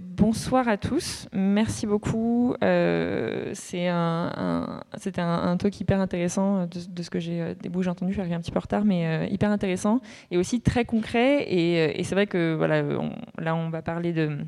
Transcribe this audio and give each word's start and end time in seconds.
Bonsoir 0.00 0.66
à 0.66 0.76
tous, 0.76 1.28
merci 1.32 1.86
beaucoup. 1.86 2.56
Euh, 2.64 3.50
c'est 3.54 3.86
un, 3.86 4.82
c'était 4.96 5.20
un, 5.20 5.56
talk 5.56 5.80
hyper 5.80 6.00
intéressant 6.00 6.66
de, 6.66 6.80
de 6.88 7.02
ce 7.02 7.10
que 7.10 7.20
j'ai 7.20 7.40
euh, 7.40 7.54
des 7.54 7.68
bouts 7.68 7.82
j'ai 7.84 7.90
entendu, 7.90 8.10
je 8.10 8.14
suis 8.14 8.20
arrivé 8.22 8.34
un 8.34 8.40
petit 8.40 8.50
peu 8.50 8.58
en 8.58 8.62
retard, 8.62 8.84
mais 8.84 9.06
euh, 9.06 9.26
hyper 9.30 9.52
intéressant 9.52 10.00
et 10.32 10.36
aussi 10.36 10.60
très 10.60 10.84
concret. 10.84 11.44
Et, 11.44 12.00
et 12.00 12.02
c'est 12.02 12.16
vrai 12.16 12.26
que 12.26 12.56
voilà, 12.56 12.82
on, 12.82 13.12
là 13.40 13.54
on 13.54 13.70
va 13.70 13.82
parler 13.82 14.12
de 14.12 14.38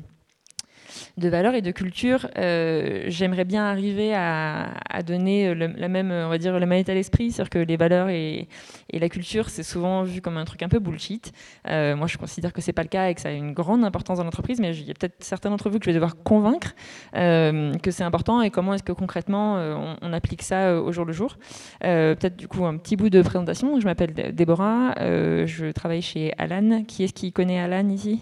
de 1.17 1.29
valeurs 1.29 1.55
et 1.55 1.61
de 1.61 1.71
culture, 1.71 2.27
euh, 2.37 3.03
j'aimerais 3.07 3.45
bien 3.45 3.65
arriver 3.65 4.13
à, 4.13 4.69
donner 5.05 5.55
la 5.55 5.87
même, 5.87 6.11
on 6.11 6.29
va 6.29 6.37
dire, 6.37 6.59
la 6.59 6.65
même 6.65 6.79
état 6.79 6.93
d'esprit, 6.93 7.31
c'est-à-dire 7.31 7.49
que 7.49 7.59
les 7.59 7.77
valeurs 7.77 8.09
et, 8.09 8.47
la 8.93 9.09
culture, 9.09 9.49
c'est 9.49 9.63
souvent 9.63 10.03
vu 10.03 10.21
comme 10.21 10.37
un 10.37 10.45
truc 10.45 10.61
un 10.61 10.69
peu 10.69 10.79
bullshit. 10.79 11.31
Euh, 11.67 11.95
moi, 11.95 12.07
je 12.07 12.17
considère 12.17 12.53
que 12.53 12.61
c'est 12.61 12.73
pas 12.73 12.83
le 12.83 12.87
cas 12.87 13.09
et 13.09 13.15
que 13.15 13.21
ça 13.21 13.29
a 13.29 13.31
une 13.31 13.53
grande 13.53 13.83
importance 13.83 14.19
dans 14.19 14.23
l'entreprise, 14.23 14.59
mais 14.59 14.75
il 14.75 14.85
y 14.85 14.91
a 14.91 14.93
peut-être 14.93 15.23
certains 15.23 15.49
d'entre 15.49 15.69
vous 15.69 15.79
que 15.79 15.85
je 15.85 15.89
vais 15.89 15.95
devoir 15.95 16.17
convaincre 16.17 16.75
euh, 17.15 17.73
que 17.75 17.89
c'est 17.89 18.03
important 18.03 18.41
et 18.41 18.51
comment 18.51 18.73
est-ce 18.73 18.83
que 18.83 18.91
concrètement 18.91 19.55
on, 20.01 20.13
applique 20.13 20.43
ça 20.43 20.79
au 20.81 20.91
jour 20.91 21.05
le 21.05 21.13
jour. 21.13 21.37
peut-être 21.79 22.35
du 22.35 22.47
coup 22.47 22.65
un 22.65 22.77
petit 22.77 22.95
bout 22.95 23.09
de 23.09 23.21
présentation. 23.21 23.79
Je 23.79 23.85
m'appelle 23.85 24.13
Déborah, 24.33 24.93
je 24.97 25.71
travaille 25.71 26.01
chez 26.01 26.33
Alan. 26.37 26.83
Qui 26.83 27.03
est-ce 27.05 27.13
qui 27.13 27.31
connaît 27.31 27.59
Alan 27.59 27.87
ici? 27.89 28.19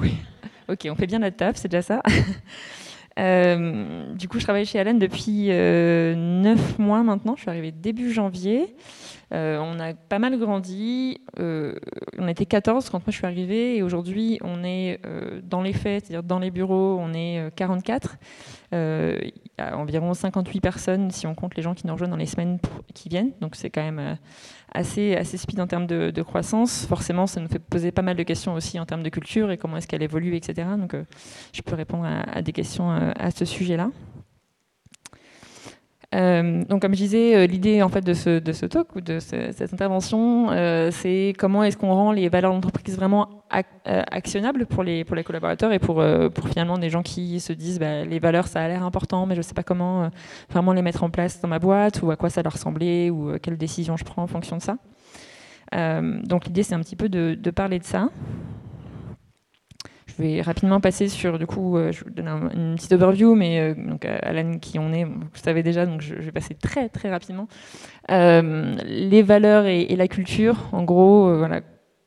Oui. 0.00 0.14
Ok, 0.68 0.86
on 0.90 0.94
fait 0.94 1.06
bien 1.06 1.18
notre 1.18 1.36
taf, 1.36 1.56
c'est 1.56 1.68
déjà 1.68 1.82
ça. 1.82 2.02
Euh, 3.16 4.12
du 4.14 4.26
coup, 4.26 4.40
je 4.40 4.44
travaille 4.44 4.66
chez 4.66 4.80
Allen 4.80 4.98
depuis 4.98 5.46
euh, 5.50 6.16
9 6.16 6.80
mois 6.80 7.04
maintenant. 7.04 7.36
Je 7.36 7.42
suis 7.42 7.48
arrivée 7.48 7.70
début 7.70 8.12
janvier. 8.12 8.74
Euh, 9.34 9.58
on 9.58 9.80
a 9.80 9.94
pas 9.94 10.18
mal 10.18 10.38
grandi. 10.38 11.20
Euh, 11.40 11.74
on 12.18 12.28
était 12.28 12.46
14 12.46 12.88
quand 12.88 12.98
moi 12.98 13.06
je 13.08 13.16
suis 13.16 13.26
arrivée 13.26 13.76
et 13.76 13.82
aujourd'hui 13.82 14.38
on 14.42 14.62
est 14.62 15.00
euh, 15.04 15.40
dans 15.42 15.60
les 15.60 15.72
faits, 15.72 16.06
c'est-à-dire 16.06 16.22
dans 16.22 16.38
les 16.38 16.50
bureaux, 16.50 16.98
on 17.00 17.12
est 17.12 17.52
44. 17.56 18.16
Il 18.72 19.32
y 19.58 19.62
a 19.62 19.76
environ 19.76 20.14
58 20.14 20.60
personnes 20.60 21.10
si 21.10 21.26
on 21.28 21.34
compte 21.34 21.54
les 21.54 21.62
gens 21.62 21.74
qui 21.74 21.86
nous 21.86 21.92
rejoignent 21.92 22.10
dans 22.10 22.16
les 22.16 22.26
semaines 22.26 22.58
qui 22.92 23.08
viennent. 23.08 23.32
Donc 23.40 23.54
c'est 23.54 23.70
quand 23.70 23.82
même 23.82 24.18
assez, 24.72 25.14
assez 25.14 25.36
speed 25.36 25.60
en 25.60 25.68
termes 25.68 25.86
de, 25.86 26.22
croissance. 26.22 26.84
Forcément, 26.86 27.28
ça 27.28 27.40
nous 27.40 27.48
fait 27.48 27.60
poser 27.60 27.92
pas 27.92 28.02
mal 28.02 28.16
de 28.16 28.22
questions 28.24 28.54
aussi 28.54 28.80
en 28.80 28.86
termes 28.86 29.04
de 29.04 29.10
culture 29.10 29.52
et 29.52 29.58
comment 29.58 29.76
est-ce 29.76 29.86
qu'elle 29.86 30.02
évolue, 30.02 30.34
etc. 30.34 30.68
Donc 30.76 30.96
je 31.52 31.62
peux 31.62 31.76
répondre 31.76 32.04
à 32.04 32.42
des 32.42 32.52
questions 32.52 32.90
à 32.90 33.30
ce 33.30 33.44
sujet-là. 33.44 33.90
Euh, 36.14 36.64
donc, 36.64 36.82
comme 36.82 36.92
je 36.94 36.98
disais, 36.98 37.34
euh, 37.34 37.46
l'idée 37.46 37.82
en 37.82 37.88
fait 37.88 38.02
de 38.02 38.14
ce, 38.14 38.38
de 38.38 38.52
ce 38.52 38.66
talk 38.66 38.94
ou 38.94 39.00
de 39.00 39.18
cette 39.18 39.72
intervention, 39.72 40.50
euh, 40.50 40.90
c'est 40.92 41.34
comment 41.38 41.64
est-ce 41.64 41.76
qu'on 41.76 41.92
rend 41.92 42.12
les 42.12 42.28
valeurs 42.28 42.52
d'entreprise 42.52 42.96
vraiment 42.96 43.28
actionnables 44.10 44.66
pour 44.66 44.82
les 44.82 45.04
pour 45.04 45.14
les 45.14 45.22
collaborateurs 45.22 45.72
et 45.72 45.78
pour 45.78 46.02
pour 46.34 46.48
finalement 46.48 46.76
des 46.76 46.90
gens 46.90 47.02
qui 47.02 47.38
se 47.38 47.52
disent 47.52 47.78
bah, 47.78 48.04
les 48.04 48.18
valeurs 48.18 48.48
ça 48.48 48.62
a 48.62 48.68
l'air 48.68 48.82
important, 48.82 49.26
mais 49.26 49.34
je 49.34 49.40
ne 49.40 49.44
sais 49.44 49.54
pas 49.54 49.62
comment 49.62 50.10
vraiment 50.50 50.72
les 50.72 50.82
mettre 50.82 51.04
en 51.04 51.10
place 51.10 51.40
dans 51.40 51.46
ma 51.46 51.60
boîte 51.60 52.02
ou 52.02 52.10
à 52.10 52.16
quoi 52.16 52.30
ça 52.30 52.42
leur 52.42 52.52
ressemblait 52.52 53.10
ou 53.10 53.38
quelles 53.40 53.56
décisions 53.56 53.96
je 53.96 54.04
prends 54.04 54.22
en 54.22 54.26
fonction 54.26 54.56
de 54.56 54.62
ça. 54.62 54.76
donc 56.24 56.46
l'idée 56.46 56.64
c'est 56.64 56.74
un 56.74 56.80
petit 56.80 56.96
peu 56.96 57.08
de, 57.08 57.36
de 57.40 57.50
parler 57.50 57.78
de 57.78 57.84
ça. 57.84 58.08
Je 60.16 60.22
vais 60.22 60.42
rapidement 60.42 60.80
passer 60.80 61.08
sur, 61.08 61.38
du 61.38 61.46
coup, 61.46 61.76
euh, 61.76 61.90
je 61.90 62.04
vous 62.04 62.10
donne 62.10 62.28
une 62.54 62.74
petite 62.76 62.92
overview, 62.92 63.34
mais 63.34 63.60
euh, 63.60 63.74
donc 63.74 64.04
Alan, 64.04 64.58
qui 64.58 64.78
on 64.78 64.92
est, 64.92 65.04
vous 65.04 65.26
savez 65.34 65.62
déjà, 65.62 65.86
donc 65.86 66.02
je, 66.02 66.14
vais 66.14 66.32
passer 66.32 66.54
très 66.54 66.88
très 66.88 67.10
rapidement. 67.10 67.48
Euh, 68.10 68.74
les 68.84 69.22
valeurs 69.22 69.66
et, 69.66 69.96
la 69.96 70.08
culture, 70.08 70.68
en 70.72 70.84
gros, 70.84 71.36
voilà, 71.36 71.62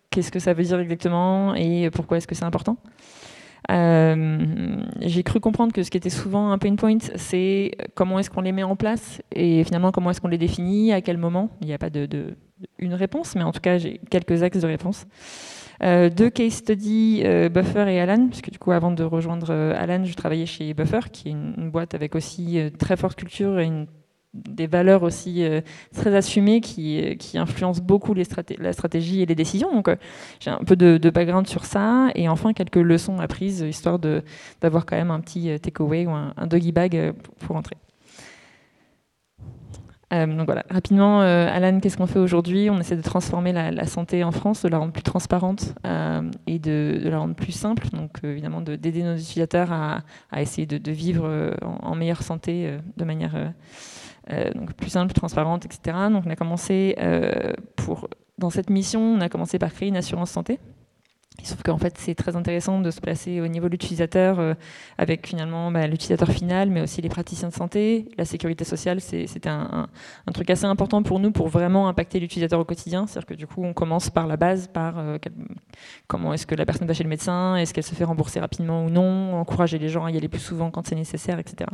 qu'est-ce 0.09 0.31
que 0.31 0.39
ça 0.39 0.53
veut 0.53 0.63
dire 0.63 0.79
exactement 0.79 1.53
et 1.55 1.89
pourquoi 1.91 2.17
est-ce 2.17 2.27
que 2.27 2.35
c'est 2.35 2.45
important? 2.45 2.77
J'ai 3.69 5.23
cru 5.23 5.39
comprendre 5.39 5.73
que 5.73 5.83
ce 5.83 5.91
qui 5.91 5.97
était 5.97 6.09
souvent 6.09 6.51
un 6.51 6.57
pain 6.57 6.75
point, 6.75 6.97
c'est 7.15 7.71
comment 7.95 8.19
est-ce 8.19 8.29
qu'on 8.29 8.41
les 8.41 8.51
met 8.51 8.63
en 8.63 8.75
place 8.75 9.21
et 9.33 9.63
finalement 9.63 9.91
comment 9.91 10.11
est-ce 10.11 10.21
qu'on 10.21 10.27
les 10.27 10.37
définit, 10.37 10.93
à 10.93 11.01
quel 11.01 11.17
moment. 11.17 11.49
Il 11.61 11.67
n'y 11.67 11.73
a 11.73 11.77
pas 11.77 11.89
de, 11.89 12.35
une 12.79 12.93
réponse, 12.93 13.35
mais 13.35 13.43
en 13.43 13.51
tout 13.51 13.61
cas 13.61 13.77
j'ai 13.77 13.99
quelques 14.09 14.43
axes 14.43 14.61
de 14.61 14.67
réponse. 14.67 15.05
Euh, 15.83 16.09
deux 16.09 16.29
case 16.29 16.53
studies, 16.53 17.21
euh, 17.23 17.49
Buffer 17.49 17.85
et 17.93 17.99
Alan, 17.99 18.27
puisque 18.27 18.49
du 18.49 18.57
coup, 18.57 18.71
avant 18.71 18.91
de 18.91 19.03
rejoindre 19.03 19.47
euh, 19.51 19.75
Alan, 19.77 20.03
je 20.03 20.13
travaillais 20.15 20.47
chez 20.47 20.73
Buffer, 20.73 21.11
qui 21.11 21.29
est 21.29 21.31
une, 21.31 21.69
boîte 21.69 21.93
avec 21.93 22.15
aussi 22.15 22.59
très 22.79 22.97
forte 22.97 23.17
culture 23.17 23.59
et 23.59 23.65
une, 23.65 23.87
des 24.49 24.67
valeurs 24.67 25.03
aussi 25.03 25.43
très 25.93 26.15
assumées 26.15 26.61
qui, 26.61 27.15
qui 27.17 27.37
influencent 27.37 27.81
beaucoup 27.81 28.13
les 28.13 28.23
la 28.59 28.73
stratégie 28.73 29.21
et 29.21 29.25
les 29.25 29.35
décisions. 29.35 29.71
Donc, 29.71 29.89
j'ai 30.39 30.51
un 30.51 30.63
peu 30.65 30.75
de, 30.75 31.09
background 31.09 31.47
sur 31.47 31.65
ça. 31.65 32.09
Et 32.15 32.29
enfin, 32.29 32.53
quelques 32.53 32.75
leçons 32.75 33.19
apprises, 33.19 33.61
histoire 33.61 33.99
d'avoir 34.61 34.85
quand 34.85 34.97
même 34.97 35.11
un 35.11 35.19
petit 35.19 35.59
takeaway 35.59 36.05
ou 36.05 36.11
un, 36.11 36.47
doggy 36.47 36.71
bag 36.71 37.13
pour 37.39 37.55
entrer. 37.55 37.77
Euh, 40.13 40.25
donc 40.25 40.45
voilà, 40.45 40.63
rapidement, 40.69 41.21
euh, 41.21 41.49
Alan, 41.51 41.79
qu'est-ce 41.81 41.97
qu'on 41.97 42.07
fait 42.07 42.19
aujourd'hui? 42.19 42.69
On 42.69 42.79
essaie 42.79 42.95
de 42.95 43.01
transformer 43.01 43.51
la, 43.51 43.85
santé 43.85 44.23
en 44.23 44.31
France, 44.31 44.63
de 44.63 44.69
la 44.69 44.77
rendre 44.77 44.93
plus 44.93 45.03
transparente 45.03 45.75
euh, 45.85 46.21
et 46.47 46.59
de, 46.59 47.01
la 47.03 47.19
rendre 47.19 47.35
plus 47.35 47.51
simple. 47.51 47.87
Donc 47.91 48.19
évidemment, 48.23 48.61
d'aider 48.61 49.03
nos 49.03 49.17
utilisateurs 49.17 49.71
à, 49.71 50.01
essayer 50.37 50.65
de, 50.65 50.91
vivre 50.91 51.55
en, 51.61 51.95
meilleure 51.95 52.23
santé 52.23 52.77
de 52.95 53.03
manière 53.03 53.53
donc 54.55 54.73
plus 54.73 54.89
simple, 54.89 55.07
plus 55.07 55.19
transparente, 55.19 55.65
etc. 55.65 55.97
Donc 56.11 56.23
on 56.25 56.29
a 56.29 56.35
commencé 56.35 56.95
pour 57.75 58.09
dans 58.37 58.49
cette 58.49 58.69
mission, 58.69 59.01
on 59.01 59.21
a 59.21 59.29
commencé 59.29 59.57
par 59.57 59.73
créer 59.73 59.89
une 59.89 59.97
assurance 59.97 60.31
santé 60.31 60.59
Sauf 61.47 61.63
qu'en 61.63 61.77
fait, 61.77 61.97
c'est 61.97 62.13
très 62.13 62.35
intéressant 62.35 62.81
de 62.81 62.91
se 62.91 62.99
placer 62.99 63.39
au 63.39 63.47
niveau 63.47 63.67
de 63.67 63.71
l'utilisateur, 63.71 64.37
euh, 64.39 64.53
avec 64.97 65.25
finalement 65.25 65.71
bah, 65.71 65.87
l'utilisateur 65.87 66.29
final, 66.29 66.69
mais 66.69 66.81
aussi 66.81 67.01
les 67.01 67.07
praticiens 67.07 67.47
de 67.47 67.53
santé. 67.53 68.09
La 68.17 68.25
sécurité 68.25 68.65
sociale, 68.65 68.99
c'était 68.99 69.47
un, 69.47 69.87
truc 70.33 70.49
assez 70.49 70.65
important 70.65 71.03
pour 71.03 71.21
nous 71.21 71.31
pour 71.31 71.47
vraiment 71.47 71.87
impacter 71.87 72.19
l'utilisateur 72.19 72.59
au 72.59 72.65
quotidien. 72.65 73.07
C'est-à-dire 73.07 73.27
que 73.27 73.33
du 73.33 73.47
coup, 73.47 73.63
on 73.63 73.71
commence 73.71 74.09
par 74.09 74.27
la 74.27 74.35
base, 74.35 74.67
par 74.67 74.99
euh, 74.99 75.17
comment 76.07 76.33
est-ce 76.33 76.45
que 76.45 76.53
la 76.53 76.65
personne 76.65 76.85
va 76.85 76.93
chez 76.93 77.03
le 77.03 77.09
médecin, 77.09 77.55
est-ce 77.55 77.73
qu'elle 77.73 77.85
se 77.85 77.95
fait 77.95 78.03
rembourser 78.03 78.41
rapidement 78.41 78.83
ou 78.83 78.89
non, 78.89 79.39
encourager 79.39 79.79
les 79.79 79.87
gens 79.87 80.03
à 80.03 80.11
y 80.11 80.17
aller 80.17 80.27
plus 80.27 80.41
souvent 80.41 80.69
quand 80.69 80.85
c'est 80.85 80.95
nécessaire, 80.95 81.39
etc. 81.39 81.69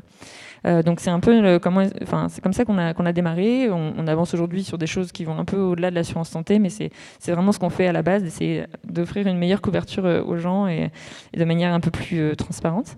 Euh, 0.67 0.83
donc 0.83 0.99
c'est 0.99 1.09
un 1.09 1.19
peu 1.19 1.59
comment, 1.59 1.83
enfin 2.03 2.27
c'est 2.29 2.41
comme 2.41 2.53
ça 2.53 2.63
qu'on 2.63 2.77
a 2.77 2.93
qu'on 2.93 3.07
a 3.07 3.11
démarré. 3.11 3.71
On, 3.71 3.95
on 3.97 4.07
avance 4.07 4.35
aujourd'hui 4.35 4.63
sur 4.63 4.77
des 4.77 4.87
choses 4.87 5.11
qui 5.11 5.25
vont 5.25 5.37
un 5.37 5.45
peu 5.45 5.57
au-delà 5.57 5.89
de 5.89 5.95
l'assurance 5.95 6.29
santé, 6.29 6.59
mais 6.59 6.69
c'est 6.69 6.91
vraiment 7.27 7.51
ce 7.51 7.59
qu'on 7.59 7.71
fait 7.71 7.87
à 7.87 7.91
la 7.91 8.03
base, 8.03 8.23
c'est 8.27 8.67
d'offrir 8.83 9.27
une 9.27 9.37
meilleure 9.37 9.61
couverture 9.63 10.05
euh, 10.05 10.21
aux 10.21 10.37
gens 10.37 10.67
et, 10.67 10.91
de 11.35 11.45
manière 11.45 11.73
un 11.73 11.79
peu 11.79 11.89
plus 11.89 12.19
euh, 12.19 12.35
transparente. 12.35 12.97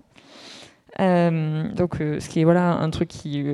Euh, 1.00 1.72
donc, 1.72 1.96
ce 1.96 2.26
qui 2.28 2.40
est 2.40 2.44
voilà 2.44 2.72
un 2.78 2.88
truc 2.88 3.08
qui 3.08 3.44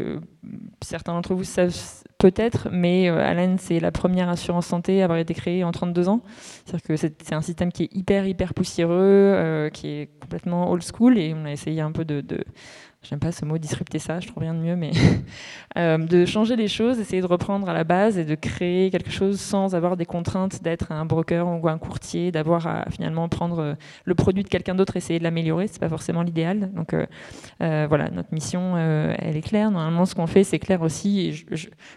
certains 0.81 1.12
d'entre 1.12 1.34
vous 1.34 1.43
savent 1.43 1.75
peut-être, 2.19 2.69
mais 2.71 3.09
Alan, 3.09 3.56
c'est 3.59 3.81
la 3.81 3.91
première 3.91 4.28
assurance 4.28 4.67
santé 4.67 5.01
à 5.01 5.05
avoir 5.05 5.19
été 5.19 5.34
créée 5.34 5.65
en 5.65 5.72
32 5.72 6.09
ans. 6.09 6.21
C'est-à-dire 6.65 6.83
que 6.83 6.97
c'est 6.97 7.33
un 7.33 7.43
système 7.43 7.72
qui 7.72 7.84
est 7.84 7.97
hyper, 7.97 8.27
hyper 8.28 8.55
poussiéreux, 8.55 9.71
qui 9.72 9.89
est 9.89 10.11
complètement 10.21 10.71
old 10.71 10.84
school, 10.84 11.19
et 11.19 11.34
on 11.37 11.45
a 11.45 11.51
essayé 11.51 11.81
un 11.81 11.91
peu 11.91 12.05
de, 12.05 12.21
de 12.21 12.45
j'aime 13.03 13.19
pas 13.19 13.33
ce 13.33 13.45
mot 13.45 13.59
disrupter 13.59 13.99
ça, 13.99 14.21
je 14.21 14.29
trouve 14.29 14.43
rien 14.43 14.55
de 14.55 14.61
mieux, 14.61 14.77
mais 14.77 14.93
euh, 15.77 15.99
de 15.99 16.25
changer 16.25 16.57
les 16.57 16.69
choses, 16.69 17.01
essayer 17.01 17.21
de 17.21 17.27
reprendre 17.27 17.69
à 17.69 17.73
la 17.73 17.85
base 17.85 18.19
et 18.19 18.25
de 18.25 18.35
créer 18.35 18.91
quelque 18.91 19.11
chose 19.11 19.41
sans 19.41 19.75
avoir 19.75 19.97
des 19.97 20.07
contraintes 20.07 20.63
d'être 20.63 20.93
un 20.93 21.05
broker 21.05 21.47
ou 21.47 21.69
un 21.69 21.79
courtier, 21.79 22.31
d'avoir 22.31 22.67
à 22.67 22.85
finalement 22.91 23.29
prendre 23.29 23.59
euh, 23.59 23.75
le 24.05 24.15
produit 24.15 24.45
de 24.45 24.49
quelqu'un 24.49 24.75
d'autre, 24.75 24.97
et 24.97 24.99
essayer 24.99 25.19
de 25.19 25.25
l'améliorer, 25.25 25.67
c'est 25.67 25.81
pas 25.81 25.89
forcément 25.89 26.23
l'idéal. 26.23 26.73
Donc 26.75 26.95
euh, 26.95 27.07
voilà, 27.59 28.11
notre 28.11 28.33
mission, 28.33 28.77
elle 28.77 29.37
est 29.37 29.43
claire. 29.43 29.71
Normalement, 29.71 30.07
ce 30.07 30.15
qu'on 30.15 30.27
fait, 30.27 30.45
c'est 30.45 30.59
clair 30.59 30.83
aussi. 30.83 31.21
Et 31.21 31.34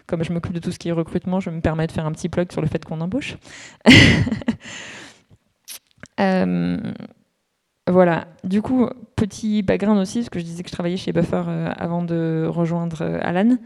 comme 0.06 0.24
je 0.24 0.32
m'occupe 0.32 0.52
de 0.52 0.58
tout 0.58 0.72
ce 0.72 0.78
qui 0.78 0.88
est 0.88 0.92
recrutement, 0.92 1.40
je 1.40 1.50
me 1.50 1.60
permets 1.60 1.86
de 1.86 1.92
faire 1.92 2.06
un 2.06 2.12
petit 2.12 2.28
plug 2.28 2.52
sur 2.52 2.60
le 2.60 2.66
fait 2.66 2.84
qu'on 2.84 3.00
embauche. 3.00 3.36
Voilà. 7.88 8.26
Du 8.42 8.62
coup, 8.62 8.88
petit 9.14 9.62
background 9.62 10.00
aussi, 10.00 10.18
parce 10.18 10.30
que 10.30 10.38
je 10.40 10.44
disais 10.44 10.62
que 10.62 10.68
je 10.68 10.74
travaillais 10.74 10.96
chez 10.96 11.12
Buffer 11.12 11.44
euh, 11.46 11.72
avant 11.76 12.02
de 12.02 12.46
rejoindre 12.48 13.02
euh, 13.02 13.18
Alan. 13.22 13.56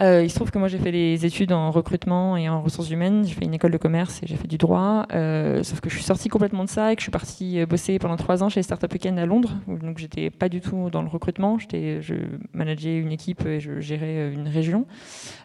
Euh, 0.00 0.22
il 0.22 0.30
se 0.30 0.36
trouve 0.36 0.50
que 0.50 0.58
moi 0.58 0.68
j'ai 0.68 0.78
fait 0.78 0.92
des 0.92 1.26
études 1.26 1.52
en 1.52 1.70
recrutement 1.70 2.36
et 2.36 2.48
en 2.48 2.62
ressources 2.62 2.90
humaines. 2.90 3.24
J'ai 3.26 3.34
fait 3.34 3.44
une 3.44 3.54
école 3.54 3.72
de 3.72 3.78
commerce 3.78 4.22
et 4.22 4.26
j'ai 4.26 4.36
fait 4.36 4.46
du 4.46 4.56
droit. 4.56 5.06
Euh, 5.12 5.62
sauf 5.62 5.80
que 5.80 5.90
je 5.90 5.96
suis 5.96 6.04
sortie 6.04 6.28
complètement 6.28 6.64
de 6.64 6.68
ça 6.68 6.92
et 6.92 6.96
que 6.96 7.00
je 7.00 7.04
suis 7.04 7.10
partie 7.10 7.60
euh, 7.60 7.66
bosser 7.66 7.98
pendant 7.98 8.16
trois 8.16 8.42
ans 8.42 8.48
chez 8.48 8.62
Startup 8.62 8.90
Weekend 8.92 9.18
à 9.18 9.26
Londres. 9.26 9.56
Donc 9.66 9.98
j'étais 9.98 10.30
pas 10.30 10.48
du 10.48 10.60
tout 10.60 10.90
dans 10.90 11.02
le 11.02 11.08
recrutement. 11.08 11.58
Je 11.58 12.14
manageais 12.52 12.96
une 12.96 13.12
équipe 13.12 13.44
et 13.46 13.60
je 13.60 13.80
gérais 13.80 14.32
une 14.32 14.48
région. 14.48 14.86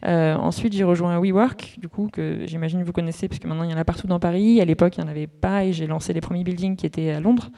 ensuite 0.03 0.73
j'ai 0.73 0.83
rejoint 0.83 1.19
WeWork, 1.19 1.75
du 1.79 1.89
coup 1.89 2.09
que 2.11 2.45
j'imagine 2.45 2.83
vous 2.83 2.91
connaissez 2.91 3.27
parce 3.27 3.39
que 3.39 3.47
maintenant 3.47 3.63
il 3.63 3.71
y 3.71 3.73
en 3.73 3.77
a 3.77 3.85
partout 3.85 4.07
dans 4.07 4.19
Paris. 4.19 4.61
À 4.61 4.65
l'époque 4.65 4.97
il 4.97 5.03
n'y 5.03 5.07
en 5.07 5.11
avait 5.11 5.27
pas 5.27 5.65
et 5.65 5.73
j'ai 5.73 5.87
lancé 5.87 6.13
les 6.13 6.21
premiers 6.21 6.43
buildings 6.43 6.75
qui 6.75 6.85
étaient 6.85 7.11
à 7.11 7.19
Londres. 7.19 7.49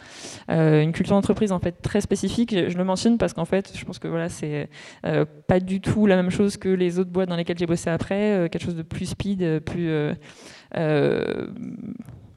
une 0.50 0.92
culture 0.94 1.16
d'entreprise 1.16 1.52
en 1.52 1.60
fait 1.60 1.74
très 1.82 2.02
spécifique. 2.02 2.56
Je 2.70 2.78
le 2.78 2.84
mentionne 2.84 3.18
parce 3.18 3.34
qu'en 3.34 3.46
fait 3.46 3.72
je 3.76 3.86
pense 3.86 4.00
que 4.00 4.08
voilà 4.08 4.30
c'est 4.30 4.70
pas 5.04 5.60
du 5.60 5.82
tout 5.82 6.06
la 6.06 6.16
même 6.16 6.32
chose 6.32 6.58
que 6.58 6.70
les 6.78 7.00
autres 7.00 7.10
boîtes 7.10 7.30
dans 7.30 7.36
lesquelles 7.36 7.58
j'ai 7.58 7.66
bossé 7.66 7.90
après, 7.90 8.48
quelque 8.52 8.64
chose 8.64 8.76
de 8.76 8.84
plus 8.84 9.08
speed, 9.08 9.60
plus 9.62 10.16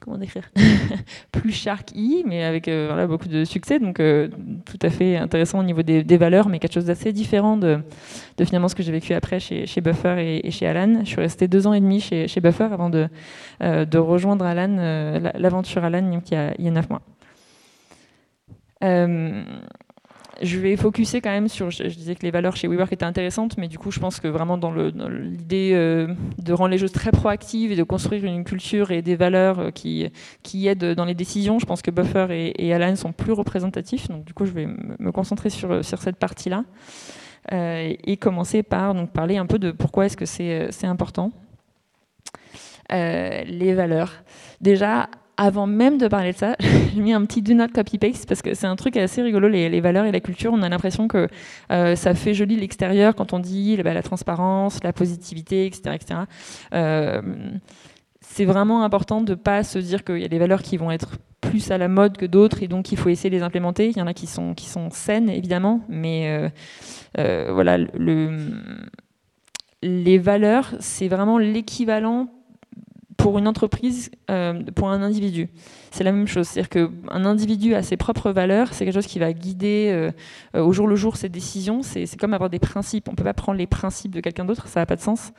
comment 0.01 0.17
décrire 0.17 0.51
plus 1.33 1.53
shark 1.53 1.91
y 1.95 2.25
mais 2.27 2.43
avec 2.43 2.67
voilà, 2.67 3.07
beaucoup 3.07 3.29
de 3.29 3.45
succès. 3.45 3.79
Donc 3.79 3.97
tout 3.97 4.79
à 4.83 4.91
fait 4.91 5.17
intéressant 5.17 5.61
au 5.61 5.63
niveau 5.63 5.83
des, 5.83 6.17
valeurs 6.17 6.49
mais 6.49 6.59
quelque 6.59 6.73
chose 6.73 6.87
d'assez 6.87 7.13
différent 7.13 7.57
de, 7.57 7.81
finalement 8.43 8.69
ce 8.69 8.75
que 8.75 8.83
j'ai 8.83 8.93
vécu 8.93 9.13
après 9.13 9.41
chez, 9.41 9.67
chez 9.67 9.81
Buffer 9.81 10.41
et, 10.43 10.51
chez 10.51 10.67
Alan. 10.67 11.01
Je 11.05 11.09
suis 11.09 11.21
resté 11.21 11.49
deux 11.49 11.67
ans 11.67 11.75
et 11.75 11.81
demi 11.81 12.01
chez, 12.01 12.29
chez 12.29 12.41
Buffer 12.41 12.69
avant 12.73 12.91
de, 12.91 13.09
de 13.61 13.99
rejoindre 13.99 14.45
Alan 14.45 15.21
l'aventure 15.35 15.85
Alan 15.85 16.11
il 16.11 16.35
y 16.35 16.69
a, 16.69 16.71
neuf 16.71 16.89
mois. 16.89 17.03
Euh, 18.83 19.45
je 20.41 20.59
vais 20.59 20.77
focuser 20.77 21.21
quand 21.21 21.31
même 21.31 21.49
sur. 21.49 21.71
Je, 21.71 21.85
disais 21.85 22.15
que 22.15 22.23
les 22.23 22.31
valeurs 22.31 22.57
chez 22.57 22.69
WeWork 22.69 22.93
étaient 22.93 23.05
intéressantes, 23.05 23.57
mais 23.59 23.69
du 23.69 23.79
coup, 23.79 23.91
je 23.91 24.01
pense 24.01 24.21
que 24.21 24.29
vraiment 24.29 24.59
dans 24.59 24.73
l'idée 24.73 25.73
euh, 25.75 26.15
de 26.39 26.53
rendre 26.53 26.71
les 26.71 26.79
choses 26.79 26.93
très 26.93 27.11
proactives 27.11 27.73
et 27.73 27.77
de 27.77 27.83
construire 27.83 28.25
une 28.25 28.45
culture 28.45 28.91
et 28.91 29.03
des 29.03 29.17
valeurs 29.17 29.59
euh, 29.59 29.71
qui, 29.71 30.11
qui 30.43 30.67
aident 30.67 30.95
dans 30.95 31.05
les 31.05 31.15
décisions, 31.15 31.59
je 31.59 31.67
pense 31.67 31.83
que 31.83 31.91
Buffer 31.91 32.53
et, 32.57 32.75
Alan 32.75 32.97
sont 32.97 33.13
plus 33.13 33.33
représentatifs. 33.33 34.09
Donc, 34.09 34.25
du 34.25 34.35
coup, 34.35 34.47
je 34.47 34.53
vais 34.53 34.67
me 34.67 35.13
concentrer 35.13 35.51
sur, 35.51 35.85
sur 35.85 36.01
cette 36.01 36.17
partie-là 36.17 36.65
et 37.53 38.17
commencer 38.19 38.63
par 38.63 38.95
donc, 38.95 39.11
parler 39.11 39.37
un 39.37 39.47
peu 39.47 39.59
de 39.59 39.73
pourquoi 39.73 40.07
est-ce 40.07 40.17
que 40.17 40.27
c'est 40.27 40.87
important. 40.87 41.33
les 42.91 43.75
valeurs. 43.75 44.13
Déjà, 44.61 45.09
avant 45.41 45.67
même 45.67 45.97
de 45.97 46.07
parler 46.07 46.33
de 46.33 46.37
ça, 46.37 46.55
j'ai 46.95 47.01
mis 47.01 47.15
un 47.15 47.25
petit 47.25 47.41
do 47.41 47.55
not 47.55 47.69
copy 47.69 47.97
paste 47.97 48.29
parce 48.29 48.43
que 48.43 48.53
c'est 48.53 48.67
un 48.67 48.77
truc 48.77 48.99
assez 48.99 49.23
rigolo, 49.23 49.49
les, 49.49 49.81
valeurs 49.81 50.05
et 50.05 50.13
la 50.13 50.21
culture. 50.21 50.53
On 50.53 50.61
a 50.61 50.69
l'impression 50.69 51.09
que 51.09 51.29
euh, 51.73 51.97
ça 51.97 52.15
fait 52.15 52.35
joli 52.35 52.57
l'extérieur 52.57 53.15
quand 53.15 53.33
on 53.33 53.39
dit 53.39 53.79
bah, 53.83 53.95
la 53.95 54.03
transparence, 54.03 54.85
la 54.85 54.93
positivité, 54.93 55.65
etc. 55.65 55.95
Euh, 56.75 57.23
c'est 58.21 58.45
vraiment 58.45 58.85
important 58.85 59.23
de 59.23 59.31
ne 59.31 59.35
pas 59.35 59.65
se 59.65 59.79
dire 59.79 60.05
qu'il 60.05 60.19
y 60.19 60.27
a 60.27 60.29
des 60.29 60.39
valeurs 60.39 60.61
qui 60.61 60.77
vont 60.77 60.91
être 60.91 61.17
plus 61.41 61.71
à 61.71 61.79
la 61.79 61.89
mode 61.89 62.19
que 62.19 62.27
d'autres 62.27 62.63
et 62.63 62.69
donc 62.69 62.93
il 62.93 62.99
faut 62.99 63.09
essayer 63.09 63.31
de 63.31 63.35
les 63.35 63.43
implémenter. 63.43 63.89
Il 63.89 63.97
y 63.97 64.03
en 64.03 64.07
a 64.07 64.13
qui 64.13 64.27
sont, 64.27 64.53
qui 64.53 64.69
sont 64.69 64.91
saines 64.91 65.31
évidemment, 65.31 65.81
mais 65.89 66.51
euh, 67.19 67.51
voilà, 67.51 67.79
le, 67.79 68.53
les 69.81 70.19
valeurs, 70.19 70.75
c'est 70.81 71.09
vraiment 71.09 71.39
l'équivalent 71.39 72.29
pour 73.21 73.39
une 73.39 73.47
entreprise, 73.47 74.11
euh, 74.31 74.63
pour 74.75 74.89
un 74.89 75.03
individu. 75.03 75.49
C'est 75.91 76.05
la 76.05 76.13
même 76.13 76.27
chose. 76.27 76.47
C'est-à-dire 76.47 76.69
qu'un 76.69 77.25
individu 77.25 77.75
a 77.75 77.83
ses 77.83 77.97
propres 77.97 78.31
valeurs, 78.31 78.73
c'est 78.73 78.85
quelque 78.85 78.95
chose 78.95 79.07
qui 79.07 79.19
va 79.19 79.33
guider 79.33 79.91
euh, 79.93 80.11
euh, 80.57 80.63
au 80.63 80.73
jour 80.73 80.87
le 80.87 80.97
jour 80.97 81.17
ses 81.17 81.29
décisions. 81.29 81.83
C'est 81.83 82.17
comme 82.17 82.33
avoir 82.33 82.49
des 82.49 82.59
principes. 82.59 83.09
On 83.09 83.13
ne 83.13 83.17
peut 83.17 83.25
pas 83.25 83.35
prendre 83.35 83.59
les 83.59 83.67
principes 83.67 84.15
de 84.15 84.21
quelqu'un 84.21 84.45
d'autre, 84.45 84.69
ça 84.69 84.81
n'a 84.81 84.87
pas 84.87 84.97
de 84.97 85.01
sens. 85.01 85.33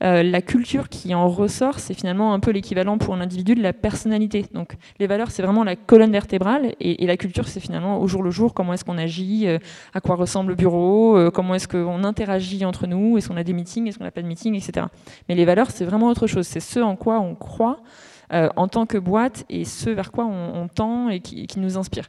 la 0.00 0.42
culture 0.42 0.88
qui 0.88 1.14
en 1.14 1.28
ressort, 1.28 1.78
c'est 1.78 1.94
finalement 1.94 2.32
un 2.32 2.40
peu 2.40 2.50
l'équivalent 2.50 2.98
pour 2.98 3.14
un 3.14 3.20
individu 3.20 3.54
de 3.54 3.62
la 3.62 3.72
personnalité. 3.72 4.46
Donc 4.52 4.76
les 4.98 5.06
valeurs, 5.06 5.30
c'est 5.30 5.42
vraiment 5.42 5.64
la 5.64 5.76
colonne 5.76 6.12
vertébrale 6.12 6.72
et, 6.80 7.04
et 7.04 7.06
la 7.06 7.16
culture, 7.16 7.48
c'est 7.48 7.60
finalement 7.60 8.00
au 8.00 8.06
jour 8.06 8.22
le 8.22 8.30
jour 8.30 8.54
comment 8.54 8.72
est-ce 8.72 8.84
qu'on 8.84 8.98
agit, 8.98 9.46
à 9.94 10.00
quoi 10.00 10.14
ressemble 10.16 10.50
le 10.50 10.54
bureau, 10.54 11.30
comment 11.32 11.54
est-ce 11.54 11.68
qu'on 11.68 12.04
interagit 12.04 12.64
entre 12.64 12.86
nous, 12.86 13.18
est-ce 13.18 13.28
qu'on 13.28 13.36
a 13.36 13.44
des 13.44 13.52
meetings, 13.52 13.88
est-ce 13.88 13.98
qu'on 13.98 14.04
n'a 14.04 14.10
pas 14.10 14.22
de 14.22 14.28
meetings, 14.28 14.54
etc. 14.54 14.86
Mais 15.28 15.34
les 15.34 15.44
valeurs, 15.44 15.70
c'est 15.70 15.84
vraiment 15.84 16.08
autre 16.08 16.26
chose. 16.26 16.46
C'est 16.46 16.60
ce 16.60 16.80
en 16.80 16.96
quoi 16.96 17.20
on 17.20 17.25
croit 17.34 17.78
euh, 18.32 18.48
en 18.56 18.66
tant 18.66 18.86
que 18.86 18.98
boîte 18.98 19.44
et 19.48 19.64
ce 19.64 19.88
vers 19.88 20.10
quoi 20.10 20.26
on, 20.26 20.66
tend 20.66 21.08
et 21.08 21.20
qui, 21.20 21.48
nous 21.58 21.78
inspire. 21.78 22.08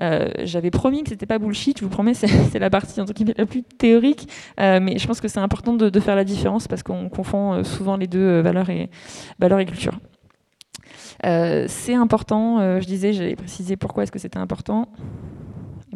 Euh, 0.00 0.28
j'avais 0.42 0.72
promis 0.72 1.04
que 1.04 1.10
c'était 1.10 1.26
pas 1.26 1.38
bullshit, 1.38 1.78
je 1.78 1.84
vous 1.84 1.90
promets, 1.90 2.14
c'est 2.14 2.58
la 2.58 2.68
partie 2.68 3.00
en 3.00 3.04
tout 3.04 3.12
cas 3.12 3.24
la 3.36 3.46
plus 3.46 3.62
théorique, 3.62 4.28
euh, 4.58 4.80
mais 4.82 4.98
je 4.98 5.06
pense 5.06 5.20
que 5.20 5.28
c'est 5.28 5.38
important 5.38 5.74
de, 5.74 6.00
faire 6.00 6.16
la 6.16 6.24
différence 6.24 6.66
parce 6.66 6.82
qu'on 6.82 7.08
confond 7.08 7.62
souvent 7.62 7.96
les 7.96 8.08
deux 8.08 8.40
valeurs 8.40 8.70
et, 8.70 8.90
valeurs 9.38 9.60
et 9.60 9.66
culture. 9.66 10.00
c'est 11.22 11.94
important, 11.94 12.80
je 12.80 12.84
disais, 12.84 13.12
j'allais 13.12 13.36
préciser 13.36 13.76
pourquoi 13.76 14.02
est-ce 14.02 14.12
que 14.12 14.18
c'était 14.18 14.38
important. 14.38 14.88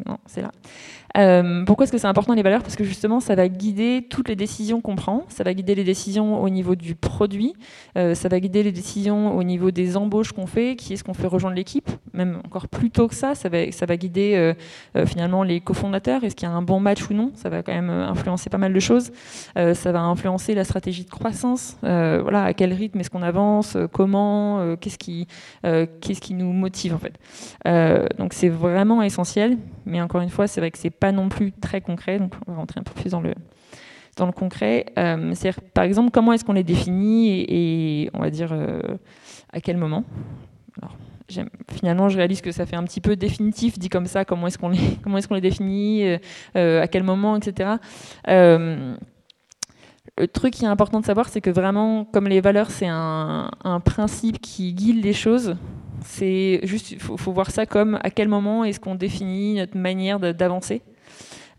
Non, 0.06 0.18
c'est 0.26 0.42
là. 0.42 0.52
Euh, 1.16 1.64
pourquoi 1.64 1.84
est-ce 1.84 1.92
que 1.92 1.98
c'est 1.98 2.06
important 2.06 2.34
les 2.34 2.42
valeurs? 2.42 2.62
Parce 2.62 2.76
que 2.76 2.84
justement, 2.84 3.20
ça 3.20 3.34
va 3.34 3.48
guider 3.48 4.06
toutes 4.08 4.28
les 4.28 4.36
décisions 4.36 4.80
qu'on 4.80 4.96
prend. 4.96 5.24
Ça 5.28 5.44
va 5.44 5.54
guider 5.54 5.74
les 5.74 5.84
décisions 5.84 6.42
au 6.42 6.48
niveau 6.48 6.74
du 6.74 6.94
produit. 6.94 7.54
Euh, 7.96 8.14
ça 8.14 8.28
va 8.28 8.40
guider 8.40 8.62
les 8.62 8.72
décisions 8.72 9.36
au 9.36 9.42
niveau 9.42 9.70
des 9.70 9.96
embauches 9.96 10.32
qu'on 10.32 10.46
fait. 10.46 10.76
Qui 10.76 10.92
est-ce 10.92 11.04
qu'on 11.04 11.14
fait 11.14 11.26
rejoindre 11.26 11.56
l'équipe? 11.56 11.88
Même 12.12 12.40
encore 12.44 12.68
plus 12.68 12.90
tôt 12.90 13.08
que 13.08 13.14
ça, 13.14 13.34
ça 13.34 13.48
va, 13.48 13.70
ça 13.72 13.86
va 13.86 13.96
guider 13.96 14.54
euh, 14.96 15.06
finalement 15.06 15.42
les 15.42 15.60
cofondateurs. 15.60 16.24
Est-ce 16.24 16.36
qu'il 16.36 16.48
y 16.48 16.50
a 16.50 16.54
un 16.54 16.62
bon 16.62 16.80
match 16.80 17.08
ou 17.10 17.14
non? 17.14 17.32
Ça 17.34 17.48
va 17.48 17.62
quand 17.62 17.72
même 17.72 17.90
influencer 17.90 18.50
pas 18.50 18.58
mal 18.58 18.72
de 18.72 18.80
choses. 18.80 19.12
ça 19.54 19.92
va 19.92 20.00
influencer 20.00 20.54
la 20.54 20.64
stratégie 20.64 21.04
de 21.04 21.10
croissance. 21.10 21.76
voilà, 21.82 22.44
à 22.44 22.54
quel 22.54 22.72
rythme 22.72 23.00
est-ce 23.00 23.10
qu'on 23.10 23.22
avance? 23.22 23.76
Comment? 23.92 24.76
Qu'est-ce 24.80 24.98
qui, 24.98 25.26
qu'est-ce 25.62 26.20
qui 26.20 26.34
nous 26.34 26.52
motive 26.52 26.94
en 26.94 26.98
fait? 26.98 28.16
Donc 28.18 28.32
c'est 28.32 28.48
vraiment 28.48 29.02
essentiel. 29.02 29.56
Mais 29.86 30.00
encore 30.00 30.20
une 30.20 30.30
fois, 30.30 30.46
c'est 30.46 30.60
vrai 30.60 30.70
que 30.70 30.78
c'est 30.78 30.90
pas 30.90 31.05
non 31.12 31.28
plus 31.28 31.52
très 31.52 31.80
concret, 31.80 32.18
donc 32.18 32.34
on 32.46 32.52
va 32.52 32.58
rentrer 32.58 32.80
un 32.80 32.82
peu 32.82 32.92
plus 32.92 33.10
dans 33.10 33.20
le, 33.20 33.34
dans 34.16 34.26
le 34.26 34.32
concret. 34.32 34.86
Euh, 34.98 35.32
c'est 35.34 35.58
par 35.72 35.84
exemple 35.84 36.10
comment 36.10 36.32
est-ce 36.32 36.44
qu'on 36.44 36.54
les 36.54 36.64
définit 36.64 37.44
et, 37.48 38.10
on 38.14 38.20
va 38.20 38.30
dire 38.30 38.50
euh, 38.52 38.80
à 39.52 39.60
quel 39.60 39.76
moment? 39.76 40.04
Finalement, 41.72 42.08
je 42.08 42.16
réalise 42.16 42.40
que 42.40 42.52
ça 42.52 42.66
fait 42.66 42.76
un 42.76 42.84
petit 42.84 43.00
peu 43.00 43.16
définitif 43.16 43.80
dit 43.80 43.88
comme 43.88 44.06
ça. 44.06 44.24
Comment 44.24 44.46
est-ce 44.46 44.58
qu'on 44.58 44.68
les 44.68 44.78
est-ce 45.16 45.34
les 45.34 45.40
définit, 45.40 46.16
euh, 46.56 46.82
à 46.82 46.86
quel 46.86 47.02
moment, 47.02 47.36
etc. 47.36 47.70
le 48.26 48.96
truc 50.32 50.54
qui 50.54 50.64
est 50.64 50.68
important 50.68 51.00
de 51.00 51.04
savoir, 51.04 51.28
c'est 51.28 51.40
que 51.40 51.50
vraiment, 51.50 52.04
comme 52.04 52.28
les 52.28 52.40
valeurs, 52.40 52.70
c'est 52.70 52.86
un, 52.88 53.50
principe 53.84 54.40
qui 54.40 54.72
guide 54.72 55.04
les 55.04 55.12
choses. 55.12 55.56
C'est 56.04 56.60
juste, 56.62 56.92
il 56.92 57.00
faut, 57.00 57.32
voir 57.32 57.50
ça 57.50 57.66
comme 57.66 57.98
à 58.02 58.10
quel 58.10 58.28
moment 58.28 58.64
est-ce 58.64 58.78
qu'on 58.78 58.94
définit 58.94 59.54
notre 59.56 59.76
manière 59.76 60.20
d'avancer. 60.20 60.80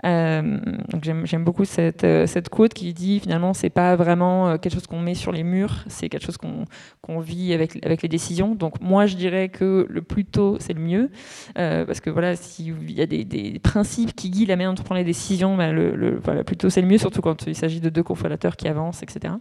Euh, 0.05 0.59
j'aime 1.01 1.43
beaucoup 1.43 1.65
cette, 1.65 2.03
euh, 2.03 2.27
cette, 2.27 2.49
quote 2.49 2.73
qui 2.73 2.93
dit 2.93 3.19
finalement 3.19 3.53
c'est 3.55 3.71
pas 3.71 3.95
vraiment 3.95 4.47
euh, 4.47 4.57
quelque 4.57 4.73
chose 4.73 4.85
qu'on 4.85 4.99
met 4.99 5.15
sur 5.15 5.31
les 5.31 5.41
murs, 5.41 5.83
c'est 5.87 6.07
quelque 6.07 6.23
chose 6.23 6.37
qu'on 6.37 7.19
vit 7.19 7.53
avec, 7.53 8.01
les 8.01 8.07
décisions. 8.07 8.53
Donc 8.53 8.79
moi 8.79 9.07
je 9.07 9.15
dirais 9.15 9.49
que 9.49 9.87
le 9.89 10.01
plus 10.03 10.25
tôt 10.25 10.57
c'est 10.59 10.73
le 10.73 10.81
mieux, 10.81 11.09
parce 11.55 11.99
que 11.99 12.09
voilà 12.09 12.35
s'il 12.35 12.91
y 12.91 13.01
a 13.01 13.05
des, 13.07 13.59
principes 13.63 14.15
qui 14.15 14.29
guident 14.29 14.49
la 14.49 14.55
manière 14.55 14.73
dont 14.73 14.81
on 14.81 14.85
prend 14.85 14.95
les 14.95 15.03
décisions, 15.03 15.57
ben, 15.57 15.71
le, 15.71 16.19
plus 16.45 16.57
tôt 16.57 16.69
c'est 16.69 16.81
le 16.81 16.87
mieux, 16.87 16.99
surtout 16.99 17.21
quand 17.21 17.47
il 17.47 17.55
s'agit 17.55 17.81
de 17.81 17.89
deux 17.89 18.03
cofondateurs 18.03 18.55
qui 18.55 18.67
avancent, 18.67 19.01
etc. 19.01 19.33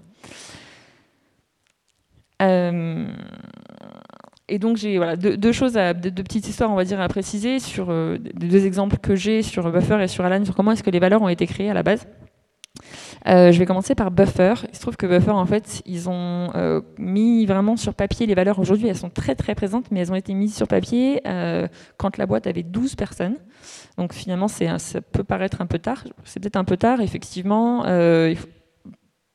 et 4.48 4.58
donc 4.58 4.76
j'ai 4.76 4.96
voilà, 4.96 5.16
deux, 5.16 5.52
choses, 5.52 5.72
deux, 5.72 6.22
petites 6.22 6.48
histoires, 6.48 6.70
on 6.70 6.76
va 6.76 6.84
dire, 6.84 7.00
à 7.00 7.08
préciser 7.08 7.58
sur 7.58 7.90
euh, 7.90 8.18
deux 8.34 8.64
exemples 8.64 8.98
que 8.98 9.16
j'ai 9.16 9.42
sur 9.42 9.70
Buffer 9.72 10.00
et 10.00 10.06
sur 10.06 10.24
Alan, 10.24 10.44
sur 10.44 10.54
comment 10.54 10.72
est-ce 10.72 10.84
que 10.84 10.90
les 10.90 11.00
valeurs 11.00 11.22
ont 11.22 11.28
été 11.28 11.46
créées 11.46 11.70
à 11.70 11.74
la 11.74 11.82
base. 11.82 12.06
Euh, 13.26 13.50
je 13.50 13.58
vais 13.58 13.66
commencer 13.66 13.96
par 13.96 14.12
Buffer. 14.12 14.54
Il 14.70 14.76
se 14.76 14.80
trouve 14.80 14.96
que 14.96 15.06
Buffer, 15.06 15.32
en 15.32 15.46
fait, 15.46 15.82
ils 15.84 16.08
ont 16.08 16.50
euh, 16.54 16.80
mis 16.96 17.44
vraiment 17.44 17.76
sur 17.76 17.94
papier 17.94 18.26
les 18.26 18.36
valeurs. 18.36 18.60
Aujourd'hui, 18.60 18.86
elles 18.86 18.96
sont 18.96 19.10
très 19.10 19.34
très 19.34 19.56
présentes, 19.56 19.86
mais 19.90 19.98
elles 19.98 20.12
ont 20.12 20.16
été 20.16 20.32
mises 20.32 20.54
sur 20.54 20.68
papier 20.68 21.22
quand 21.96 22.16
la 22.16 22.26
boîte 22.26 22.46
avait 22.46 22.62
12 22.62 22.94
personnes. 22.94 23.36
Donc 23.98 24.12
finalement, 24.12 24.46
ça 24.46 25.00
peut 25.00 25.24
paraître 25.24 25.60
un 25.60 25.66
peu 25.66 25.80
tard. 25.80 26.04
C'est 26.24 26.38
peut-être 26.38 26.56
un 26.56 26.64
peu 26.64 26.76
tard, 26.76 27.00
effectivement. 27.00 27.82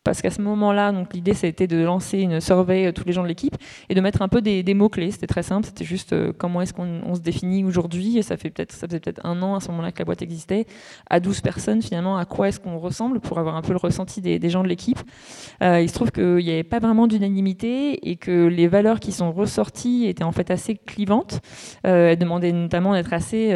Parce 0.03 0.21
qu'à 0.21 0.31
ce 0.31 0.41
moment-là, 0.41 0.91
l'idée 1.13 1.33
c'était 1.33 1.67
de 1.67 1.77
lancer 1.77 2.19
une 2.19 2.41
survey 2.41 2.87
euh, 2.87 2.91
tous 2.91 3.05
les 3.05 3.13
gens 3.13 3.23
de 3.23 3.27
l'équipe 3.27 3.55
et 3.89 3.95
de 3.95 4.01
mettre 4.01 4.21
un 4.21 4.27
peu 4.27 4.41
des, 4.41 4.73
mots 4.73 4.89
clés. 4.89 5.11
C'était 5.11 5.27
très 5.27 5.43
simple. 5.43 5.67
C'était 5.67 5.85
juste 5.85 6.13
euh, 6.13 6.33
comment 6.35 6.61
est-ce 6.61 6.73
qu'on 6.73 7.13
se 7.13 7.19
définit 7.19 7.63
aujourd'hui. 7.63 8.23
ça 8.23 8.31
ça 8.31 8.37
faisait 8.37 8.99
peut-être 8.99 9.25
un 9.25 9.41
an 9.41 9.55
à 9.55 9.59
ce 9.59 9.69
moment-là 9.69 9.91
que 9.91 9.99
la 9.99 10.05
boîte 10.05 10.21
existait. 10.21 10.65
À 11.09 11.19
12 11.19 11.41
personnes 11.41 11.81
finalement, 11.81 12.17
à 12.17 12.25
quoi 12.25 12.47
est-ce 12.47 12.59
qu'on 12.59 12.79
ressemble 12.79 13.19
pour 13.19 13.37
avoir 13.37 13.55
un 13.55 13.61
peu 13.61 13.73
le 13.73 13.77
ressenti 13.77 14.21
des, 14.21 14.49
gens 14.49 14.63
de 14.63 14.67
l'équipe. 14.67 14.99
Euh, 15.61 15.81
il 15.81 15.89
se 15.89 15.93
trouve 15.93 16.11
qu'il 16.11 16.37
n'y 16.37 16.51
avait 16.51 16.63
pas 16.63 16.79
vraiment 16.79 17.07
d'unanimité 17.07 18.09
et 18.09 18.15
que 18.15 18.47
les 18.47 18.67
valeurs 18.67 18.99
qui 18.99 19.11
sont 19.11 19.31
ressorties 19.31 20.05
étaient 20.07 20.23
en 20.23 20.31
fait 20.31 20.49
assez 20.51 20.75
clivantes. 20.75 21.41
elles 21.83 22.17
demandaient 22.17 22.51
notamment 22.51 22.93
d'être 22.93 23.13
assez 23.13 23.53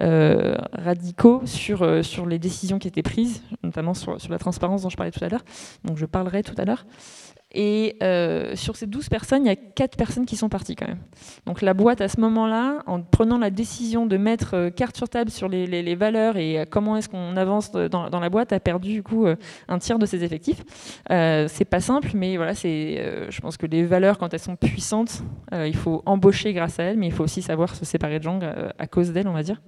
euh, 0.00 0.56
radicaux 0.72 1.42
sur, 1.44 1.82
euh, 1.82 2.02
sur 2.02 2.26
les 2.26 2.38
décisions 2.38 2.78
qui 2.78 2.88
étaient 2.88 3.02
prises, 3.02 3.42
notamment 3.62 3.94
sur, 3.94 4.20
sur, 4.20 4.30
la 4.30 4.38
transparence 4.38 4.82
dont 4.82 4.90
je 4.90 4.96
parlais 4.96 5.12
tout 5.12 5.24
à 5.24 5.28
l'heure. 5.28 5.44
Donc 5.84 5.96
je 5.98 6.06
parlerai 6.06 6.42
tout 6.42 6.54
à 6.56 6.64
l'heure. 6.64 6.86
Et 7.54 7.96
euh, 8.02 8.56
sur 8.56 8.76
ces 8.76 8.86
12 8.86 9.08
personnes, 9.08 9.44
il 9.44 9.48
y 9.48 9.52
a 9.52 9.56
4 9.56 9.96
personnes 9.96 10.26
qui 10.26 10.36
sont 10.36 10.48
parties 10.48 10.76
quand 10.76 10.86
même. 10.86 11.00
Donc 11.46 11.62
la 11.62 11.74
boîte, 11.74 12.00
à 12.00 12.08
ce 12.08 12.20
moment-là, 12.20 12.78
en 12.86 13.02
prenant 13.02 13.38
la 13.38 13.50
décision 13.50 14.06
de 14.06 14.16
mettre 14.16 14.70
carte 14.70 14.96
sur 14.96 15.08
table 15.08 15.30
sur 15.30 15.48
les, 15.48 15.94
valeurs 15.94 16.36
et 16.36 16.64
comment 16.70 16.96
est-ce 16.96 17.08
qu'on 17.08 17.36
avance 17.36 17.72
dans, 17.72 18.20
la 18.20 18.30
boîte, 18.30 18.52
a 18.52 18.60
perdu 18.60 18.92
du 18.92 19.02
coup 19.02 19.26
un 19.68 19.78
tiers 19.78 19.98
de 19.98 20.06
ses 20.06 20.24
effectifs. 20.24 20.62
Euh, 21.10 21.46
c'est 21.48 21.66
pas 21.66 21.80
simple, 21.80 22.12
mais 22.14 22.36
voilà, 22.36 22.54
je 22.54 23.40
pense 23.40 23.56
que 23.56 23.66
les 23.66 23.84
valeurs, 23.84 24.18
quand 24.18 24.32
elles 24.32 24.40
sont 24.40 24.56
puissantes, 24.56 25.22
il 25.52 25.76
faut 25.76 26.02
embaucher 26.06 26.52
grâce 26.54 26.78
à 26.80 26.84
elles, 26.84 26.96
mais 26.96 27.06
il 27.06 27.12
faut 27.12 27.24
aussi 27.24 27.42
savoir 27.42 27.74
se 27.74 27.84
séparer 27.84 28.18
de 28.18 28.24
gens 28.24 28.40
à 28.78 28.86
cause 28.86 29.12
d'elles, 29.12 29.28
on 29.28 29.34
va 29.34 29.42
dire. 29.42 29.60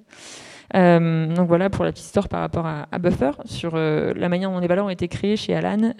Donc 0.72 1.48
voilà 1.48 1.70
pour 1.70 1.84
la 1.84 1.92
petite 1.92 2.06
histoire 2.06 2.28
par 2.28 2.40
rapport 2.40 2.66
à, 2.66 2.98
Buffer. 2.98 3.32
Sur 3.44 3.76
la 3.76 4.28
manière 4.28 4.50
dont 4.50 4.58
les 4.58 4.66
valeurs 4.66 4.86
ont 4.86 4.90
été 4.90 5.08
créées 5.08 5.36
chez 5.36 5.54
Alan, 5.54 5.94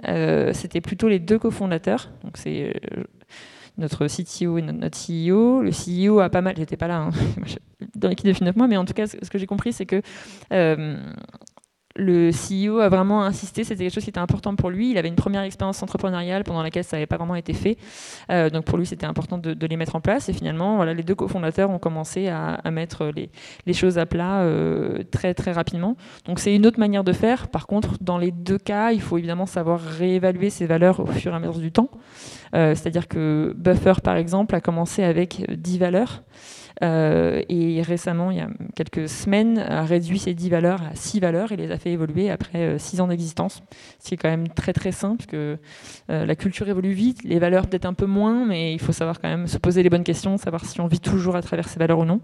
c'était 0.53 0.81
plutôt 0.81 1.09
les 1.09 1.19
deux 1.19 1.39
cofondateurs. 1.39 2.11
Donc 2.23 2.37
c'est 2.37 2.81
notre 3.79 4.07
CTO 4.07 4.59
et 4.59 4.63
notre 4.63 4.99
CEO. 4.99 5.63
Le 5.63 5.71
CEO 5.71 6.21
a 6.21 6.31
pas 6.31 6.41
mal, 6.41 6.57
j'étais 6.57 6.77
pas 6.77 6.89
là 6.89 6.99
hein, 6.99 7.11
dans 7.97 8.09
l'équipe 8.09 8.27
depuis 8.27 8.45
9 8.45 8.57
mois, 8.57 8.69
mais 8.69 8.77
en 8.77 8.85
tout 8.85 8.95
cas, 8.95 9.07
ce 9.07 9.29
que 9.29 9.39
j'ai 9.39 9.47
compris, 9.47 9.73
c'est 9.73 9.87
que 9.87 10.01
le 11.97 12.31
CEO 12.31 12.81
a 12.81 12.89
vraiment 12.89 13.23
insisté, 13.23 13.63
c'était 13.63 13.85
quelque 13.85 13.95
chose 13.95 14.05
qui 14.05 14.11
était 14.11 14.19
important 14.19 14.57
pour 14.57 14.71
lui. 14.71 14.91
Il 14.91 14.99
avait 14.99 15.09
une 15.09 15.15
première 15.15 15.43
expérience 15.43 15.81
entrepreneuriale 15.83 16.43
pendant 16.43 16.63
laquelle 16.63 16.83
ça 16.83 16.97
n'avait 16.97 17.07
pas 17.07 17.17
vraiment 17.17 17.37
été 17.37 17.53
fait. 17.53 17.77
Euh, 18.31 18.51
donc 18.51 18.65
pour 18.65 18.79
lui, 18.79 18.87
c'était 18.87 19.07
important 19.07 19.39
de, 19.39 19.67
les 19.67 19.77
mettre 19.77 19.95
en 19.95 20.01
place. 20.01 20.29
Et 20.29 20.33
finalement, 20.33 20.77
voilà, 20.77 20.93
les 20.93 21.05
deux 21.05 21.15
cofondateurs 21.15 21.71
ont 21.71 21.79
commencé 21.79 22.29
à, 22.29 22.61
mettre 22.71 23.13
les, 23.15 23.73
choses 23.73 23.99
à 23.99 24.07
plat 24.07 24.41
euh, 24.41 25.05
très 25.11 25.35
très 25.35 25.53
rapidement. 25.53 25.97
Donc 26.27 26.41
c'est 26.41 26.55
une 26.55 26.67
autre 26.67 26.81
manière 26.81 27.05
de 27.05 27.13
faire. 27.13 27.49
Par 27.49 27.67
contre, 27.67 27.97
dans 28.01 28.19
les 28.19 28.33
deux 28.33 28.59
cas, 28.59 28.91
il 28.91 29.01
faut 29.01 29.17
évidemment 29.19 29.47
savoir 29.47 29.81
réévaluer 29.81 30.51
ses 30.51 30.67
valeurs 30.67 31.01
au 31.01 31.07
fur 31.07 31.33
et 31.33 31.37
à 31.37 31.39
mesure 31.39 31.61
du 31.61 31.71
temps. 31.71 31.91
Euh, 32.55 32.75
c'est-à-dire 32.75 33.07
que 33.09 33.55
Buffer, 33.57 33.95
par 34.03 34.17
exemple, 34.17 34.55
a 34.55 34.61
commencé 34.61 35.05
avec 35.05 35.45
10 35.49 35.79
valeurs. 35.79 36.23
Euh, 36.83 37.43
et 37.49 37.83
récemment, 37.83 38.31
il 38.31 38.39
y 38.39 38.41
a 38.41 38.49
quelques 38.75 39.09
semaines, 39.09 39.59
a 39.59 39.85
réduit 39.85 40.19
ces 40.19 40.35
10 40.35 40.51
valeurs 40.51 40.83
à 40.83 40.95
6 40.95 41.21
valeurs 41.21 41.53
et 41.53 41.57
les 41.57 41.71
a 41.71 41.79
fait 41.79 41.93
évoluer 41.93 42.31
après 42.31 42.79
6 42.79 42.99
euh, 42.99 43.03
ans 43.03 43.07
d'existence. 43.07 43.63
Ce 44.01 44.09
qui 44.09 44.15
est 44.15 44.17
quand 44.17 44.29
même 44.29 44.49
très 44.49 44.73
très 44.73 44.93
simple, 44.93 45.19
parce 45.19 45.31
que 45.31 45.59
euh, 46.11 46.27
la 46.27 46.37
culture 46.37 46.69
évolue 46.69 46.93
vite, 46.93 47.23
les 47.25 47.39
valeurs 47.39 47.67
peut-être 47.67 47.87
un 47.87 47.95
peu 47.95 48.07
moins, 48.07 48.45
mais 48.45 48.75
il 48.75 48.81
faut 48.81 48.93
savoir 48.93 49.21
quand 49.21 49.29
même 49.29 49.47
se 49.47 49.59
poser 49.59 49.83
les 49.83 49.91
bonnes 49.91 50.05
questions, 50.05 50.37
savoir 50.37 50.65
si 50.65 50.81
on 50.81 50.87
vit 50.87 51.01
toujours 51.01 51.37
à 51.37 51.43
travers 51.43 51.69
ces 51.69 51.79
valeurs 51.79 51.99
ou 51.99 52.05
non. 52.05 52.21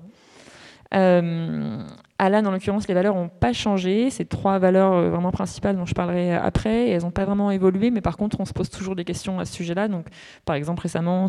Alan, 2.21 2.45
en 2.45 2.51
l'occurrence, 2.51 2.87
les 2.87 2.93
valeurs 2.93 3.15
n'ont 3.15 3.31
pas 3.31 3.55
changé. 3.55 4.11
C'est 4.11 4.29
trois 4.29 4.59
valeurs 4.59 4.93
euh, 4.93 5.09
vraiment 5.09 5.31
principales 5.31 5.75
dont 5.77 5.87
je 5.87 5.95
parlerai 5.95 6.35
après. 6.35 6.89
Et 6.89 6.91
elles 6.91 7.03
n'ont 7.03 7.11
pas 7.11 7.25
vraiment 7.25 7.51
évolué, 7.51 7.91
mais 7.91 8.03
par 8.03 8.19
contre, 8.19 8.39
on 8.41 8.45
se 8.45 8.53
pose 8.53 8.69
toujours 8.69 8.95
des 8.95 9.07
questions 9.07 9.41
à 9.41 9.47
ce 9.47 9.55
sujet-là. 9.55 9.89
Donc, 9.89 10.05
par 10.45 10.55
exemple, 10.55 10.83
récemment, 10.83 11.29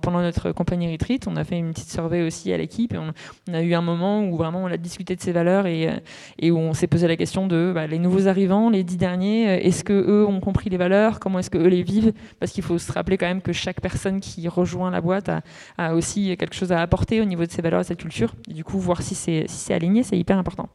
pendant 0.00 0.22
notre 0.22 0.52
compagnie 0.52 0.90
Retreat, 0.90 1.26
on 1.28 1.36
a 1.36 1.44
fait 1.44 1.58
une 1.58 1.72
petite 1.72 1.90
survey 1.90 2.22
aussi 2.22 2.50
à 2.50 2.56
l'équipe. 2.56 2.96
On, 2.96 3.52
a 3.52 3.60
eu 3.60 3.74
un 3.74 3.82
moment 3.82 4.22
où 4.22 4.38
vraiment 4.38 4.62
on 4.62 4.68
a 4.68 4.78
discuté 4.78 5.16
de 5.16 5.20
ces 5.20 5.32
valeurs 5.32 5.66
et, 5.66 5.90
euh, 5.90 6.50
où 6.50 6.56
on 6.56 6.72
s'est 6.72 6.86
posé 6.86 7.06
la 7.06 7.16
question 7.16 7.46
de 7.46 7.72
bah, 7.74 7.86
les 7.86 7.98
nouveaux 7.98 8.26
arrivants, 8.26 8.70
les 8.70 8.84
dix 8.84 8.96
derniers, 8.96 9.48
euh, 9.50 9.58
est-ce 9.60 9.84
que 9.84 9.92
eux 9.92 10.26
ont 10.26 10.40
compris 10.40 10.70
les 10.70 10.78
valeurs? 10.78 11.20
Comment 11.20 11.40
est-ce 11.40 11.50
que 11.50 11.58
eux 11.58 11.68
les 11.68 11.82
vivent? 11.82 12.14
Parce 12.40 12.52
qu'il 12.52 12.64
faut 12.64 12.78
se 12.78 12.90
rappeler 12.90 13.18
quand 13.18 13.26
même 13.26 13.42
que 13.42 13.52
chaque 13.52 13.82
personne 13.82 14.20
qui 14.20 14.48
rejoint 14.48 14.90
la 14.90 15.02
boîte 15.02 15.30
a, 15.76 15.94
aussi 15.94 16.34
quelque 16.38 16.54
chose 16.54 16.72
à 16.72 16.80
apporter 16.80 17.20
au 17.20 17.26
niveau 17.26 17.44
de 17.44 17.50
ces 17.50 17.60
valeurs 17.60 17.80
et 17.80 17.82
de 17.82 17.88
cette 17.88 18.00
culture. 18.00 18.34
Du 18.48 18.64
coup, 18.64 18.78
voir 18.78 19.02
si 19.02 19.14
c'est 19.14 19.74
aligné, 19.74 20.05
c'est 20.06 20.18
hyper 20.18 20.38
important. 20.38 20.68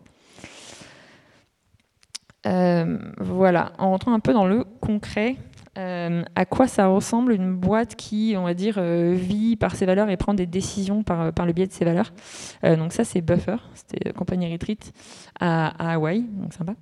Euh, 2.48 2.98
voilà, 3.20 3.74
en 3.78 3.92
rentrant 3.92 4.14
un 4.14 4.20
peu 4.20 4.34
dans 4.34 4.46
le 4.46 4.64
concret, 4.64 5.36
euh, 5.78 6.24
à 6.36 6.46
quoi 6.46 6.68
ça 6.68 6.88
ressemble 6.88 7.34
une 7.34 7.56
boîte 7.56 7.96
qui, 7.96 8.34
on 8.38 8.44
va 8.44 8.54
dire, 8.54 8.76
euh, 8.78 9.14
vit 9.14 9.56
par 9.56 9.76
ses 9.76 9.86
valeurs 9.86 10.10
et 10.10 10.18
prend 10.18 10.34
des 10.34 10.48
décisions 10.48 11.04
par, 11.04 11.32
le 11.46 11.54
biais 11.54 11.68
de 11.68 11.72
ses 11.72 11.86
valeurs? 11.86 12.14
donc 12.64 12.94
ça, 12.94 13.04
c'est 13.04 13.22
Buffer, 13.22 13.58
c'était 13.74 14.12
compagnie 14.14 14.52
Retreat 14.52 14.92
à, 15.40 15.94
Hawaï, 15.94 16.24
donc 16.24 16.54
sympa. 16.54 16.74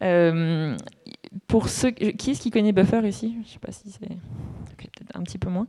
pour 1.48 1.68
ceux, 1.68 1.90
qui 1.90 2.30
est-ce 2.30 2.40
qui 2.40 2.50
connaît 2.50 2.72
Buffer 2.72 3.06
ici 3.08 3.32
Je 3.34 3.38
ne 3.40 3.44
sais 3.44 3.58
pas 3.58 3.72
si 3.72 3.90
c'est 3.90 4.06
peut-être 4.06 5.16
un 5.16 5.22
petit 5.22 5.38
peu 5.38 5.48
moins. 5.48 5.66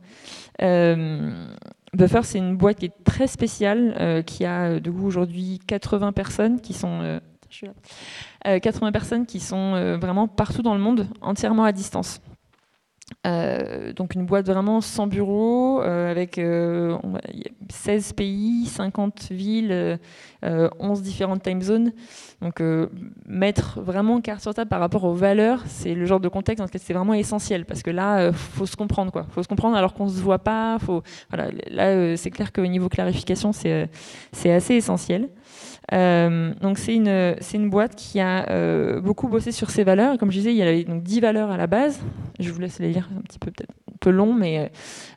Buffer, 1.92 2.20
c'est 2.22 2.38
une 2.38 2.56
boîte 2.56 2.78
qui 2.78 2.86
est 2.86 3.04
très 3.04 3.26
spéciale, 3.26 3.96
euh, 3.98 4.22
qui 4.22 4.44
a 4.44 4.70
euh, 4.70 4.80
de 4.80 4.90
aujourd'hui 4.90 5.60
80 5.66 6.12
personnes 6.12 6.60
qui 6.60 6.72
sont, 6.72 7.20
80 8.42 8.86
euh, 8.86 8.90
personnes 8.92 9.26
qui 9.26 9.40
sont 9.40 9.96
vraiment 9.98 10.28
partout 10.28 10.62
dans 10.62 10.74
le 10.74 10.80
monde, 10.80 11.08
entièrement 11.20 11.64
à 11.64 11.72
distance. 11.72 12.20
Euh, 13.26 13.92
donc 13.92 14.14
une 14.14 14.24
boîte 14.24 14.46
vraiment 14.46 14.80
sans 14.80 15.06
bureau, 15.06 15.82
euh, 15.82 16.10
avec 16.10 16.36
16 16.36 16.40
euh, 16.40 18.14
pays, 18.14 18.66
50 18.66 19.28
villes, 19.30 19.98
11 20.42 21.02
différentes 21.02 21.42
time 21.42 21.60
zones. 21.60 21.92
Donc 22.40 22.62
mettre 23.26 23.80
vraiment 23.82 24.20
carte 24.22 24.40
sur 24.40 24.54
table 24.54 24.70
par 24.70 24.80
rapport 24.80 25.04
aux 25.04 25.12
valeurs, 25.12 25.62
c'est 25.66 25.94
le 25.94 26.06
genre 26.06 26.20
de 26.20 26.28
contexte 26.28 26.58
dans 26.58 26.64
lequel 26.64 26.80
c'est 26.80 26.94
vraiment 26.94 27.14
essentiel, 27.14 27.66
parce 27.66 27.82
que 27.82 27.90
là, 27.90 28.32
faut 28.32 28.66
se 28.66 28.76
comprendre. 28.76 29.12
quoi. 29.12 29.26
faut 29.30 29.42
se 29.42 29.48
comprendre 29.48 29.76
alors 29.76 29.92
qu'on 29.92 30.06
ne 30.06 30.10
se 30.10 30.20
voit 30.20 30.38
pas. 30.38 30.78
Faut, 30.78 31.02
voilà, 31.28 31.50
là, 31.70 32.16
c'est 32.16 32.30
clair 32.30 32.52
qu'au 32.52 32.66
niveau 32.66 32.88
clarification, 32.88 33.52
c'est 33.52 33.88
assez 34.44 34.74
essentiel. 34.74 35.28
Euh, 35.92 36.54
donc 36.60 36.78
c'est 36.78 36.94
une, 36.94 37.36
une 37.54 37.70
boîte 37.70 37.96
qui 37.96 38.20
a 38.20 38.48
euh, 38.50 39.00
beaucoup 39.00 39.28
bossé 39.28 39.52
sur 39.52 39.70
ses 39.70 39.84
valeurs. 39.84 40.18
Comme 40.18 40.30
je 40.30 40.38
disais, 40.38 40.52
il 40.52 40.56
y 40.56 40.62
avait 40.62 40.84
donc 40.84 41.02
10 41.02 41.20
valeurs 41.20 41.50
à 41.50 41.56
la 41.56 41.66
base. 41.66 42.00
Je 42.38 42.50
vous 42.50 42.60
laisse 42.60 42.78
les 42.78 42.92
lire 42.92 42.99
un 43.16 43.20
petit 43.22 43.38
peu 43.38 43.50
peut-être 43.50 43.72
un 43.88 43.96
peu 44.00 44.10
long, 44.10 44.34
mais 44.34 44.70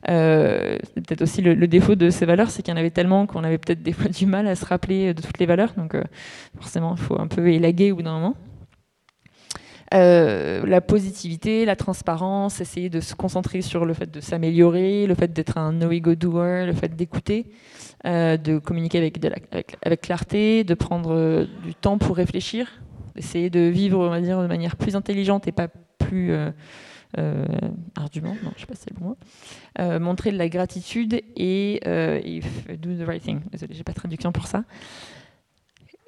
euh, 0.08 0.78
c'est 0.82 1.06
peut-être 1.06 1.22
aussi 1.22 1.42
le, 1.42 1.66
défaut 1.66 1.94
de 1.94 2.10
ces 2.10 2.26
valeurs, 2.26 2.50
c'est 2.50 2.62
qu'il 2.62 2.72
y 2.72 2.76
en 2.76 2.80
avait 2.80 2.90
tellement 2.90 3.26
qu'on 3.26 3.44
avait 3.44 3.58
peut-être 3.58 3.82
des 3.82 3.92
fois 3.92 4.08
du 4.08 4.26
mal 4.26 4.46
à 4.46 4.54
se 4.54 4.64
rappeler 4.64 5.14
de 5.14 5.22
toutes 5.22 5.38
les 5.38 5.46
valeurs. 5.46 5.72
Donc 5.76 5.96
forcément, 6.56 6.94
il 6.96 7.02
faut 7.02 7.18
un 7.18 7.28
peu 7.28 7.48
élaguer 7.48 7.92
au 7.92 7.96
bout 7.96 8.02
d'un 8.02 8.14
moment. 8.14 8.36
la 9.92 10.80
positivité, 10.80 11.64
la 11.64 11.76
transparence, 11.76 12.60
essayer 12.60 12.90
de 12.90 13.00
se 13.00 13.14
concentrer 13.14 13.62
sur 13.62 13.84
le 13.84 13.94
fait 13.94 14.10
de 14.10 14.20
s'améliorer, 14.20 15.06
le 15.06 15.14
fait 15.14 15.32
d'être 15.32 15.58
un 15.58 15.72
no-ego 15.72 16.14
doer, 16.14 16.66
le 16.66 16.72
fait 16.72 16.94
d'écouter. 16.94 17.46
Euh, 18.06 18.36
de 18.36 18.58
communiquer 18.58 18.98
avec, 18.98 19.18
avec, 19.82 20.02
clarté, 20.02 20.62
de 20.62 20.74
prendre 20.74 21.14
euh, 21.14 21.46
du 21.64 21.74
temps 21.74 21.96
pour 21.96 22.16
réfléchir, 22.16 22.82
essayer 23.16 23.48
de 23.48 23.60
vivre, 23.60 23.98
on 23.98 24.10
va 24.10 24.20
dire, 24.20 24.42
de 24.42 24.46
manière 24.46 24.76
plus 24.76 24.94
intelligente 24.94 25.48
et 25.48 25.52
pas 25.52 25.68
plus 25.98 26.32
euh, 26.32 26.50
ardument, 27.96 28.36
non, 28.42 28.50
je 28.56 28.60
sais 28.60 28.66
pas 28.66 28.74
si 28.74 28.82
c'est 28.82 28.94
le 28.94 29.00
bon 29.00 29.16
mot, 29.78 29.98
montrer 30.00 30.30
de 30.30 30.38
la 30.38 30.48
gratitude 30.48 31.14
et, 31.36 31.80
et 31.86 32.40
do 32.76 32.94
the 32.94 33.06
right 33.06 33.22
thing. 33.22 33.40
Désolé, 33.50 33.74
j'ai 33.74 33.84
pas 33.84 33.92
de 33.92 33.98
traduction 33.98 34.32
pour 34.32 34.46
ça. 34.46 34.64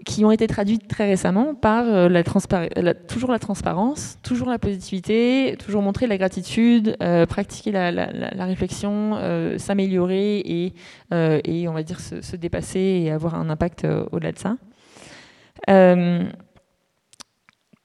Qui 0.04 0.24
ont 0.24 0.30
été 0.30 0.46
traduites 0.46 0.86
très 0.86 1.06
récemment 1.06 1.54
par 1.54 1.84
euh, 1.84 2.08
la, 2.08 2.94
toujours 2.94 3.32
la 3.32 3.38
transparence, 3.38 4.18
toujours 4.22 4.48
la 4.48 4.58
positivité, 4.58 5.56
toujours 5.58 5.82
montrer 5.82 6.06
la 6.06 6.16
gratitude, 6.16 6.96
euh, 7.02 7.26
pratiquer 7.26 7.72
la, 7.72 8.44
réflexion, 8.44 9.16
euh, 9.16 9.58
s'améliorer 9.58 10.42
et, 10.44 10.74
on 11.10 11.72
va 11.72 11.82
dire 11.82 11.98
se, 11.98 12.36
dépasser 12.36 12.78
et 12.78 13.10
avoir 13.10 13.34
un 13.34 13.50
impact 13.50 13.86
au-delà 14.12 14.32
de 14.32 14.38
ça 14.38 14.56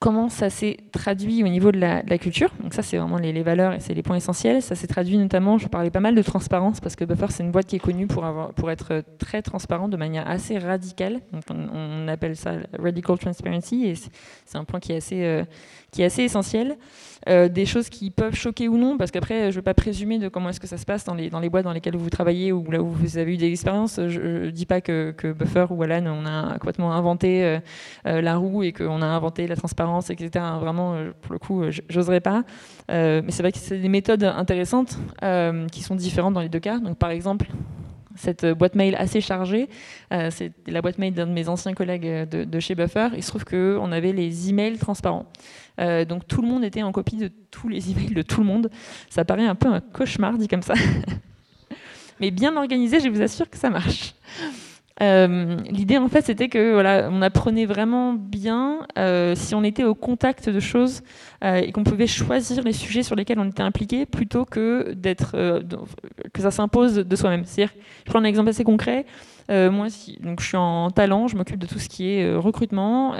comment 0.01 0.29
ça 0.29 0.50
s'est 0.50 0.77
traduit 0.91 1.43
au 1.43 1.48
niveau 1.48 1.72
de 1.72 1.77
la, 1.77 2.01
culture. 2.17 2.50
Donc 2.60 2.74
ça, 2.74 2.81
c'est 2.81 2.98
vraiment 2.98 3.17
les, 3.17 3.43
valeurs 3.43 3.74
et 3.74 3.79
c'est 3.79 3.93
les 3.93 4.01
points 4.01 4.15
essentiels. 4.15 4.63
Ça 4.63 4.74
s'est 4.74 4.88
traduit 4.88 5.15
notamment, 5.15 5.60
je 5.60 5.67
parlais 5.67 5.91
pas 5.91 6.00
mal 6.00 6.15
de 6.15 6.22
transparence 6.24 6.79
parce 6.79 6.96
que 6.96 7.05
Buffer, 7.05 7.27
c'est 7.29 7.43
une 7.43 7.51
boîte 7.51 7.67
qui 7.67 7.75
est 7.75 7.79
connue 7.79 8.08
pour, 8.08 8.25
pour 8.55 8.72
être 8.72 9.03
très 9.20 9.43
transparente 9.43 9.91
de 9.91 9.98
manière 9.98 10.27
assez 10.27 10.58
radicale. 10.58 11.20
Donc 11.31 11.43
on, 11.51 12.08
appelle 12.08 12.36
ça 12.36 12.53
radical 12.79 13.20
transparency 13.20 13.86
et 13.86 13.93
c'est 13.93 14.58
un 14.58 14.63
point 14.63 14.79
qui 14.79 14.91
est 14.91 14.98
assez, 14.98 15.24
euh, 15.24 15.46
qui 15.91 16.01
est 16.01 16.05
assez 16.05 16.24
essentiel. 16.24 16.77
Euh, 17.29 17.49
des 17.49 17.65
choses 17.65 17.89
qui 17.89 18.09
peuvent 18.09 18.35
choquer 18.35 18.67
ou 18.67 18.77
non, 18.77 18.97
parce 18.97 19.11
qu'après, 19.11 19.43
je 19.43 19.47
ne 19.47 19.53
veux 19.53 19.61
pas 19.61 19.73
présumer 19.73 20.17
de 20.17 20.27
comment 20.27 20.49
est-ce 20.49 20.59
que 20.59 20.67
ça 20.67 20.77
se 20.77 20.85
passe 20.85 21.03
dans 21.03 21.13
les, 21.13 21.29
dans 21.29 21.39
les 21.39 21.49
boîtes 21.49 21.65
dans 21.65 21.73
lesquelles 21.73 21.95
vous 21.95 22.09
travaillez 22.09 22.51
ou 22.51 22.69
là 22.71 22.81
où 22.81 22.87
vous 22.87 23.17
avez 23.17 23.33
eu 23.33 23.37
des 23.37 23.51
expériences. 23.51 23.99
Je 24.07 24.45
ne 24.45 24.49
dis 24.49 24.65
pas 24.65 24.81
que, 24.81 25.13
Buffer 25.33 25.67
ou 25.69 25.83
Alan, 25.83 26.05
on 26.07 26.25
a 26.25 26.53
complètement 26.53 26.93
inventé 26.93 27.43
euh, 27.43 27.59
euh, 28.07 28.21
la 28.21 28.37
roue 28.37 28.63
et 28.63 28.73
qu'on 28.73 29.01
a 29.01 29.05
inventé 29.05 29.45
la 29.47 29.55
transparence, 29.55 30.09
etc. 30.09 30.43
Vraiment, 30.59 30.95
pour 31.21 31.33
le 31.33 31.39
coup, 31.39 31.63
j'oserais 31.89 32.21
pas. 32.21 32.43
mais 32.89 33.23
c'est 33.29 33.43
vrai 33.43 33.51
que 33.51 33.59
c'est 33.59 33.77
des 33.77 33.89
méthodes 33.89 34.23
intéressantes 34.23 34.97
qui 35.71 35.83
sont 35.83 35.95
différentes 35.95 36.33
dans 36.33 36.41
les 36.41 36.49
deux 36.49 36.59
cas. 36.59 36.79
Donc, 36.79 36.97
par 36.97 37.11
exemple, 37.11 37.47
cette 38.21 38.45
boîte 38.45 38.75
mail 38.75 38.95
assez 38.95 39.21
chargée. 39.21 39.69
c'est 40.29 40.51
la 40.67 40.81
boîte 40.81 40.97
mail 40.97 41.13
d'un 41.13 41.27
de 41.27 41.33
mes 41.33 41.49
anciens 41.49 41.73
collègues 41.73 42.29
de, 42.29 42.43
de 42.43 42.59
chez 42.59 42.75
Buffer. 42.75 43.09
Il 43.15 43.23
se 43.23 43.29
trouve 43.29 43.45
qu'on 43.45 43.91
avait 43.91 44.13
les 44.13 44.49
emails 44.49 44.77
transparents. 44.77 45.25
Euh, 45.79 46.05
donc 46.05 46.27
tout 46.27 46.41
le 46.41 46.47
monde 46.47 46.63
était 46.63 46.83
en 46.83 46.91
copie 46.91 47.17
de 47.17 47.31
tous 47.49 47.67
les 47.67 47.91
emails 47.91 48.13
de 48.13 48.21
tout 48.21 48.41
le 48.41 48.47
monde. 48.47 48.69
Ça 49.09 49.25
paraît 49.25 49.45
un 49.45 49.55
peu 49.55 49.67
un 49.67 49.79
cauchemar 49.79 50.37
dit 50.37 50.47
comme 50.47 50.61
ça. 50.61 50.73
Mais 52.19 52.31
bien 52.31 52.55
organisé, 52.55 52.99
je 52.99 53.09
vous 53.09 53.21
assure 53.21 53.49
que 53.49 53.57
ça 53.57 53.69
marche. 53.69 54.13
Euh, 55.29 55.57
l'idée 55.69 55.97
en 55.97 56.07
fait 56.07 56.21
c'était 56.21 56.49
que 56.49 56.73
voilà, 56.73 57.09
on 57.11 57.21
apprenait 57.21 57.65
vraiment 57.65 58.13
bien 58.13 58.87
euh, 58.97 59.35
si 59.35 59.55
on 59.55 59.63
était 59.63 59.83
au 59.83 59.95
contact 59.95 60.49
de 60.49 60.59
choses 60.59 61.01
et 61.43 61.71
qu'on 61.71 61.83
pouvait 61.83 62.05
choisir 62.05 62.63
les 62.63 62.71
sujets 62.71 63.01
sur 63.01 63.15
lesquels 63.15 63.39
on 63.39 63.49
était 63.49 63.63
impliqué 63.63 64.05
plutôt 64.05 64.45
que 64.45 64.93
d'être 64.93 65.31
que 66.33 66.41
ça 66.41 66.51
s'impose 66.51 66.93
de 66.97 67.15
soi-même. 67.15 67.45
C'est-à-dire, 67.45 67.73
je 68.05 68.11
prends 68.11 68.19
un 68.19 68.25
exemple 68.25 68.49
assez 68.49 68.63
concret. 68.63 69.07
moi, 69.49 69.87
donc 70.19 70.39
je 70.39 70.45
suis 70.45 70.57
en 70.57 70.91
talent, 70.91 71.27
je 71.27 71.35
m'occupe 71.35 71.57
de 71.57 71.65
tout 71.65 71.79
ce 71.79 71.89
qui 71.89 72.11
est 72.11 72.35
recrutement. 72.35 73.15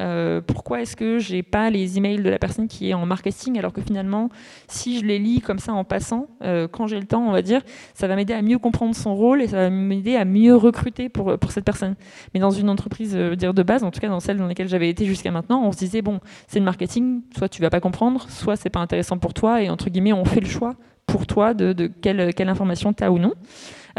pourquoi 0.46 0.82
est-ce 0.82 0.96
que 0.96 1.18
j'ai 1.18 1.42
pas 1.42 1.72
les 1.72 1.98
emails 1.98 2.22
de 2.22 2.30
la 2.30 2.38
personne 2.38 2.68
qui 2.68 2.92
est 2.92 2.94
en 2.94 3.08
marketing 3.08 3.58
alors 3.58 3.74
que 3.74 3.82
finalement, 3.82 4.30
si 4.68 5.00
je 5.00 5.06
les 5.06 5.18
lis 5.18 5.42
comme 5.42 5.58
ça 5.58 5.74
en 5.74 5.84
passant, 5.84 6.28
quand 6.72 6.86
j'ai 6.86 7.00
le 7.00 7.08
temps, 7.08 7.28
on 7.28 7.32
va 7.32 7.42
dire, 7.42 7.62
ça 7.96 8.08
va 8.08 8.16
m'aider 8.16 8.36
à 8.36 8.44
mieux 8.44 8.60
comprendre 8.60 8.94
son 8.94 9.16
rôle 9.16 9.42
et 9.42 9.48
ça 9.48 9.58
va 9.58 9.70
m'aider 9.72 10.16
à 10.16 10.26
mieux 10.26 10.56
recruter 10.56 11.10
pour, 11.10 11.40
pour 11.40 11.52
cette 11.52 11.66
personne? 11.66 11.91
Mais 12.34 12.40
dans 12.40 12.52
une 12.52 12.70
entreprise 12.70 13.16
dire 13.16 13.54
de 13.54 13.64
base, 13.64 13.84
en 13.84 13.92
tout 13.92 14.00
cas 14.00 14.10
dans 14.10 14.20
celle 14.20 14.38
dans 14.38 14.48
laquelle 14.48 14.70
j'avais 14.70 14.90
été 14.90 15.06
jusqu'à 15.06 15.32
maintenant, 15.32 15.64
on 15.64 15.72
se 15.72 15.78
disait 15.78 16.02
bon, 16.02 16.20
c'est 16.48 16.60
le 16.60 16.66
marketing, 16.66 17.22
soit 17.38 17.50
tu 17.50 17.62
vas 17.62 17.70
pas 17.70 17.80
comprendre, 17.80 18.30
soit 18.30 18.56
c'est 18.56 18.70
pas 18.70 18.80
intéressant 18.80 19.18
pour 19.18 19.34
toi 19.34 19.62
et 19.62 19.70
entre 19.70 19.90
guillemets, 19.90 20.14
on 20.14 20.26
fait 20.26 20.42
le 20.42 20.48
choix 20.48 20.76
pour 21.12 21.28
toi 21.28 21.54
de, 21.54 21.88
quelle, 22.02 22.50
information 22.50 22.94
tu 22.94 23.04
as 23.04 23.12
ou 23.12 23.20
non. 23.20 23.34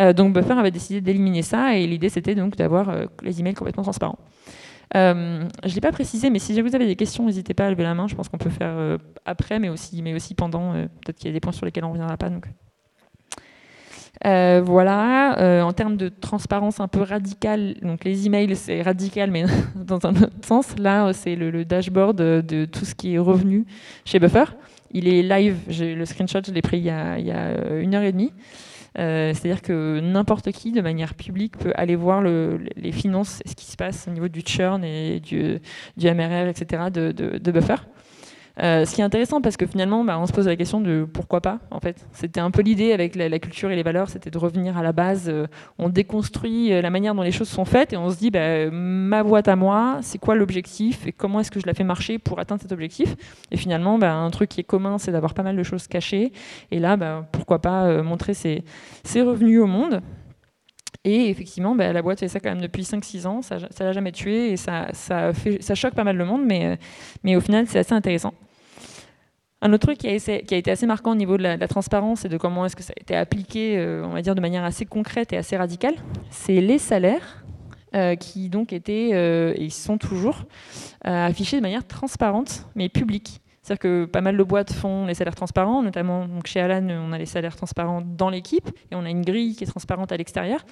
Euh, 0.01 0.13
donc 0.13 0.33
Buffer 0.33 0.55
avait 0.55 0.71
décidé 0.71 1.01
d'éliminer 1.01 1.43
ça 1.43 1.77
et 1.77 1.87
l'idée 1.87 2.09
c'était 2.09 2.35
donc 2.35 2.57
d'avoir 2.57 2.89
euh, 2.89 3.07
les 3.23 3.41
emails 3.41 3.55
complètement 3.55 3.83
transparents. 3.83 4.19
Euh, 4.97 5.45
je 5.65 5.69
ne 5.69 5.75
l'ai 5.75 5.81
pas 5.81 5.93
précisé, 5.93 6.31
mais 6.31 6.39
si 6.39 6.59
vous 6.61 6.75
avez 6.75 6.87
des 6.87 6.97
questions, 6.97 7.25
n'hésitez 7.25 7.55
pas 7.55 7.67
à 7.67 7.71
lever 7.71 7.83
la 7.83 7.95
main. 7.95 8.09
Je 8.09 8.15
pense 8.15 8.29
qu'on 8.29 8.39
peut 8.39 8.51
faire 8.51 8.99
après, 9.25 9.59
mais 9.59 9.71
aussi, 9.71 10.03
mais 10.03 10.13
aussi 10.13 10.35
pendant. 10.35 10.73
Peut-être 10.73 11.17
qu'il 11.17 11.29
y 11.29 11.31
a 11.31 11.33
des 11.33 11.41
points 11.41 11.53
sur 11.53 11.65
lesquels 11.65 11.85
on 11.85 11.89
ne 11.89 11.93
reviendra 11.93 12.19
pas. 12.19 12.29
Voilà, 14.25 15.65
en 15.65 15.73
termes 15.73 15.97
de 15.97 16.09
transparence 16.09 16.81
un 16.81 16.89
peu 16.89 17.03
radicale, 17.03 17.75
donc 17.83 18.05
les 18.05 18.27
emails 18.27 18.57
c'est 18.57 18.83
radical 18.83 19.31
mais 19.31 19.45
dans 19.75 20.05
un 20.07 20.15
autre 20.15 20.47
sens. 20.47 20.79
Là 20.79 21.13
c'est 21.13 21.37
le, 21.37 21.65
dashboard 21.65 22.17
de 22.17 22.65
tout 22.65 22.85
ce 22.85 22.95
qui 22.95 23.15
est 23.15 23.19
revenu 23.19 23.67
chez 24.05 24.19
Buffer. 24.19 24.45
Il 24.93 25.09
est 25.09 25.23
live, 25.23 25.57
le 25.69 26.05
screenshot, 26.05 26.41
je 26.47 26.53
l'ai 26.53 26.63
pris 26.63 26.79
il 26.79 26.85
y, 26.85 26.91
a, 26.91 27.17
euh, 27.17 27.81
une 27.81 27.95
heure 27.95 28.03
et 28.03 28.13
demie. 28.13 28.33
Euh, 28.99 29.33
c'est-à-dire 29.33 29.63
que 29.63 30.01
n'importe 30.01 30.53
qui, 30.53 30.71
de 30.71 30.83
manière 30.83 31.15
publique, 31.15 31.57
peut 31.57 31.73
aller 31.77 31.97
voir 31.97 32.23
les 32.23 32.93
finances, 32.93 33.43
ce 33.47 33.55
qui 33.55 33.65
se 33.65 33.77
passe 33.77 34.07
au 34.07 34.11
niveau 34.11 34.29
du 34.29 34.43
churn 34.43 34.85
et 34.85 35.19
du, 35.21 35.61
MRR, 35.97 36.49
etc., 36.49 36.91
de 36.93 37.51
Buffer. 37.51 37.77
Euh, 38.61 38.85
ce 38.85 38.95
qui 38.95 39.01
est 39.01 39.05
intéressant 39.05 39.41
parce 39.41 39.57
que 39.57 39.67
finalement, 39.67 40.05
bah, 40.05 40.19
on 40.19 40.27
se 40.27 40.33
pose 40.33 40.47
la 40.47 40.57
question 40.57 40.81
de 40.81 41.07
pourquoi 41.11 41.41
pas. 41.41 41.59
En 41.71 41.81
fait, 41.81 42.07
c'était 42.13 42.41
un 42.41 42.51
peu 42.51 42.63
l'idée 42.63 42.93
avec 42.93 43.17
la, 43.17 43.39
culture 43.39 43.71
et 43.71 43.77
les 43.77 43.83
valeurs, 43.83 44.11
c'était 44.11 44.31
de 44.31 44.39
revenir 44.39 44.77
à 44.77 44.83
la 44.83 44.93
base. 44.93 45.29
Euh, 45.29 45.47
on 45.79 45.89
déconstruit 45.89 46.73
euh, 46.73 46.83
la 46.83 46.91
manière 46.91 47.15
dont 47.15 47.23
les 47.23 47.33
choses 47.33 47.49
sont 47.49 47.65
faites 47.65 47.93
et 47.93 47.97
on 47.97 48.11
se 48.11 48.19
dit, 48.19 48.31
bah, 48.31 48.71
ma 48.71 49.23
boîte 49.23 49.49
à 49.49 49.57
moi, 49.57 49.99
c'est 50.03 50.19
quoi 50.19 50.35
l'objectif 50.35 51.07
et 51.07 51.13
comment 51.13 51.41
est-ce 51.41 51.51
que 51.51 51.61
je 51.61 51.67
la 51.67 51.75
fais 51.75 51.85
marcher 51.85 52.19
pour 52.19 52.39
atteindre 52.39 52.61
cet 52.61 52.73
objectif? 52.73 53.17
Et 53.51 53.57
finalement, 53.57 53.99
bah, 53.99 54.15
un 54.15 54.31
truc 54.31 54.51
qui 54.51 54.61
est 54.61 54.65
commun, 54.65 54.99
c'est 54.99 55.13
d'avoir 55.13 55.35
pas 55.35 55.43
mal 55.43 55.57
de 55.57 55.63
choses 55.63 55.87
cachées. 55.87 56.33
Et 56.71 56.79
là, 56.79 56.97
pourquoi 57.33 57.61
pas 57.61 58.03
montrer 58.03 58.35
ses, 58.35 58.63
revenus 59.23 59.61
au 59.61 59.67
monde. 59.67 60.03
Et 61.05 61.31
effectivement, 61.31 61.75
la 61.75 62.01
boîte 62.03 62.21
fait 62.21 62.29
ça 62.29 62.39
quand 62.39 62.51
même 62.51 62.61
depuis 62.61 62.83
5-6 62.83 63.27
ans, 63.27 63.43
ça 63.43 63.57
ne 63.57 63.85
l'a 63.85 63.93
jamais 63.93 64.13
tué 64.13 64.53
et 64.53 64.57
ça, 64.57 64.93
choque 65.75 65.95
pas 65.95 66.05
mal 66.05 66.17
le 66.17 66.25
monde, 66.25 66.45
mais, 66.45 66.79
mais 67.25 67.35
au 67.35 67.41
final, 67.41 67.67
c'est 67.67 67.81
assez 67.81 67.95
intéressant. 67.95 68.35
Un 69.65 69.73
autre 69.73 69.87
truc 69.87 69.99
qui 69.99 70.09
a, 70.09 70.57
été 70.57 70.71
assez 70.73 70.87
marquant 70.87 71.13
au 71.13 71.15
niveau 71.15 71.37
de 71.37 71.45
la, 71.45 71.69
transparence 71.69 72.25
et 72.25 72.29
de 72.29 72.37
comment 72.37 72.67
est-ce 72.67 72.75
que 72.75 72.83
ça 72.83 72.93
a 72.97 73.01
été 73.01 73.15
appliqué, 73.15 73.79
euh, 73.79 74.05
on 74.05 74.11
va 74.11 74.21
dire 74.21 74.35
de 74.35 74.41
manière 74.41 74.65
assez 74.65 74.85
concrète 74.85 75.33
et 75.33 75.37
assez 75.37 75.57
radicale, 75.57 75.95
c'est 76.31 76.61
les 76.61 76.79
salaires 76.79 77.45
euh, 77.95 78.17
qui 78.17 78.49
donc 78.49 78.73
étaient, 78.73 79.11
euh, 79.13 79.55
et 79.57 79.71
sont 79.71 79.99
toujours, 79.99 80.47
affichés 81.05 81.57
de 81.59 81.63
manière 81.63 81.87
transparente 81.87 82.67
mais 82.75 82.89
publique. 82.89 83.41
C'est-à-dire 83.63 83.79
que 83.79 84.05
pas 84.07 84.21
mal 84.21 84.37
de 84.37 84.43
boîtes 84.43 84.73
font 84.73 85.07
les 85.07 85.15
salaires 85.15 85.37
transparents, 85.37 85.83
notamment 85.83 86.27
donc 86.27 86.49
chez 86.49 86.59
Alan, 86.59 86.85
on 86.91 87.13
a 87.13 87.19
les 87.19 87.27
salaires 87.27 87.55
transparents 87.55 88.03
dans 88.05 88.29
l'équipe 88.29 88.69
et 88.91 88.97
on 88.97 89.05
a 89.05 89.09
une 89.09 89.23
grille 89.23 89.55
qui 89.55 89.63
est 89.63 89.69
transparente 89.69 90.11
à 90.11 90.17
l'extérieur. 90.17 90.65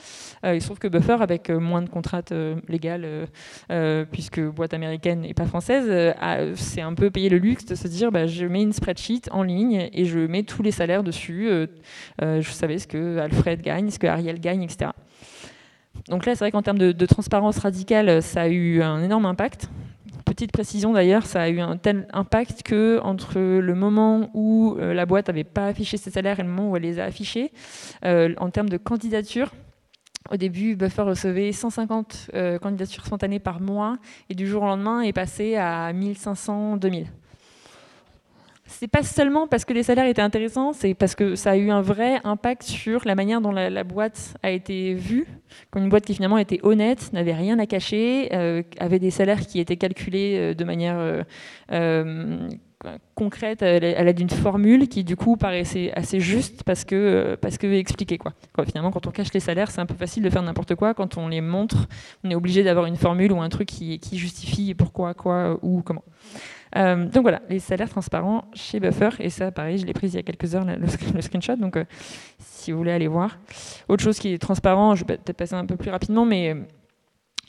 Euh, 0.44 0.56
il 0.56 0.60
se 0.60 0.66
trouve 0.66 0.80
que 0.80 0.88
Buffer, 0.88 1.18
avec 1.20 1.50
euh, 1.50 1.60
moins 1.60 1.82
de 1.82 1.88
contraintes 1.88 2.32
euh, 2.32 2.56
légales, 2.68 3.06
puisque 4.10 4.40
boîte 4.40 4.74
américaine 4.74 5.24
et 5.24 5.34
pas 5.34 5.46
française, 5.46 6.14
c'est 6.56 6.80
un 6.80 6.94
peu 6.94 7.10
payer 7.10 7.28
le 7.28 7.38
luxe 7.38 7.64
de 7.64 7.76
se 7.76 7.86
dire 7.86 8.10
bah, 8.10 8.26
je 8.26 8.44
mets 8.44 8.62
une 8.62 8.72
spreadsheet 8.72 9.22
en 9.30 9.44
ligne 9.44 9.88
et 9.92 10.04
je 10.04 10.18
mets 10.18 10.42
tous 10.42 10.62
les 10.62 10.72
salaires 10.72 11.04
dessus. 11.04 11.48
je 12.20 12.50
savais 12.50 12.78
ce 12.78 12.88
que 12.88 13.18
Alfred 13.18 13.60
gagne, 13.60 13.90
ce 13.90 13.98
que 13.98 14.06
Ariel 14.08 14.40
gagne, 14.40 14.62
etc. 14.62 14.90
Donc 16.08 16.26
là, 16.26 16.34
c'est 16.34 16.44
vrai 16.44 16.50
qu'en 16.50 16.62
termes 16.62 16.78
de, 16.78 17.06
transparence 17.06 17.58
radicale, 17.58 18.22
ça 18.22 18.42
a 18.42 18.48
eu 18.48 18.82
un 18.82 19.02
énorme 19.02 19.26
impact 19.26 19.68
petite 20.24 20.52
précision 20.52 20.92
d'ailleurs, 20.92 21.26
ça 21.26 21.42
a 21.42 21.48
eu 21.48 21.60
un 21.60 21.76
tel 21.76 22.06
impact 22.12 22.62
que 22.62 23.00
entre 23.02 23.38
le 23.38 23.74
moment 23.74 24.30
où 24.34 24.76
euh, 24.78 24.94
la 24.94 25.06
boîte 25.06 25.28
n'avait 25.28 25.44
pas 25.44 25.66
affiché 25.66 25.96
ses 25.96 26.10
salaires 26.10 26.40
et 26.40 26.42
le 26.42 26.48
moment 26.48 26.70
où 26.70 26.76
elle 26.76 26.82
les 26.82 26.98
a 26.98 27.04
affichés, 27.04 27.52
euh, 28.04 28.34
en 28.38 28.50
termes 28.50 28.68
de 28.68 28.76
candidature, 28.76 29.52
au 30.30 30.36
début, 30.36 30.76
Buffer 30.76 31.02
recevait 31.02 31.50
150 31.50 32.30
euh, 32.34 32.58
candidatures 32.58 33.06
spontanées 33.06 33.40
par 33.40 33.60
mois 33.60 33.98
et 34.28 34.34
du 34.34 34.46
jour 34.46 34.62
au 34.62 34.66
lendemain 34.66 35.00
est 35.00 35.12
passé 35.12 35.56
à 35.56 35.92
1500, 35.92 36.76
2000 36.76 37.06
c'est 38.70 38.88
pas 38.88 39.02
seulement 39.02 39.46
parce 39.46 39.64
que 39.64 39.72
les 39.72 39.82
salaires 39.82 40.06
étaient 40.06 40.22
intéressants, 40.22 40.72
c'est 40.72 40.94
parce 40.94 41.14
que 41.14 41.34
ça 41.34 41.52
a 41.52 41.56
eu 41.56 41.70
un 41.70 41.82
vrai 41.82 42.20
impact 42.24 42.62
sur 42.62 43.02
la 43.04 43.14
manière 43.14 43.40
dont 43.40 43.50
la, 43.50 43.84
boîte 43.84 44.36
a 44.42 44.50
été 44.50 44.94
vue. 44.94 45.26
Comme 45.70 45.82
une 45.82 45.88
boîte 45.88 46.04
qui 46.04 46.14
finalement 46.14 46.38
était 46.38 46.60
honnête, 46.62 47.12
n'avait 47.12 47.34
rien 47.34 47.58
à 47.58 47.66
cacher, 47.66 48.28
euh, 48.32 48.62
avait 48.78 49.00
des 49.00 49.10
salaires 49.10 49.40
qui 49.40 49.58
étaient 49.58 49.76
calculés 49.76 50.36
euh, 50.38 50.54
de 50.54 50.64
manière 50.64 51.24
euh, 51.72 52.48
concrète 53.14 53.62
à 53.62 53.78
l'aide 53.78 54.16
d'une 54.16 54.30
formule 54.30 54.88
qui 54.88 55.04
du 55.04 55.16
coup 55.16 55.36
paraissait 55.36 55.92
assez 55.92 56.20
juste 56.20 56.62
parce 56.62 56.84
que 56.84 57.36
parce 57.42 57.58
que 57.58 57.66
expliqué 57.66 58.16
quoi. 58.16 58.32
Finalement, 58.64 58.90
quand 58.90 59.06
on 59.06 59.10
cache 59.10 59.34
les 59.34 59.40
salaires, 59.40 59.70
c'est 59.70 59.80
un 59.80 59.86
peu 59.86 59.94
facile 59.94 60.22
de 60.22 60.30
faire 60.30 60.42
n'importe 60.42 60.74
quoi. 60.76 60.94
Quand 60.94 61.18
on 61.18 61.28
les 61.28 61.40
montre, 61.40 61.88
on 62.24 62.30
est 62.30 62.34
obligé 62.34 62.62
d'avoir 62.62 62.86
une 62.86 62.96
formule 62.96 63.32
ou 63.32 63.42
un 63.42 63.48
truc 63.48 63.68
qui, 63.68 63.98
qui 63.98 64.16
justifie 64.16 64.74
pourquoi, 64.74 65.12
quoi, 65.12 65.58
ou 65.62 65.82
comment. 65.82 66.04
Euh, 66.76 67.06
donc 67.06 67.22
voilà, 67.22 67.42
les 67.48 67.58
salaires 67.58 67.88
transparents 67.88 68.44
chez 68.54 68.78
Buffer, 68.80 69.10
et 69.18 69.30
ça 69.30 69.50
pareil, 69.50 69.78
je 69.78 69.86
l'ai 69.86 69.92
pris 69.92 70.08
il 70.08 70.14
y 70.14 70.18
a 70.18 70.22
quelques 70.22 70.54
heures, 70.54 70.64
le, 70.64 71.20
screenshot, 71.20 71.56
donc 71.56 71.76
euh, 71.76 71.84
si 72.38 72.72
vous 72.72 72.78
voulez 72.78 72.92
aller 72.92 73.08
voir. 73.08 73.38
Autre 73.88 74.02
chose 74.02 74.18
qui 74.18 74.32
est 74.32 74.38
transparent, 74.38 74.94
je 74.94 75.04
vais 75.04 75.16
peut-être 75.16 75.36
passer 75.36 75.54
un 75.54 75.66
peu 75.66 75.76
plus 75.76 75.90
rapidement, 75.90 76.24
mais 76.24 76.56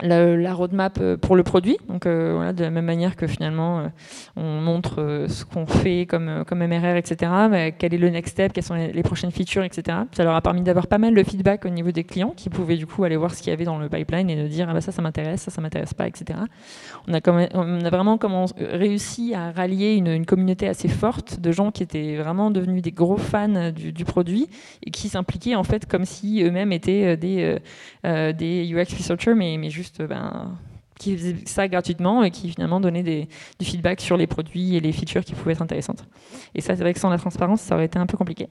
la, 0.01 0.53
roadmap 0.53 0.97
euh, 0.99 1.17
pour 1.17 1.35
le 1.35 1.43
produit. 1.43 1.77
Donc 1.87 2.05
euh, 2.05 2.51
de 2.53 2.63
la 2.63 2.69
même 2.69 2.85
manière 2.85 3.15
que 3.15 3.27
finalement 3.27 3.79
euh, 3.79 3.87
on 4.35 4.61
montre 4.61 5.25
ce 5.27 5.45
qu'on 5.45 5.65
fait 5.65 6.05
comme, 6.05 6.43
comme 6.45 6.65
MRR, 6.65 6.95
etc. 6.95 7.31
Mais 7.49 7.73
quel 7.77 7.93
est 7.93 7.97
le 7.97 8.09
next 8.09 8.33
step, 8.33 8.53
quelles 8.53 8.63
sont 8.63 8.75
les, 8.75 9.03
prochaines 9.03 9.31
features, 9.31 9.63
etc. 9.63 9.97
Ça 10.11 10.23
leur 10.23 10.35
a 10.35 10.41
permis 10.41 10.61
d'avoir 10.61 10.87
pas 10.87 10.97
mal 10.97 11.13
de 11.13 11.23
feedback 11.23 11.65
au 11.65 11.69
niveau 11.69 11.91
des 11.91 12.03
clients 12.03 12.33
qui 12.35 12.49
pouvaient 12.49 12.77
du 12.77 12.85
coup 12.85 13.03
aller 13.03 13.17
voir 13.17 13.33
ce 13.33 13.41
qu'il 13.41 13.49
y 13.49 13.53
avait 13.53 13.65
dans 13.65 13.77
le 13.77 13.89
pipeline 13.89 14.29
et 14.29 14.35
de 14.35 14.47
dire 14.47 14.67
ah 14.69 14.73
bah 14.73 14.81
ça 14.81 14.91
ça 14.91 15.01
m'intéresse, 15.01 15.41
ça 15.41 15.51
ça 15.51 15.61
m'intéresse 15.61 15.93
pas, 15.93 16.07
etc. 16.07 16.39
On 17.07 17.13
a, 17.13 17.19
on 17.53 17.81
a 17.83 17.89
vraiment 17.89 18.19
réussi 18.57 19.33
à 19.33 19.51
rallier 19.51 19.93
une, 19.95 20.25
communauté 20.25 20.67
assez 20.67 20.87
forte 20.87 21.39
de 21.39 21.51
gens 21.51 21.71
qui 21.71 21.83
étaient 21.83 22.15
vraiment 22.15 22.51
devenus 22.51 22.81
des 22.81 22.91
gros 22.91 23.17
fans 23.17 23.71
du, 23.71 23.91
du 23.91 24.05
produit 24.05 24.47
et 24.85 24.91
qui 24.91 25.09
s'impliquaient 25.09 25.55
en 25.55 25.63
fait 25.63 25.87
comme 25.87 26.05
si 26.05 26.43
eux-mêmes 26.43 26.71
étaient 26.71 27.17
des, 27.17 27.57
des 28.03 28.71
UX 28.71 28.95
researchers 28.95 29.33
mais 29.33 29.69
juste 29.69 29.90
ben, 29.99 30.57
qui 31.01 31.17
faisait 31.17 31.35
ça 31.45 31.67
gratuitement 31.67 32.23
et 32.23 32.31
qui 32.31 32.49
finalement 32.49 32.79
donnait 32.79 33.03
du 33.03 33.65
feedback 33.65 34.01
sur 34.01 34.17
les 34.17 34.27
produits 34.27 34.75
et 34.75 34.79
les 34.79 34.91
features 34.91 35.25
qui 35.25 35.33
pouvaient 35.33 35.53
être 35.53 35.61
intéressantes. 35.61 36.05
Et 36.53 36.61
ça, 36.61 36.75
c'est 36.75 36.81
vrai 36.83 36.93
que 36.93 36.99
sans 36.99 37.09
la 37.09 37.17
transparence, 37.17 37.61
ça 37.61 37.75
aurait 37.75 37.85
été 37.85 37.97
un 37.97 38.05
peu 38.05 38.17
compliqué. 38.17 38.47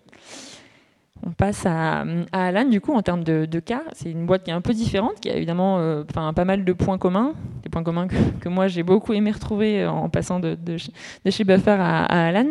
On 1.25 1.33
passe 1.33 1.67
à, 1.67 2.05
Alan, 2.33 2.65
du 2.65 2.81
coup, 2.81 2.95
en 2.95 3.03
termes 3.03 3.23
de, 3.23 3.61
cas. 3.61 3.83
C'est 3.93 4.11
une 4.11 4.27
boîte 4.27 4.43
qui 4.43 4.51
est 4.51 4.55
un 4.55 4.63
peu 4.63 4.73
différente, 4.73 5.21
qui 5.21 5.31
a 5.31 5.37
évidemment 5.37 5.79
euh, 5.79 6.03
pas 6.03 6.45
mal 6.45 6.65
de 6.65 6.73
points 6.73 6.99
communs, 6.99 7.35
des 7.63 7.69
points 7.69 7.85
communs 7.85 8.09
que, 8.09 8.49
moi 8.49 8.69
j'ai 8.69 8.83
beaucoup 8.83 9.13
aimé 9.13 9.31
retrouver 9.31 9.87
en 9.87 10.09
passant 10.09 10.41
de, 10.41 10.57
de 10.57 11.31
chez 11.31 11.45
Buffer 11.45 11.77
à, 11.79 12.05
Alan. 12.05 12.49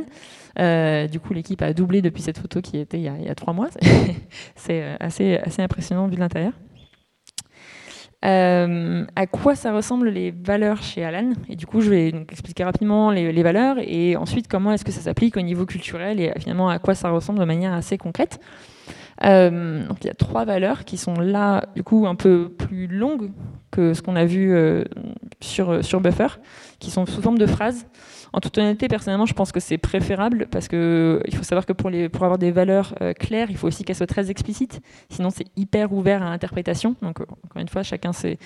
Euh, 0.59 1.07
du 1.07 1.19
coup, 1.19 1.33
l'équipe 1.33 1.61
a 1.61 1.73
doublé 1.73 2.01
depuis 2.01 2.21
cette 2.21 2.37
photo 2.37 2.61
qui 2.61 2.77
était 2.77 2.97
il 2.97 3.03
y 3.03 3.07
a, 3.07 3.17
il 3.17 3.25
y 3.25 3.29
a 3.29 3.35
trois 3.35 3.53
mois. 3.53 3.69
c'est 4.55 4.83
euh, 4.83 4.95
assez, 4.99 5.37
assez 5.37 5.61
impressionnant 5.61 6.07
vu 6.07 6.15
de 6.15 6.19
l'intérieur. 6.19 6.53
Euh, 8.25 9.05
à 9.15 9.27
quoi 9.27 9.55
ça 9.55 9.71
ressemble 9.71 10.09
les 10.09 10.31
valeurs 10.31 10.83
chez 10.83 11.03
Alan? 11.05 11.31
Et 11.47 11.55
du 11.55 11.65
coup, 11.65 11.81
je 11.81 11.89
vais 11.89 12.11
donc 12.11 12.31
expliquer 12.31 12.65
rapidement 12.65 13.11
les, 13.11 13.43
valeurs 13.43 13.77
et 13.79 14.17
ensuite 14.17 14.47
comment 14.47 14.73
est-ce 14.73 14.83
que 14.83 14.91
ça 14.91 15.01
s'applique 15.01 15.37
au 15.37 15.41
niveau 15.41 15.65
culturel 15.65 16.19
et 16.19 16.33
finalement 16.39 16.69
à 16.69 16.79
quoi 16.79 16.95
ça 16.95 17.09
ressemble 17.09 17.39
de 17.39 17.45
manière 17.45 17.73
assez 17.73 17.97
concrète. 17.97 18.39
Euh, 19.25 19.85
donc 19.85 19.97
il 20.01 20.07
y 20.07 20.09
a 20.09 20.13
trois 20.13 20.45
valeurs 20.45 20.85
qui 20.85 20.97
sont 20.97 21.15
là, 21.15 21.65
du 21.75 21.83
coup, 21.83 22.07
un 22.07 22.15
peu 22.15 22.49
plus 22.49 22.87
longues 22.87 23.31
que 23.71 23.93
ce 23.93 24.01
qu'on 24.01 24.15
a 24.15 24.25
vu 24.25 24.53
euh, 24.53 24.83
sur, 25.41 25.83
sur 25.83 26.01
Buffer, 26.01 26.39
qui 26.79 26.91
sont 26.91 27.05
sous 27.05 27.21
forme 27.21 27.37
de 27.37 27.45
phrases. 27.45 27.85
En 28.33 28.39
toute 28.39 28.57
honnêteté, 28.57 28.87
personnellement, 28.87 29.25
je 29.25 29.33
pense 29.33 29.51
que 29.51 29.59
c'est 29.59 29.77
préférable 29.77 30.47
parce 30.51 30.67
que 30.67 31.21
il 31.25 31.35
faut 31.35 31.43
savoir 31.43 31.65
que 31.65 31.73
pour, 31.73 31.89
avoir 32.23 32.37
des 32.37 32.51
valeurs 32.51 32.93
euh, 33.01 33.13
claires, 33.13 33.49
il 33.49 33.57
faut 33.57 33.67
aussi 33.67 33.83
qu'elles 33.83 33.95
soient 33.95 34.07
très 34.07 34.29
explicites. 34.29 34.81
Sinon, 35.09 35.29
c'est 35.29 35.45
hyper 35.55 35.91
ouvert 35.93 36.21
à 36.21 36.27
interprétation. 36.27 36.95
Donc, 37.01 37.21
euh, 37.21 37.25
encore 37.43 37.61
une 37.61 37.67
fois, 37.67 37.83
chacun 37.83 38.11
ses, 38.13 38.37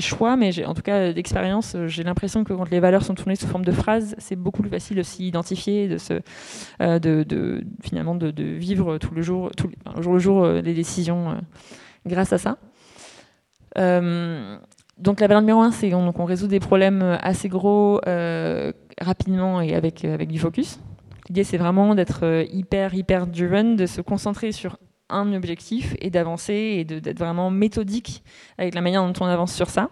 choix. 0.00 0.36
Mais 0.36 0.64
en 0.64 0.74
tout 0.74 0.82
cas, 0.82 1.12
d'expérience, 1.12 1.74
euh, 1.74 1.88
j'ai 1.88 2.04
l'impression 2.04 2.44
que 2.44 2.52
quand 2.52 2.70
les 2.70 2.80
valeurs 2.80 3.04
sont 3.04 3.14
tournées 3.14 3.36
sous 3.36 3.48
forme 3.48 3.64
de 3.64 3.72
phrases, 3.72 4.14
c'est 4.18 4.36
beaucoup 4.36 4.62
plus 4.62 4.70
facile 4.70 4.96
de 4.96 5.02
s'y 5.02 5.26
identifier, 5.26 5.88
de, 5.88 5.98
de, 6.98 7.64
finalement 7.82 8.14
de, 8.14 8.32
vivre 8.42 8.98
tout 8.98 9.14
le 9.14 9.22
jour, 9.22 9.50
tout, 9.56 9.70
jour 10.00 10.12
le 10.12 10.18
jour 10.18 10.46
les 10.46 10.74
décisions 10.74 11.40
grâce 12.06 12.32
à 12.32 12.38
ça. 12.38 12.58
Donc 15.02 15.20
la 15.20 15.26
valeur 15.26 15.42
numéro 15.42 15.60
un, 15.60 15.70
c'est 15.70 15.90
qu'on 15.90 16.12
on 16.16 16.24
résout 16.24 16.46
des 16.46 16.60
problèmes 16.60 17.18
assez 17.20 17.48
gros 17.48 18.00
rapidement 19.00 19.60
et 19.60 19.74
avec, 19.74 20.04
avec 20.04 20.28
du 20.28 20.38
focus. 20.38 20.78
L'idée, 21.28 21.44
c'est 21.44 21.58
vraiment 21.58 21.94
d'être 21.94 22.44
hyper, 22.50 22.94
hyper 22.94 23.26
driven, 23.26 23.76
de 23.76 23.86
se 23.86 24.00
concentrer 24.00 24.52
sur 24.52 24.78
un 25.12 25.32
objectif 25.34 25.94
et 26.00 26.10
d'avancer 26.10 26.54
et 26.78 26.84
d'être 26.84 27.18
vraiment 27.18 27.50
méthodique 27.50 28.22
avec 28.58 28.74
la 28.74 28.80
manière 28.80 29.06
dont 29.06 29.12
on 29.24 29.26
avance 29.26 29.54
sur 29.54 29.70
ça. 29.70 29.90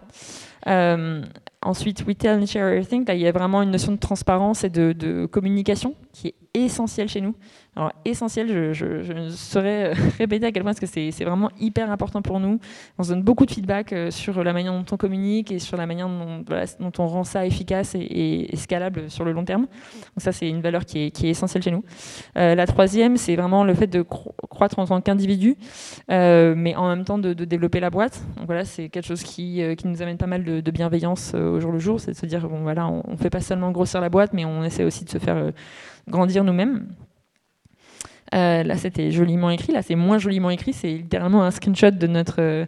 Euh, 0.66 1.22
ensuite, 1.62 2.04
we 2.06 2.16
tell 2.16 2.40
and 2.40 2.46
share 2.46 2.68
everything. 2.68 3.06
Là, 3.06 3.14
il 3.14 3.20
y 3.20 3.26
a 3.26 3.32
vraiment 3.32 3.62
une 3.62 3.70
notion 3.70 3.92
de 3.92 3.98
transparence 3.98 4.64
et 4.64 4.70
de, 4.70 4.92
de 4.92 5.26
communication 5.26 5.94
qui 6.12 6.28
est 6.28 6.34
essentielle 6.54 7.08
chez 7.08 7.20
nous. 7.20 7.34
Alors, 7.76 7.92
essentiel, 8.04 8.72
je, 8.72 9.12
ne 9.12 9.28
saurais 9.30 9.92
répéter 10.18 10.46
à 10.46 10.52
quel 10.52 10.64
point 10.64 10.74
que 10.74 10.86
c'est 10.86 11.10
vraiment 11.24 11.50
hyper 11.60 11.90
important 11.90 12.20
pour 12.20 12.40
nous. 12.40 12.58
On 12.98 13.04
se 13.04 13.10
donne 13.10 13.22
beaucoup 13.22 13.46
de 13.46 13.50
feedback 13.52 13.92
euh, 13.92 14.10
sur 14.10 14.42
la 14.42 14.52
manière 14.52 14.72
dont 14.72 14.84
on 14.90 14.96
communique 14.96 15.52
et 15.52 15.60
sur 15.60 15.76
la 15.76 15.86
manière 15.86 16.08
dont, 16.08 16.92
on 16.98 17.06
rend 17.06 17.22
ça 17.22 17.46
efficace 17.46 17.94
et, 17.94 18.50
scalable 18.54 19.08
sur 19.08 19.24
le 19.24 19.30
long 19.32 19.44
terme. 19.44 19.62
Donc 19.62 20.18
ça, 20.18 20.32
c'est 20.32 20.48
une 20.48 20.60
valeur 20.60 20.84
qui 20.84 20.98
est, 20.98 21.24
essentielle 21.24 21.62
chez 21.62 21.70
nous. 21.70 21.84
Euh, 22.36 22.56
la 22.56 22.66
troisième, 22.66 23.16
c'est 23.16 23.36
vraiment 23.36 23.62
le 23.62 23.74
fait 23.74 23.86
de 23.86 24.02
croître 24.02 24.78
en 24.80 24.86
tant 24.86 25.00
qu'individu, 25.00 25.56
euh, 26.10 26.54
mais 26.56 26.74
en 26.74 26.88
même 26.88 27.04
temps 27.04 27.18
de, 27.18 27.32
développer 27.32 27.78
la 27.78 27.90
boîte. 27.90 28.20
Donc 28.36 28.46
voilà, 28.46 28.64
c'est 28.64 28.88
quelque 28.88 29.06
chose 29.06 29.22
qui, 29.22 29.62
qui, 29.76 29.86
nous 29.86 30.02
amène 30.02 30.18
pas 30.18 30.26
mal 30.26 30.42
de, 30.42 30.60
de 30.60 30.70
bienveillance 30.70 31.34
au 31.34 31.60
jour 31.60 31.70
le 31.70 31.78
jour. 31.78 32.00
C'est 32.00 32.12
de 32.12 32.16
se 32.16 32.26
dire, 32.26 32.48
bon 32.48 32.62
voilà, 32.62 32.88
on 32.88 33.12
ne 33.12 33.16
fait 33.16 33.30
pas 33.30 33.40
seulement 33.40 33.70
grossir 33.70 34.00
la 34.00 34.08
boîte, 34.08 34.32
mais 34.32 34.44
on 34.44 34.64
essaie 34.64 34.84
aussi 34.84 35.04
de 35.04 35.10
se 35.10 35.18
faire 35.18 35.52
grandir 36.10 36.44
nous-mêmes. 36.44 36.88
Euh, 38.32 38.62
là, 38.62 38.76
c'était 38.76 39.10
joliment 39.10 39.50
écrit. 39.50 39.72
Là, 39.72 39.82
c'est 39.82 39.96
moins 39.96 40.18
joliment 40.18 40.50
écrit. 40.50 40.72
C'est 40.72 40.92
littéralement 40.92 41.42
un 41.42 41.50
screenshot 41.50 41.90
de 41.90 42.06
notre, 42.06 42.66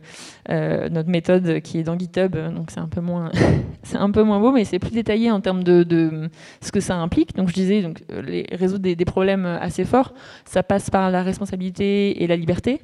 euh, 0.50 0.88
notre 0.88 1.08
méthode 1.08 1.60
qui 1.60 1.78
est 1.78 1.82
dans 1.84 1.96
GitHub. 1.96 2.36
Donc, 2.36 2.70
c'est 2.70 2.80
un, 2.80 2.88
peu 2.88 3.00
moins 3.00 3.30
c'est 3.84 3.98
un 3.98 4.10
peu 4.10 4.24
moins 4.24 4.40
beau, 4.40 4.50
mais 4.50 4.64
c'est 4.64 4.80
plus 4.80 4.90
détaillé 4.90 5.30
en 5.30 5.40
termes 5.40 5.62
de, 5.62 5.84
de, 5.84 6.30
ce 6.60 6.72
que 6.72 6.80
ça 6.80 6.96
implique. 6.96 7.36
Donc, 7.36 7.48
je 7.48 7.54
disais, 7.54 7.82
donc, 7.82 8.02
les, 8.24 8.46
résoudre 8.50 8.82
des, 8.82 8.96
des, 8.96 9.04
problèmes 9.04 9.46
assez 9.46 9.84
forts, 9.84 10.14
ça 10.44 10.64
passe 10.64 10.90
par 10.90 11.10
la 11.10 11.22
responsabilité 11.22 12.22
et 12.22 12.26
la 12.26 12.36
liberté. 12.36 12.80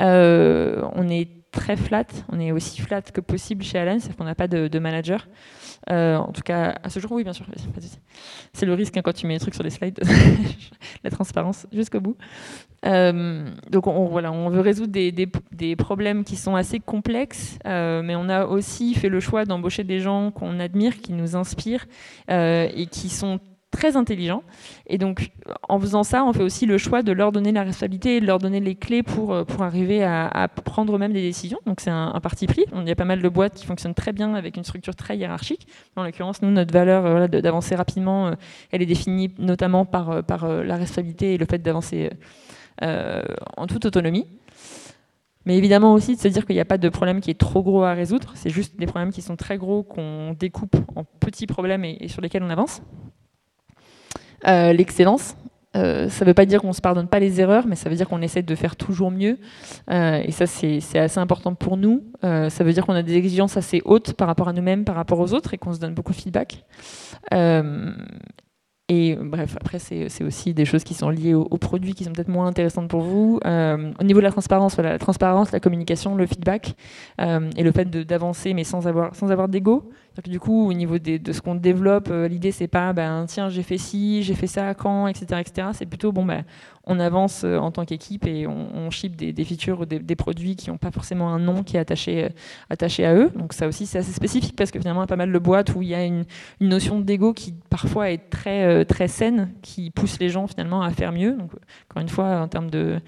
Euh, 0.00 0.82
on 0.94 1.08
est 1.08 1.28
très 1.56 1.76
flat. 1.76 2.06
On 2.30 2.38
est 2.38 2.52
aussi 2.52 2.80
flat 2.80 3.02
que 3.02 3.20
possible 3.20 3.64
chez 3.64 3.78
Alan, 3.78 3.98
c'est 3.98 4.14
qu'on 4.14 4.24
n'a 4.24 4.34
pas 4.34 4.46
de, 4.46 4.78
manager. 4.78 5.26
Euh, 5.90 6.16
en 6.16 6.32
tout 6.32 6.42
cas, 6.42 6.78
à 6.82 6.90
ce 6.90 7.00
jour, 7.00 7.10
oui, 7.12 7.24
bien 7.24 7.32
sûr. 7.32 7.46
C'est 8.52 8.66
le 8.66 8.74
risque 8.74 8.96
hein, 8.96 9.02
quand 9.02 9.14
tu 9.14 9.26
mets 9.26 9.34
les 9.34 9.40
trucs 9.40 9.54
sur 9.54 9.64
les 9.64 9.70
slides, 9.70 9.98
la 11.04 11.10
transparence 11.10 11.66
jusqu'au 11.72 12.00
bout. 12.00 12.16
Euh, 12.84 13.48
donc, 13.70 13.86
on, 13.86 14.04
voilà, 14.06 14.30
on 14.30 14.48
veut 14.50 14.60
résoudre 14.60 14.92
des, 14.92 15.12
des, 15.12 15.76
problèmes 15.76 16.24
qui 16.24 16.36
sont 16.36 16.54
assez 16.54 16.78
complexes, 16.78 17.58
euh, 17.66 18.02
mais 18.02 18.14
on 18.16 18.28
a 18.28 18.44
aussi 18.46 18.94
fait 18.94 19.08
le 19.08 19.20
choix 19.20 19.44
d'embaucher 19.44 19.82
des 19.82 20.00
gens 20.00 20.30
qu'on 20.30 20.60
admire, 20.60 20.98
qui 20.98 21.12
nous 21.12 21.36
inspirent 21.36 21.86
et 22.28 22.86
qui 22.90 23.08
sont 23.08 23.40
très 23.76 23.96
intelligents. 23.96 24.42
Et 24.86 24.96
donc, 24.96 25.30
en 25.68 25.78
faisant 25.78 26.02
ça, 26.02 26.24
on 26.24 26.32
fait 26.32 26.42
aussi 26.42 26.64
le 26.64 26.78
choix 26.78 27.02
de 27.02 27.12
leur 27.12 27.30
donner 27.30 27.52
la 27.52 27.62
responsabilité 27.62 28.16
et 28.16 28.20
de 28.20 28.26
leur 28.26 28.38
donner 28.38 28.58
les 28.58 28.74
clés 28.74 29.02
pour, 29.02 29.34
euh, 29.34 29.44
pour 29.44 29.62
arriver 29.62 30.02
à, 30.02 30.48
prendre 30.64 30.94
eux-mêmes 30.94 31.12
des 31.12 31.22
décisions. 31.22 31.58
Donc, 31.66 31.80
c'est 31.80 31.90
un, 31.90 32.18
parti 32.22 32.46
pris. 32.46 32.64
Il 32.74 32.88
y 32.88 32.90
a 32.90 32.96
pas 32.96 33.04
mal 33.04 33.20
de 33.20 33.28
boîtes 33.28 33.54
qui 33.54 33.66
fonctionnent 33.66 33.94
très 33.94 34.12
bien 34.12 34.34
avec 34.34 34.56
une 34.56 34.64
structure 34.64 34.96
très 34.96 35.18
hiérarchique. 35.18 35.66
En 35.94 36.04
l'occurrence, 36.04 36.40
nous, 36.40 36.50
notre 36.50 36.72
valeur 36.72 37.04
euh, 37.04 37.28
d'avancer 37.28 37.74
rapidement, 37.74 38.28
euh, 38.28 38.32
elle 38.72 38.80
est 38.80 38.86
définie 38.86 39.30
notamment 39.38 39.84
par, 39.84 40.24
par 40.24 40.48
la 40.48 40.76
responsabilité 40.76 41.34
et 41.34 41.38
le 41.38 41.46
fait 41.46 41.58
d'avancer 41.58 42.10
en 42.80 43.66
toute 43.66 43.86
autonomie. 43.86 44.26
Mais 45.46 45.56
évidemment 45.56 45.94
aussi 45.94 46.16
de 46.16 46.20
se 46.20 46.28
dire 46.28 46.44
qu'il 46.44 46.56
n'y 46.56 46.60
a 46.60 46.66
pas 46.66 46.78
de 46.78 46.88
problème 46.88 47.20
qui 47.20 47.30
est 47.30 47.38
trop 47.38 47.62
gros 47.62 47.84
à 47.84 47.92
résoudre. 47.92 48.32
C'est 48.34 48.50
juste 48.50 48.76
des 48.76 48.86
problèmes 48.86 49.12
qui 49.12 49.22
sont 49.22 49.36
très 49.36 49.58
gros 49.58 49.82
qu'on 49.82 50.34
découpe 50.38 50.76
en 50.96 51.04
petits 51.04 51.46
problèmes 51.46 51.84
et 51.84 52.08
sur 52.08 52.20
lesquels 52.20 52.42
on 52.42 52.50
avance. 52.50 52.82
Euh, 54.48 54.72
l'excellence. 54.72 55.36
Euh, 55.76 56.08
ça 56.08 56.24
ne 56.24 56.30
veut 56.30 56.34
pas 56.34 56.46
dire 56.46 56.62
qu'on 56.62 56.68
ne 56.68 56.72
se 56.72 56.80
pardonne 56.80 57.08
pas 57.08 57.18
les 57.18 57.40
erreurs, 57.40 57.66
mais 57.66 57.76
ça 57.76 57.90
veut 57.90 57.96
dire 57.96 58.08
qu'on 58.08 58.22
essaie 58.22 58.42
de 58.42 58.54
faire 58.54 58.76
toujours 58.76 59.10
mieux. 59.10 59.38
Euh, 59.90 60.22
et 60.24 60.30
ça, 60.30 60.46
c'est 60.46 60.80
assez 60.98 61.18
important 61.18 61.54
pour 61.54 61.76
nous. 61.76 62.04
ça 62.22 62.64
veut 62.64 62.72
dire 62.72 62.86
qu'on 62.86 62.94
a 62.94 63.02
des 63.02 63.16
exigences 63.16 63.56
assez 63.56 63.82
hautes 63.84 64.14
par 64.14 64.26
rapport 64.26 64.48
à 64.48 64.52
nous-mêmes, 64.52 64.84
par 64.84 64.94
rapport 64.94 65.20
aux 65.20 65.34
autres, 65.34 65.52
et 65.52 65.58
qu'on 65.58 65.74
se 65.74 65.80
donne 65.80 65.94
beaucoup 65.94 66.12
de 66.12 66.16
feedback. 66.16 66.64
Et 68.88 69.16
bref, 69.20 69.56
après, 69.60 69.80
c'est 69.80 70.22
aussi 70.22 70.54
des 70.54 70.64
choses 70.64 70.84
qui 70.84 70.94
sont 70.94 71.10
liées 71.10 71.34
aux, 71.34 71.58
produits 71.58 71.92
qui 71.92 72.04
sont 72.04 72.12
peut-être 72.12 72.28
moins 72.28 72.46
intéressantes 72.46 72.88
pour 72.88 73.02
vous. 73.02 73.40
au 73.44 74.04
niveau 74.04 74.20
de 74.20 74.24
la 74.24 74.30
transparence, 74.30 74.76
voilà, 74.76 74.92
la 74.92 74.98
transparence, 74.98 75.52
la 75.52 75.60
communication, 75.60 76.14
le 76.14 76.26
feedback 76.26 76.74
et 77.18 77.62
le 77.62 77.72
fait 77.72 77.90
d'avancer, 77.90 78.54
mais 78.54 78.64
sans 78.64 78.86
avoir, 78.86 79.14
sans 79.14 79.30
avoir 79.30 79.48
d'ego 79.48 79.90
du 80.24 80.40
coup, 80.40 80.68
au 80.68 80.72
niveau 80.72 80.98
de 80.98 81.32
ce 81.32 81.40
qu'on 81.40 81.54
développe, 81.54 82.08
euh, 82.10 82.26
l'idée 82.26 82.50
c'est 82.50 82.68
pas 82.68 82.92
ben, 82.92 83.26
tiens 83.28 83.48
j'ai 83.48 83.62
fait 83.62 83.78
ci, 83.78 84.22
j'ai 84.22 84.34
fait 84.34 84.46
ça 84.46 84.74
quand, 84.74 85.06
etc. 85.08 85.42
C'est 85.72 85.86
plutôt 85.86 86.10
bon 86.12 86.24
ben, 86.24 86.44
on 86.84 86.98
avance 87.00 87.42
euh, 87.44 87.58
en 87.58 87.70
tant 87.70 87.84
qu'équipe 87.84 88.26
et 88.26 88.46
on, 88.46 88.90
ship 88.90 89.14
des, 89.14 89.44
features 89.44 89.80
ou 89.80 89.84
des, 89.84 90.16
produits 90.16 90.56
qui 90.56 90.70
n'ont 90.70 90.78
pas 90.78 90.90
forcément 90.90 91.28
un 91.28 91.38
nom 91.38 91.62
qui 91.62 91.76
est 91.76 91.80
attaché, 91.80 92.24
euh, 92.24 92.28
attaché 92.70 93.04
à 93.04 93.14
eux. 93.14 93.30
Donc 93.34 93.52
ça 93.52 93.66
aussi 93.66 93.86
c'est 93.86 93.98
assez 93.98 94.12
spécifique 94.12 94.56
parce 94.56 94.70
que 94.70 94.78
finalement 94.78 95.00
il 95.00 95.04
y 95.04 95.04
a 95.04 95.08
pas 95.08 95.16
mal 95.16 95.32
de 95.32 95.38
boîtes 95.38 95.74
où 95.74 95.82
il 95.82 95.88
y 95.88 95.94
a 95.94 96.04
une, 96.04 96.24
notion 96.60 97.00
d'ego 97.00 97.32
qui 97.32 97.54
parfois 97.68 98.10
est 98.10 98.30
très, 98.30 98.84
très 98.86 99.08
saine, 99.08 99.50
qui 99.62 99.90
pousse 99.90 100.18
les 100.18 100.28
gens 100.28 100.46
finalement 100.46 100.82
à 100.82 100.90
faire 100.90 101.12
mieux. 101.12 101.32
Donc 101.32 101.50
encore 101.90 102.02
une 102.02 102.08
fois 102.08 102.40
en 102.40 102.48
termes 102.48 102.70
de 102.70 103.00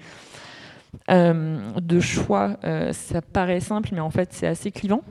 choix, 1.99 2.57
ça 2.91 3.21
paraît 3.21 3.61
simple, 3.61 3.89
mais 3.93 3.99
en 3.99 4.11
fait 4.11 4.29
c'est 4.31 4.47
assez 4.47 4.71
clivant 4.71 5.01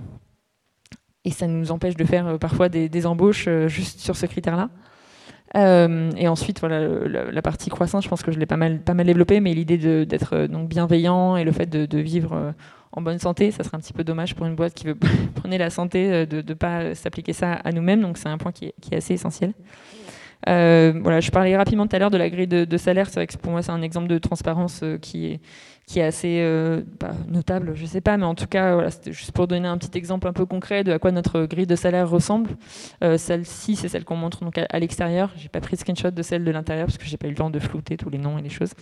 et 1.28 1.30
ça 1.30 1.46
nous 1.46 1.70
empêche 1.72 1.94
de 1.94 2.04
faire 2.04 2.26
euh, 2.26 2.38
parfois 2.38 2.70
des, 2.70 3.06
embauches 3.06 3.44
euh, 3.48 3.68
juste 3.68 4.00
sur 4.00 4.16
ce 4.16 4.24
critère-là. 4.24 4.70
Euh, 5.56 6.10
et 6.16 6.26
ensuite, 6.26 6.60
voilà, 6.60 6.80
la, 7.30 7.42
partie 7.42 7.68
croissance, 7.68 8.04
je 8.04 8.08
pense 8.08 8.22
que 8.22 8.32
je 8.32 8.38
l'ai 8.38 8.46
pas 8.46 8.56
mal, 8.56 8.80
pas 8.80 8.94
mal 8.94 9.06
développée, 9.06 9.40
mais 9.40 9.52
l'idée 9.52 10.06
d'être 10.06 10.46
bienveillant 10.46 11.36
et 11.36 11.44
le 11.44 11.52
fait 11.52 11.66
de, 11.66 11.98
vivre 11.98 12.54
en 12.92 13.02
bonne 13.02 13.18
santé, 13.18 13.50
ça 13.50 13.62
serait 13.62 13.76
un 13.76 13.80
petit 13.80 13.92
peu 13.92 14.04
dommage 14.04 14.34
pour 14.34 14.46
une 14.46 14.54
boîte 14.54 14.74
qui 14.74 14.86
veut 14.86 14.94
prendre 15.34 15.56
la 15.56 15.70
santé 15.70 16.26
de 16.26 16.42
ne 16.46 16.54
pas 16.54 16.94
s'appliquer 16.94 17.32
ça 17.32 17.52
à 17.52 17.72
nous-mêmes. 17.72 18.02
Donc 18.02 18.18
c'est 18.18 18.28
un 18.28 18.36
point 18.36 18.52
qui 18.52 18.66
est, 18.66 18.74
qui 18.80 18.92
est 18.92 18.98
assez 18.98 19.14
essentiel. 19.14 19.54
voilà, 20.46 21.20
je 21.20 21.30
parlais 21.30 21.56
rapidement 21.56 21.86
tout 21.86 21.96
à 21.96 21.98
l'heure 21.98 22.10
de 22.10 22.18
la 22.18 22.28
grille 22.28 22.46
de, 22.46 22.66
de 22.66 22.76
salaire. 22.76 23.06
C'est 23.06 23.14
vrai 23.14 23.26
que 23.26 23.36
pour 23.38 23.52
moi, 23.52 23.62
c'est 23.62 23.72
un 23.72 23.82
exemple 23.82 24.08
de 24.08 24.18
transparence 24.18 24.84
qui 25.00 25.28
est 25.28 25.40
qui 25.88 26.00
est 26.00 26.04
assez 26.04 26.40
euh, 26.42 26.82
notable, 27.28 27.72
je 27.74 27.82
ne 27.82 27.86
sais 27.86 28.02
pas, 28.02 28.18
mais 28.18 28.26
en 28.26 28.34
tout 28.34 28.46
cas, 28.46 28.90
c'était 28.90 29.10
juste 29.10 29.32
pour 29.32 29.48
donner 29.48 29.66
un 29.66 29.78
petit 29.78 29.96
exemple 29.96 30.28
un 30.28 30.34
peu 30.34 30.44
concret 30.44 30.84
de 30.84 30.92
à 30.92 30.98
quoi 30.98 31.12
notre 31.12 31.46
grille 31.46 31.66
de 31.66 31.76
salaire 31.76 32.10
ressemble. 32.10 32.50
Euh, 33.02 33.16
celle-ci, 33.16 33.74
c'est 33.74 33.88
celle 33.88 34.04
qu'on 34.04 34.14
montre 34.14 34.44
donc 34.44 34.58
à, 34.58 34.78
l'extérieur. 34.78 35.32
J'ai 35.36 35.48
pas 35.48 35.62
pris 35.62 35.76
de 35.76 35.80
screenshot 35.80 36.10
de 36.10 36.22
celle 36.22 36.44
de 36.44 36.50
l'intérieur 36.50 36.88
parce 36.88 36.98
que 36.98 37.06
j'ai 37.06 37.16
pas 37.16 37.26
eu 37.26 37.30
le 37.30 37.36
temps 37.36 37.48
de 37.48 37.58
flouter 37.58 37.96
tous 37.96 38.10
les 38.10 38.18
noms 38.18 38.36
et 38.36 38.42
les 38.42 38.50
choses. 38.50 38.72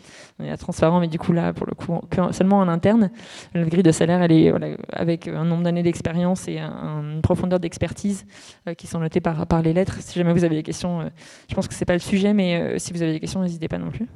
On 0.41 0.45
est 0.45 0.51
à 0.51 0.57
transparent, 0.57 0.99
mais 0.99 1.07
du 1.07 1.21
coup 1.21 1.33
là, 1.33 1.53
pour 1.53 1.69
le 1.69 1.75
coup, 1.75 1.97
seulement 2.33 2.59
en 2.59 2.67
interne. 2.67 3.11
La 3.55 3.63
grille 3.63 3.85
de 3.85 3.93
salaire, 3.93 4.21
elle 4.23 4.33
est 4.33 4.53
avec 4.93 5.29
un 5.29 5.45
nombre 5.45 5.63
d'années 5.63 5.85
d'expérience 5.85 6.49
et 6.49 6.59
une 6.59 7.21
profondeur 7.23 7.61
d'expertise 7.61 8.27
euh, 8.67 8.75
qui 8.75 8.89
sont 8.89 8.99
notées 8.99 9.21
par, 9.21 9.47
par 9.47 9.63
les 9.63 9.73
lettres. 9.73 9.99
Si 10.01 10.19
jamais 10.19 10.33
vous 10.33 10.43
avez 10.43 10.57
des 10.57 10.65
questions, 10.65 11.09
je 11.49 11.55
pense 11.55 11.69
que 11.69 11.75
c'est 11.75 11.85
pas 11.85 11.93
le 11.93 12.01
sujet, 12.01 12.35
mais 12.35 12.81
si 12.81 12.93
vous 12.93 13.03
avez 13.03 13.13
des 13.13 13.21
questions, 13.21 13.43
n'hésitez 13.43 13.69
pas 13.69 13.79
non 13.79 13.93
plus. 13.93 14.09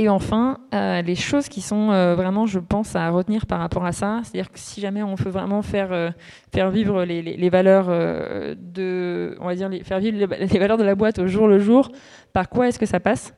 Et 0.00 0.08
enfin, 0.08 0.56
euh, 0.72 1.02
les 1.02 1.14
choses 1.14 1.50
qui 1.50 1.60
sont 1.60 1.90
euh, 1.90 2.14
vraiment, 2.14 2.46
je 2.46 2.58
pense, 2.58 2.96
à 2.96 3.10
retenir 3.10 3.44
par 3.44 3.58
rapport 3.58 3.84
à 3.84 3.92
ça, 3.92 4.22
c'est-à-dire 4.22 4.50
que 4.50 4.58
si 4.58 4.80
jamais 4.80 5.02
on 5.02 5.14
veut 5.14 5.30
vraiment 5.30 5.60
faire, 5.60 5.92
euh, 5.92 6.10
vivre 6.70 7.04
les, 7.04 7.50
valeurs 7.50 7.88
de, 8.56 9.36
faire 9.84 9.98
vivre 9.98 10.16
les, 10.16 10.58
valeurs 10.58 10.78
de 10.78 10.84
la 10.84 10.94
boîte 10.94 11.18
au 11.18 11.26
jour 11.26 11.48
le 11.48 11.58
jour, 11.58 11.92
par 12.32 12.48
quoi 12.48 12.68
est-ce 12.68 12.78
que 12.78 12.86
ça 12.86 12.98
passe? 12.98 13.34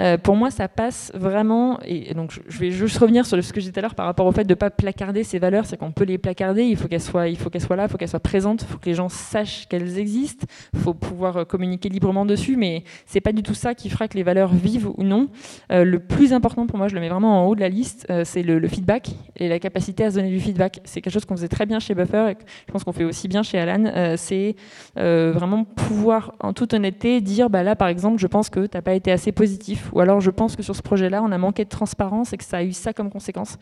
Euh, 0.00 0.16
pour 0.16 0.34
moi, 0.34 0.50
ça 0.50 0.68
passe 0.68 1.12
vraiment, 1.14 1.78
et 1.84 2.14
donc 2.14 2.32
je 2.48 2.58
vais 2.58 2.70
juste 2.70 2.96
revenir 2.98 3.26
sur 3.26 3.42
ce 3.42 3.52
que 3.52 3.60
j'ai 3.60 3.66
dit 3.66 3.72
tout 3.72 3.78
à 3.80 3.82
l'heure 3.82 3.94
par 3.94 4.06
rapport 4.06 4.26
au 4.26 4.32
fait 4.32 4.44
de 4.44 4.50
ne 4.50 4.54
pas 4.54 4.70
placarder 4.70 5.24
ces 5.24 5.38
valeurs, 5.38 5.66
c'est 5.66 5.76
qu'on 5.76 5.92
peut 5.92 6.04
les 6.04 6.16
placarder, 6.16 6.62
il 6.64 6.76
faut 6.76 6.88
qu'elles 6.88 7.00
soient, 7.02 7.28
il 7.28 7.36
faut 7.36 7.50
qu'elles 7.50 7.60
soient 7.60 7.76
là, 7.76 7.84
il 7.84 7.90
faut 7.90 7.98
qu'elles 7.98 8.08
soient 8.08 8.18
présentes, 8.18 8.62
il 8.62 8.68
faut 8.68 8.78
que 8.78 8.86
les 8.86 8.94
gens 8.94 9.10
sachent 9.10 9.68
qu'elles 9.68 9.98
existent, 9.98 10.46
il 10.72 10.80
faut 10.80 10.94
pouvoir 10.94 11.36
euh, 11.36 11.44
communiquer 11.44 11.90
librement 11.90 12.24
dessus, 12.24 12.56
mais 12.56 12.84
c'est 13.04 13.20
pas 13.20 13.32
du 13.32 13.42
tout 13.42 13.54
ça 13.54 13.74
qui 13.74 13.90
fera 13.90 14.08
que 14.08 14.16
les 14.16 14.22
valeurs 14.22 14.54
vivent 14.54 14.88
ou 14.96 15.02
non. 15.02 15.28
Euh, 15.70 15.84
le 15.84 15.98
plus 15.98 16.32
important 16.32 16.66
pour 16.66 16.78
moi, 16.78 16.88
je 16.88 16.94
le 16.94 17.00
mets 17.00 17.10
vraiment 17.10 17.42
en 17.42 17.46
haut 17.46 17.54
de 17.54 17.60
la 17.60 17.68
liste, 17.68 18.06
c'est 18.24 18.42
le, 18.42 18.68
feedback 18.68 19.10
et 19.36 19.48
la 19.48 19.58
capacité 19.58 20.04
à 20.04 20.10
se 20.10 20.16
donner 20.16 20.30
du 20.30 20.40
feedback. 20.40 20.80
C'est 20.84 21.00
quelque 21.00 21.12
chose 21.12 21.24
qu'on 21.24 21.36
faisait 21.36 21.48
très 21.48 21.66
bien 21.66 21.80
chez 21.80 21.94
Buffer 21.94 22.30
et 22.30 22.36
je 22.66 22.72
pense 22.72 22.84
qu'on 22.84 22.92
fait 22.92 23.04
aussi 23.04 23.28
bien 23.28 23.42
chez 23.42 23.58
Alan, 23.58 24.14
c'est 24.16 24.54
vraiment 24.96 25.64
pouvoir 25.64 26.34
en 26.40 26.52
toute 26.52 26.72
honnêteté 26.74 27.20
dire, 27.20 27.50
bah 27.50 27.62
là 27.62 27.76
par 27.76 27.88
exemple, 27.88 28.18
je 28.18 28.26
pense 28.26 28.48
que 28.48 28.66
tu 28.66 28.76
n'as 28.76 28.82
pas 28.82 28.94
été 28.94 29.10
assez 29.10 29.32
positif 29.32 29.89
ou 29.92 30.00
alors 30.00 30.20
je 30.20 30.30
pense 30.30 30.56
que 30.56 30.62
sur 30.62 30.76
ce 30.76 30.82
projet-là, 30.82 31.22
on 31.22 31.32
a 31.32 31.38
manqué 31.38 31.64
de 31.64 31.68
transparence 31.68 32.32
et 32.32 32.36
que 32.36 32.44
ça 32.44 32.58
a 32.58 32.62
eu 32.62 32.72
ça 32.72 32.92
comme 32.92 33.10
conséquence. 33.10 33.58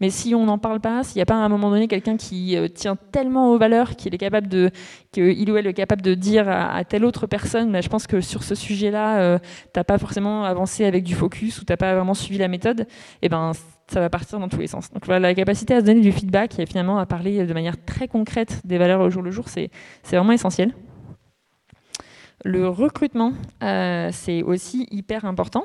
Mais 0.00 0.10
si 0.10 0.34
on 0.34 0.44
n'en 0.44 0.58
parle 0.58 0.80
pas, 0.80 1.02
s'il 1.04 1.16
n'y 1.16 1.22
a 1.22 1.26
pas 1.26 1.34
à 1.34 1.38
un 1.38 1.48
moment 1.48 1.70
donné 1.70 1.88
quelqu'un 1.88 2.16
qui 2.16 2.56
euh, 2.56 2.68
tient 2.68 2.96
tellement 3.12 3.52
aux 3.52 3.58
valeurs 3.58 3.96
qu'il 3.96 4.14
est 4.14 4.18
capable 4.18 4.48
de, 4.48 4.70
qu'il 5.12 5.50
ou 5.50 5.56
elle 5.56 5.66
est 5.66 5.74
capable 5.74 6.02
de 6.02 6.14
dire 6.14 6.48
à, 6.48 6.84
telle 6.84 7.04
autre 7.04 7.26
personne, 7.26 7.72
bah, 7.72 7.80
je 7.80 7.88
pense 7.88 8.06
que 8.06 8.20
sur 8.20 8.42
ce 8.42 8.54
sujet-là, 8.54 9.18
euh, 9.18 9.38
tu 9.38 9.78
n'as 9.78 9.84
pas 9.84 9.98
forcément 9.98 10.44
avancé 10.44 10.84
avec 10.84 11.04
du 11.04 11.14
focus 11.14 11.60
ou 11.60 11.64
tu 11.64 11.72
n'as 11.72 11.76
pas 11.76 11.94
vraiment 11.94 12.14
suivi 12.14 12.38
la 12.38 12.48
méthode, 12.48 12.80
et 12.80 12.86
eh 13.22 13.28
ben 13.28 13.52
ça 13.88 14.00
va 14.00 14.10
partir 14.10 14.40
dans 14.40 14.48
tous 14.48 14.58
les 14.58 14.66
sens. 14.66 14.90
Donc 14.92 15.06
la 15.06 15.34
capacité 15.34 15.74
à 15.74 15.80
se 15.80 15.84
donner 15.84 16.00
du 16.00 16.10
feedback 16.12 16.58
et 16.58 16.66
finalement 16.66 16.98
à 16.98 17.06
parler 17.06 17.46
de 17.46 17.54
manière 17.54 17.76
très 17.84 18.08
concrète 18.08 18.60
des 18.64 18.78
valeurs 18.78 19.00
au 19.00 19.10
jour 19.10 19.22
le 19.22 19.30
jour, 19.30 19.46
c'est 19.48 19.70
vraiment 20.10 20.32
essentiel. 20.32 20.74
Le 22.44 22.68
recrutement, 22.68 23.32
euh, 23.62 24.10
c'est 24.12 24.42
aussi 24.42 24.86
hyper 24.90 25.24
important. 25.24 25.64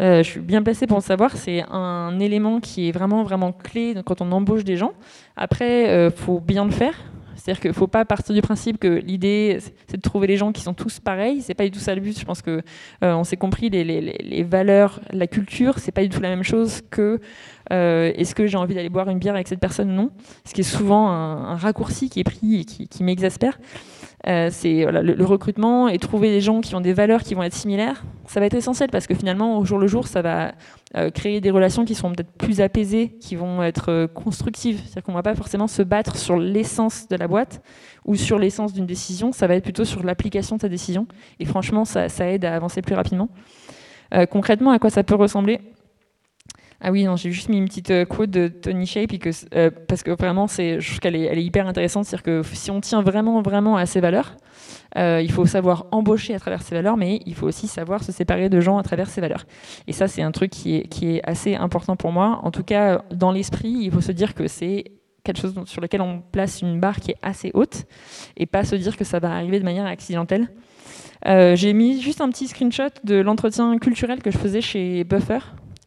Euh, 0.00 0.22
je 0.22 0.28
suis 0.28 0.40
bien 0.40 0.62
placée 0.62 0.86
pour 0.86 0.98
le 0.98 1.02
savoir. 1.02 1.36
C'est 1.36 1.62
un 1.70 2.18
élément 2.18 2.60
qui 2.60 2.88
est 2.88 2.92
vraiment, 2.92 3.22
vraiment 3.22 3.52
clé 3.52 3.94
quand 4.04 4.20
on 4.20 4.32
embauche 4.32 4.64
des 4.64 4.76
gens. 4.76 4.92
Après, 5.36 5.84
il 5.84 5.88
euh, 5.88 6.10
faut 6.10 6.40
bien 6.40 6.64
le 6.64 6.72
faire. 6.72 6.94
C'est-à-dire 7.36 7.60
qu'il 7.60 7.70
ne 7.70 7.74
faut 7.74 7.86
pas 7.86 8.04
partir 8.04 8.34
du 8.34 8.42
principe 8.42 8.78
que 8.78 8.88
l'idée, 8.88 9.58
c'est 9.88 9.96
de 9.96 10.02
trouver 10.02 10.26
les 10.26 10.36
gens 10.36 10.52
qui 10.52 10.60
sont 10.60 10.74
tous 10.74 11.00
pareils. 11.00 11.40
C'est 11.40 11.54
pas 11.54 11.64
du 11.64 11.70
tout 11.70 11.80
ça 11.80 11.94
le 11.94 12.00
but. 12.00 12.18
Je 12.18 12.24
pense 12.24 12.40
que 12.42 12.62
on 13.00 13.24
s'est 13.24 13.36
compris 13.36 13.68
les, 13.68 14.42
valeurs, 14.44 15.00
la 15.10 15.26
culture, 15.26 15.80
c'est 15.80 15.90
pas 15.90 16.02
du 16.02 16.08
tout 16.08 16.20
la 16.20 16.28
même 16.28 16.44
chose 16.44 16.82
que 16.90 17.20
est-ce 17.68 18.36
que 18.36 18.46
j'ai 18.46 18.58
envie 18.58 18.76
d'aller 18.76 18.90
boire 18.90 19.08
une 19.08 19.18
bière 19.18 19.34
avec 19.34 19.48
cette 19.48 19.58
personne? 19.58 19.88
Non. 19.88 20.10
Ce 20.44 20.54
qui 20.54 20.60
est 20.60 20.64
souvent 20.64 21.08
un, 21.08 21.56
raccourci 21.56 22.10
qui 22.10 22.20
est 22.20 22.24
pris 22.24 22.60
et 22.60 22.64
qui 22.64 23.02
m'exaspère. 23.02 23.58
Euh, 24.28 24.50
c'est 24.52 24.84
le, 24.84 25.24
recrutement 25.24 25.88
et 25.88 25.98
trouver 25.98 26.30
des 26.30 26.40
gens 26.40 26.60
qui 26.60 26.76
ont 26.76 26.80
des 26.80 26.92
valeurs 26.92 27.22
qui 27.22 27.34
vont 27.34 27.42
être 27.42 27.54
similaires, 27.54 28.04
ça 28.26 28.38
va 28.38 28.46
être 28.46 28.54
essentiel 28.54 28.88
parce 28.90 29.08
que 29.08 29.14
finalement, 29.14 29.58
au 29.58 29.64
jour 29.64 29.78
le 29.78 29.88
jour, 29.88 30.06
ça 30.06 30.22
va 30.22 30.52
euh, 30.96 31.10
créer 31.10 31.40
des 31.40 31.50
relations 31.50 31.84
qui 31.84 31.96
sont 31.96 32.12
peut-être 32.12 32.30
plus 32.32 32.60
apaisées, 32.60 33.16
qui 33.20 33.34
vont 33.34 33.64
être 33.64 33.90
euh, 33.90 34.06
constructives. 34.06 34.78
C'est-à-dire 34.78 35.02
qu'on 35.02 35.12
ne 35.12 35.16
va 35.16 35.24
pas 35.24 35.34
forcément 35.34 35.66
se 35.66 35.82
battre 35.82 36.16
sur 36.16 36.36
l'essence 36.36 37.08
de 37.08 37.16
la 37.16 37.26
boîte 37.26 37.62
ou 38.04 38.14
sur 38.14 38.38
l'essence 38.38 38.72
d'une 38.72 38.86
décision, 38.86 39.32
ça 39.32 39.48
va 39.48 39.56
être 39.56 39.64
plutôt 39.64 39.84
sur 39.84 40.04
l'application 40.04 40.56
de 40.56 40.60
sa 40.60 40.68
décision. 40.68 41.08
Et 41.40 41.44
franchement, 41.44 41.84
ça 41.84 42.08
aide 42.28 42.44
à 42.44 42.54
avancer 42.54 42.82
plus 42.82 42.94
rapidement. 42.94 43.28
concrètement, 44.30 44.70
à 44.70 44.78
quoi 44.78 44.90
ça 44.90 45.04
peut 45.04 45.14
ressembler? 45.14 45.60
Ah 46.84 46.90
oui, 46.90 47.04
non, 47.04 47.14
j'ai 47.14 47.30
juste 47.30 47.48
mis 47.48 47.58
une 47.58 47.66
petite 47.66 47.92
euh, 47.92 48.04
quote 48.04 48.30
de 48.30 48.48
Tony 48.48 48.86
Shape 48.86 49.12
euh, 49.54 49.70
parce 49.86 50.02
que 50.02 50.10
vraiment, 50.10 50.48
je 50.48 50.84
trouve 50.84 50.98
qu'elle 50.98 51.14
est, 51.14 51.40
hyper 51.40 51.68
intéressante. 51.68 52.06
C'est-à-dire 52.06 52.24
que 52.24 52.42
si 52.54 52.72
on 52.72 52.80
tient 52.80 53.02
vraiment, 53.02 53.40
vraiment 53.40 53.76
à 53.76 53.86
ses 53.86 54.00
valeurs, 54.00 54.36
euh, 54.98 55.20
il 55.22 55.30
faut 55.30 55.46
savoir 55.46 55.86
embaucher 55.92 56.34
à 56.34 56.40
travers 56.40 56.60
ses 56.62 56.74
valeurs, 56.74 56.96
mais 56.96 57.20
il 57.24 57.36
faut 57.36 57.46
aussi 57.46 57.68
savoir 57.68 58.02
se 58.02 58.10
séparer 58.10 58.48
de 58.48 58.60
gens 58.60 58.78
à 58.78 58.82
travers 58.82 59.08
ses 59.08 59.20
valeurs. 59.20 59.46
Et 59.86 59.92
ça, 59.92 60.08
c'est 60.08 60.22
un 60.22 60.32
truc 60.32 60.50
qui 60.50 60.76
est 60.76 61.20
assez 61.22 61.54
important 61.54 61.94
pour 61.94 62.10
moi. 62.10 62.40
En 62.42 62.50
tout 62.50 62.64
cas, 62.64 63.04
dans 63.12 63.30
l'esprit, 63.30 63.70
il 63.70 63.92
faut 63.92 64.00
se 64.00 64.10
dire 64.10 64.34
que 64.34 64.48
c'est 64.48 64.86
quelque 65.22 65.38
chose 65.38 65.54
sur 65.66 65.80
lequel 65.80 66.00
on 66.00 66.20
place 66.20 66.62
une 66.62 66.80
barre 66.80 66.98
qui 66.98 67.12
est 67.12 67.18
assez 67.22 67.52
haute 67.54 67.84
et 68.36 68.46
pas 68.46 68.64
se 68.64 68.74
dire 68.74 68.96
que 68.96 69.04
ça 69.04 69.20
va 69.20 69.32
arriver 69.32 69.60
de 69.60 69.64
manière 69.64 69.86
accidentelle. 69.86 70.48
j'ai 71.24 71.72
mis 71.74 72.02
juste 72.02 72.20
un 72.20 72.28
petit 72.28 72.48
screenshot 72.48 72.90
de 73.04 73.20
l'entretien 73.20 73.78
culturel 73.78 74.20
que 74.20 74.32
je 74.32 74.38
faisais 74.38 74.60
chez 74.60 75.04
Buffer, 75.04 75.38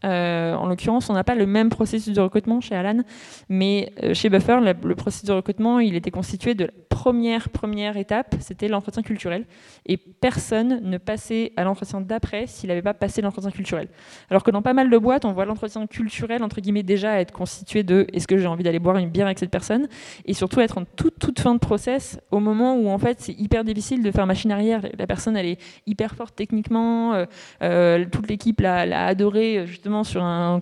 euh, 0.03 0.53
en 0.53 0.67
l'occurrence, 0.67 1.10
on 1.10 1.13
n'a 1.13 1.23
pas 1.23 1.36
le 1.36 1.45
même 1.45 1.69
processus 1.69 2.13
de 2.13 2.21
recrutement 2.21 2.62
chez 2.62 2.75
Alan, 2.75 3.01
mais 3.49 3.93
euh, 4.03 4.13
chez 4.13 4.29
Buffer, 4.29 4.60
le, 4.62 4.95
processus 4.95 5.25
de 5.25 5.34
recrutement, 5.34 5.79
il 5.79 5.95
était 5.95 6.12
constitué 6.12 6.53
de 6.53 6.65
la 6.65 6.71
première, 6.89 7.49
première 7.49 7.97
étape, 7.97 8.36
c'était 8.39 8.67
l'entretien 8.67 9.03
culturel. 9.03 9.45
Et 9.86 9.97
personne 9.97 10.79
ne 10.84 10.97
passait 10.97 11.53
à 11.55 11.63
l'entretien 11.63 12.01
d'après 12.01 12.47
s'il 12.47 12.69
n'avait 12.69 12.81
pas 12.81 12.93
passé 12.93 13.21
l'entretien 13.21 13.51
culturel. 13.51 13.88
Alors 14.29 14.43
que 14.43 14.51
dans 14.51 14.62
pas 14.62 14.73
mal 14.73 14.89
de 14.89 14.97
boîtes, 14.97 15.25
on 15.25 15.31
voit 15.31 15.45
l'entretien 15.45 15.86
culturel, 15.88 16.43
entre 16.43 16.62
guillemets, 16.62 16.84
déjà 16.84 17.19
être 17.19 17.31
constitué 17.31 17.84
de 17.84 18.08
est-ce 18.13 18.27
que 18.27 18.38
j'ai 18.38 18.47
envie 18.47 18.63
d'aller 18.63 18.79
boire 18.79 18.97
une 18.97 19.10
bière 19.10 19.27
avec 19.27 19.39
cette 19.39 19.51
personne? 19.51 19.88
Et 20.25 20.34
surtout 20.34 20.62
être 20.62 20.77
en 20.77 20.86
toute, 20.86 21.19
toute 21.19 21.39
fin 21.39 21.53
de 21.53 21.60
process, 21.60 22.19
au 22.31 22.39
moment 22.39 22.75
où 22.75 22.89
en 22.89 22.97
fait 22.97 23.21
c'est 23.21 23.38
hyper 23.39 23.63
difficile 23.63 24.03
de 24.03 24.12
faire 24.12 24.25
machine 24.25 24.51
arrière. 24.51 24.81
La 24.97 25.08
personne, 25.08 25.38
elle 25.38 25.45
est 25.47 25.62
hyper 25.86 26.15
forte 26.15 26.36
techniquement, 26.36 27.25
euh, 27.62 28.05
toute 28.12 28.29
l'équipe 28.29 28.62
l'a 28.62 29.05
adoré, 29.05 29.65
sur 30.03 30.23
un, 30.23 30.61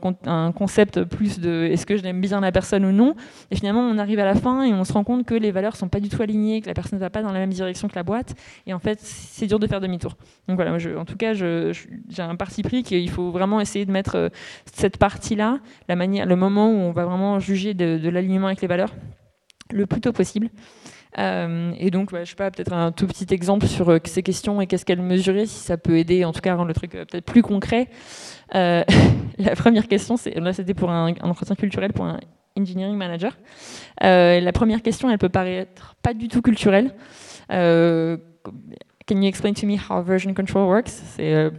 concept 0.55 1.03
plus 1.03 1.39
de 1.39 1.67
est-ce 1.71 1.85
que 1.85 1.97
je 1.97 2.03
bien 2.11 2.41
la 2.41 2.51
personne 2.51 2.85
ou 2.85 2.91
non. 2.91 3.15
Et 3.51 3.55
finalement, 3.55 3.81
on 3.81 3.97
arrive 3.97 4.19
à 4.19 4.25
la 4.25 4.35
fin 4.35 4.63
et 4.63 4.73
on 4.73 4.83
se 4.83 4.93
rend 4.93 5.03
compte 5.03 5.25
que 5.25 5.33
les 5.33 5.51
valeurs 5.51 5.75
sont 5.75 5.87
pas 5.87 5.99
du 5.99 6.09
tout 6.09 6.21
alignées, 6.21 6.61
que 6.61 6.67
la 6.67 6.73
personne 6.73 6.99
ne 6.99 7.03
va 7.03 7.09
pas 7.09 7.21
dans 7.21 7.31
la 7.31 7.39
même 7.39 7.49
direction 7.49 7.87
que 7.87 7.95
la 7.95 8.03
boîte. 8.03 8.35
Et 8.65 8.73
en 8.73 8.79
fait, 8.79 8.99
c'est 9.01 9.47
dur 9.47 9.59
de 9.59 9.67
faire 9.67 9.81
demi-tour. 9.81 10.15
Donc 10.47 10.57
voilà, 10.57 10.73
en 10.97 11.05
tout 11.05 11.17
cas, 11.17 11.33
j'ai 11.33 11.73
un 12.19 12.35
parti 12.35 12.63
pris 12.63 12.83
qu'il 12.83 13.09
faut 13.09 13.31
vraiment 13.31 13.61
essayer 13.61 13.85
de 13.85 13.91
mettre 13.91 14.15
euh, 14.15 14.29
cette 14.73 14.97
partie-là, 14.97 15.59
la 15.87 15.95
manière, 15.95 16.25
le 16.25 16.35
moment 16.35 16.69
où 16.69 16.75
on 16.75 16.91
va 16.91 17.05
vraiment 17.05 17.39
juger 17.39 17.73
de, 17.73 18.09
l'alignement 18.09 18.47
avec 18.47 18.61
les 18.61 18.67
valeurs, 18.67 18.93
le 19.71 19.85
plus 19.85 20.01
tôt 20.01 20.11
possible. 20.11 20.49
Euh, 21.19 21.73
et 21.77 21.91
donc, 21.91 22.09
je 22.17 22.25
sais 22.25 22.35
pas, 22.35 22.51
peut-être 22.51 22.73
un 22.73 22.91
tout 22.91 23.07
petit 23.07 23.31
exemple 23.33 23.67
sur 23.67 23.89
euh, 23.89 23.99
ces 24.03 24.23
questions 24.23 24.61
et 24.61 24.67
qu'est-ce 24.67 24.85
qu'elles 24.85 25.01
mesuraient, 25.01 25.45
si 25.45 25.59
ça 25.59 25.77
peut 25.77 25.97
aider, 25.97 26.25
en 26.25 26.33
tout 26.33 26.41
cas, 26.41 26.53
à 26.53 26.55
rendre 26.55 26.67
le 26.69 26.73
truc 26.73 26.91
peut-être 26.91 27.25
plus 27.25 27.41
concret. 27.41 27.89
Euh, 28.55 28.83
la 29.37 29.55
première 29.55 29.87
question, 29.87 30.15
là 30.35 30.53
c'était 30.53 30.73
pour 30.73 30.91
un, 30.91 31.13
entretien 31.21 31.55
culturel 31.55 31.93
pour 31.93 32.05
un 32.05 32.19
engineering 32.57 32.95
manager. 32.95 33.37
Euh, 34.03 34.39
la 34.39 34.51
première 34.51 34.81
question, 34.81 35.09
elle 35.09 35.17
peut 35.17 35.29
paraître 35.29 35.95
pas 36.01 36.13
du 36.13 36.27
tout 36.27 36.41
culturelle. 36.41 36.93
Euh, 37.51 38.17
Can 39.05 39.21
you 39.21 39.27
explain 39.27 39.53
to 39.53 39.65
me 39.65 39.77
how 39.77 40.01
version 40.01 40.33
control 40.33 40.69
works? 40.69 40.89
C'est 40.89 41.33
euh, 41.33 41.49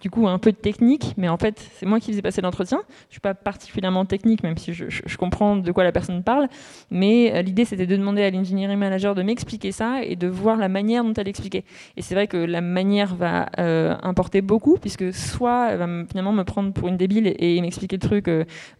du 0.00 0.08
coup 0.08 0.28
un 0.28 0.38
peu 0.38 0.52
technique, 0.52 1.14
mais 1.16 1.28
en 1.28 1.36
fait, 1.36 1.58
c'est 1.74 1.86
moi 1.86 1.98
qui 1.98 2.12
faisais 2.12 2.22
passer 2.22 2.40
l'entretien. 2.40 2.78
Je 2.86 3.06
ne 3.06 3.12
suis 3.12 3.20
pas 3.20 3.34
particulièrement 3.34 4.04
technique, 4.04 4.44
même 4.44 4.56
si 4.56 4.72
je, 4.72 5.16
comprends 5.16 5.56
de 5.56 5.72
quoi 5.72 5.82
la 5.82 5.90
personne 5.90 6.22
parle. 6.22 6.48
Mais 6.90 7.32
euh, 7.34 7.42
l'idée, 7.42 7.64
c'était 7.64 7.86
de 7.86 7.96
demander 7.96 8.22
à 8.22 8.30
l'engineering 8.30 8.78
manager 8.78 9.16
de 9.16 9.22
m'expliquer 9.22 9.72
ça 9.72 10.04
et 10.04 10.14
de 10.14 10.28
voir 10.28 10.56
la 10.56 10.68
manière 10.68 11.02
dont 11.02 11.12
elle 11.14 11.26
expliquait. 11.26 11.64
Et 11.96 12.02
c'est 12.02 12.14
vrai 12.14 12.28
que 12.28 12.36
la 12.36 12.60
manière 12.60 13.16
va 13.16 13.46
euh, 13.58 13.96
importer 14.02 14.40
beaucoup, 14.40 14.78
puisque 14.78 15.12
soit 15.12 15.70
elle 15.72 15.78
va 15.78 15.88
finalement 16.08 16.32
me 16.32 16.44
prendre 16.44 16.72
pour 16.72 16.86
une 16.86 16.96
débile 16.96 17.34
et, 17.38 17.60
m'expliquer 17.62 17.96
le 17.96 18.00
truc, 18.00 18.30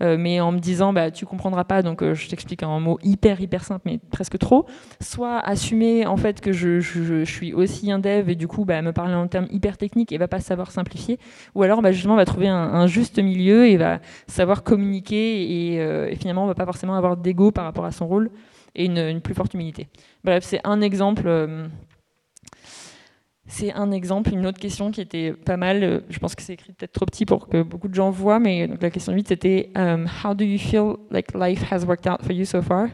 mais 0.00 0.40
en 0.40 0.50
me 0.50 0.58
disant, 0.58 0.92
bah, 0.92 1.10
tu 1.10 1.24
comprendras 1.24 1.64
pas, 1.64 1.82
donc 1.82 2.02
je 2.02 2.28
t'explique 2.28 2.62
en 2.62 2.80
mots 2.80 2.98
hyper, 3.02 3.40
hyper 3.40 3.64
simples, 3.64 3.82
mais 3.84 4.00
presque 4.10 4.38
trop. 4.38 4.66
Soit 5.00 5.38
assumer 5.38 6.06
en 6.06 6.16
fait 6.16 6.40
que 6.40 6.52
je, 6.52 7.24
suis 7.24 7.52
aussi 7.52 7.90
un 7.90 7.98
et 8.18 8.34
du 8.34 8.48
coup 8.48 8.64
bah, 8.64 8.80
me 8.82 8.92
parler 8.92 9.14
en 9.14 9.26
termes 9.28 9.46
hyper 9.50 9.76
techniques 9.76 10.12
et 10.12 10.18
va 10.18 10.28
pas 10.28 10.40
savoir 10.40 10.70
simplifier, 10.70 11.18
ou 11.54 11.62
alors 11.62 11.82
bah, 11.82 11.92
justement 11.92 12.16
va 12.16 12.24
trouver 12.24 12.48
un, 12.48 12.86
juste 12.86 13.18
milieu 13.18 13.66
et 13.66 13.76
va 13.76 14.00
savoir 14.26 14.62
communiquer 14.62 15.72
et, 15.72 15.80
euh, 15.80 16.08
et 16.10 16.16
finalement 16.16 16.46
va 16.46 16.54
pas 16.54 16.64
forcément 16.64 16.94
avoir 16.94 17.16
d'ego 17.16 17.50
par 17.50 17.64
rapport 17.64 17.84
à 17.84 17.92
son 17.92 18.06
rôle 18.06 18.30
et 18.74 18.86
une, 18.86 19.20
plus 19.20 19.34
forte 19.34 19.54
humilité. 19.54 19.88
Bref, 20.24 20.44
c'est 20.44 20.60
un 20.64 20.80
exemple. 20.80 21.24
Euh, 21.26 21.66
c'est 23.46 23.72
un 23.72 23.90
exemple. 23.90 24.32
Une 24.32 24.46
autre 24.46 24.58
question 24.58 24.90
qui 24.90 25.00
était 25.00 25.32
pas 25.32 25.56
mal, 25.56 25.82
euh, 25.82 26.00
je 26.08 26.18
pense 26.18 26.34
que 26.34 26.42
c'est 26.42 26.54
écrit 26.54 26.72
peut-être 26.72 26.92
trop 26.92 27.04
petit 27.04 27.26
pour 27.26 27.48
que 27.48 27.62
beaucoup 27.62 27.88
de 27.88 27.94
gens 27.94 28.10
voient, 28.10 28.38
mais 28.38 28.66
donc 28.66 28.80
la 28.82 28.90
question 28.90 29.12
8 29.12 29.28
c'était 29.28 29.70
How 29.76 30.34
do 30.34 30.44
you 30.44 30.58
feel 30.58 30.96
like 31.10 31.34
life 31.34 31.70
has 31.70 31.84
worked 31.84 32.06
out 32.06 32.22
for 32.22 32.32
you 32.32 32.44
so 32.44 32.62
far? 32.62 32.88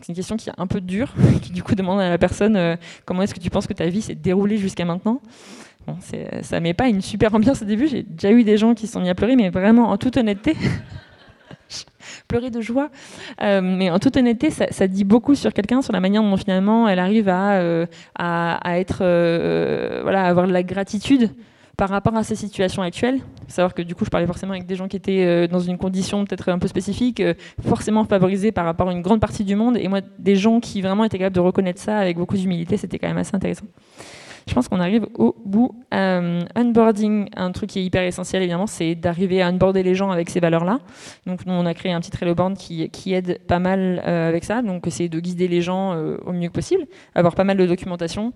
C'est 0.00 0.08
une 0.08 0.14
question 0.14 0.36
qui 0.36 0.48
est 0.48 0.54
un 0.56 0.66
peu 0.66 0.80
dure, 0.80 1.12
qui 1.42 1.52
du 1.52 1.62
coup 1.62 1.74
demande 1.74 2.00
à 2.00 2.08
la 2.08 2.18
personne 2.18 2.56
euh, 2.56 2.76
comment 3.04 3.22
est-ce 3.22 3.34
que 3.34 3.40
tu 3.40 3.50
penses 3.50 3.66
que 3.66 3.72
ta 3.72 3.86
vie 3.86 4.02
s'est 4.02 4.14
déroulée 4.14 4.56
jusqu'à 4.56 4.84
maintenant? 4.84 5.20
Bon, 5.86 5.96
ça 6.42 6.60
met 6.60 6.74
pas 6.74 6.88
une 6.88 7.00
super 7.00 7.34
ambiance 7.34 7.62
au 7.62 7.64
début. 7.64 7.88
J'ai 7.88 8.02
déjà 8.02 8.30
eu 8.30 8.44
des 8.44 8.58
gens 8.58 8.74
qui 8.74 8.86
sont 8.86 9.00
mis 9.00 9.08
à 9.08 9.14
pleurer, 9.14 9.34
mais 9.34 9.48
vraiment 9.48 9.90
en 9.90 9.96
toute 9.96 10.18
honnêteté, 10.18 10.54
pleurer 12.28 12.50
de 12.50 12.60
joie. 12.60 12.90
Euh, 13.42 13.62
mais 13.62 13.90
en 13.90 13.98
toute 13.98 14.16
honnêteté, 14.16 14.50
ça, 14.50 14.86
dit 14.86 15.04
beaucoup 15.04 15.34
sur 15.34 15.54
quelqu'un, 15.54 15.80
sur 15.80 15.94
la 15.94 16.00
manière 16.00 16.22
dont 16.22 16.36
finalement 16.36 16.86
elle 16.86 16.98
arrive 16.98 17.30
à, 17.30 17.52
euh, 17.60 17.86
à, 18.14 18.78
être, 18.78 18.98
voilà, 20.02 20.24
à 20.24 20.28
avoir 20.28 20.46
de 20.46 20.52
la 20.52 20.62
gratitude 20.62 21.30
par 21.80 21.88
rapport 21.88 22.14
à 22.14 22.24
sa 22.24 22.36
situation 22.36 22.82
actuelle, 22.82 23.20
savoir 23.48 23.72
que 23.72 23.80
du 23.80 23.94
coup 23.94 24.04
je 24.04 24.10
parlais 24.10 24.26
forcément 24.26 24.52
avec 24.52 24.66
des 24.66 24.76
gens 24.76 24.86
qui 24.86 24.98
étaient 24.98 25.24
euh, 25.24 25.46
dans 25.46 25.60
une 25.60 25.78
condition 25.78 26.26
peut-être 26.26 26.50
un 26.50 26.58
peu 26.58 26.68
spécifique, 26.68 27.20
euh, 27.20 27.32
forcément 27.66 28.04
favorisés 28.04 28.52
par 28.52 28.66
rapport 28.66 28.90
à 28.90 28.92
une 28.92 29.00
grande 29.00 29.18
partie 29.18 29.44
du 29.44 29.56
monde, 29.56 29.78
et 29.78 29.88
moi 29.88 30.02
des 30.18 30.36
gens 30.36 30.60
qui 30.60 30.82
vraiment 30.82 31.04
étaient 31.04 31.16
capables 31.16 31.36
de 31.36 31.40
reconnaître 31.40 31.80
ça 31.80 31.96
avec 31.96 32.18
beaucoup 32.18 32.36
d'humilité, 32.36 32.76
c'était 32.76 32.98
quand 32.98 33.08
même 33.08 33.16
assez 33.16 33.34
intéressant. 33.34 33.64
Je 34.46 34.54
pense 34.54 34.68
qu'on 34.68 34.80
arrive 34.80 35.06
au 35.14 35.34
bout. 35.44 35.74
Euh, 35.92 36.42
onboarding, 36.56 37.28
un 37.36 37.52
truc 37.52 37.70
qui 37.70 37.80
est 37.80 37.84
hyper 37.84 38.02
essentiel 38.02 38.42
évidemment, 38.42 38.66
c'est 38.66 38.94
d'arriver 38.94 39.42
à 39.42 39.48
onboarder 39.48 39.82
les 39.82 39.94
gens 39.94 40.10
avec 40.10 40.30
ces 40.30 40.40
valeurs-là. 40.40 40.78
Donc 41.26 41.46
nous, 41.46 41.52
on 41.52 41.66
a 41.66 41.74
créé 41.74 41.92
un 41.92 42.00
petit 42.00 42.10
Trello 42.10 42.34
board 42.34 42.56
qui, 42.56 43.12
aide 43.12 43.40
pas 43.46 43.58
mal 43.58 44.02
euh, 44.06 44.28
avec 44.28 44.44
ça. 44.44 44.62
Donc 44.62 44.84
c'est 44.88 45.08
de 45.08 45.20
guider 45.20 45.48
les 45.48 45.62
gens 45.62 45.94
euh, 45.94 46.16
au 46.24 46.32
mieux 46.32 46.48
que 46.48 46.52
possible, 46.52 46.86
avoir 47.14 47.34
pas 47.34 47.44
mal 47.44 47.56
de 47.56 47.66
documentation. 47.66 48.32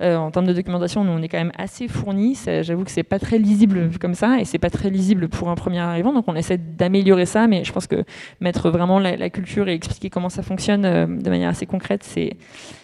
en 0.00 0.30
termes 0.30 0.46
de 0.46 0.52
documentation, 0.52 1.04
nous 1.04 1.12
on 1.12 1.22
est 1.22 1.28
quand 1.28 1.38
même 1.38 1.52
assez 1.56 1.88
fournis. 1.88 2.38
J'avoue 2.62 2.84
que 2.84 2.90
c'est 2.90 3.02
pas 3.02 3.18
très 3.18 3.38
lisible 3.38 3.90
comme 4.00 4.14
ça 4.14 4.40
et 4.40 4.44
c'est 4.44 4.58
pas 4.58 4.70
très 4.70 4.90
lisible 4.90 5.28
pour 5.28 5.48
un 5.48 5.54
premier 5.54 5.78
arrivant. 5.78 6.12
Donc 6.12 6.24
on 6.28 6.34
essaie 6.34 6.58
d'améliorer 6.58 7.26
ça, 7.26 7.46
mais 7.46 7.64
je 7.64 7.72
pense 7.72 7.86
que 7.86 8.04
mettre 8.40 8.70
vraiment 8.70 8.98
la 8.98 9.30
culture 9.30 9.68
et 9.68 9.74
expliquer 9.74 10.10
comment 10.10 10.28
ça 10.28 10.42
fonctionne 10.42 10.82
de 10.82 11.30
manière 11.30 11.50
assez 11.50 11.66
concrète, 11.66 12.02
c'est 12.02 12.36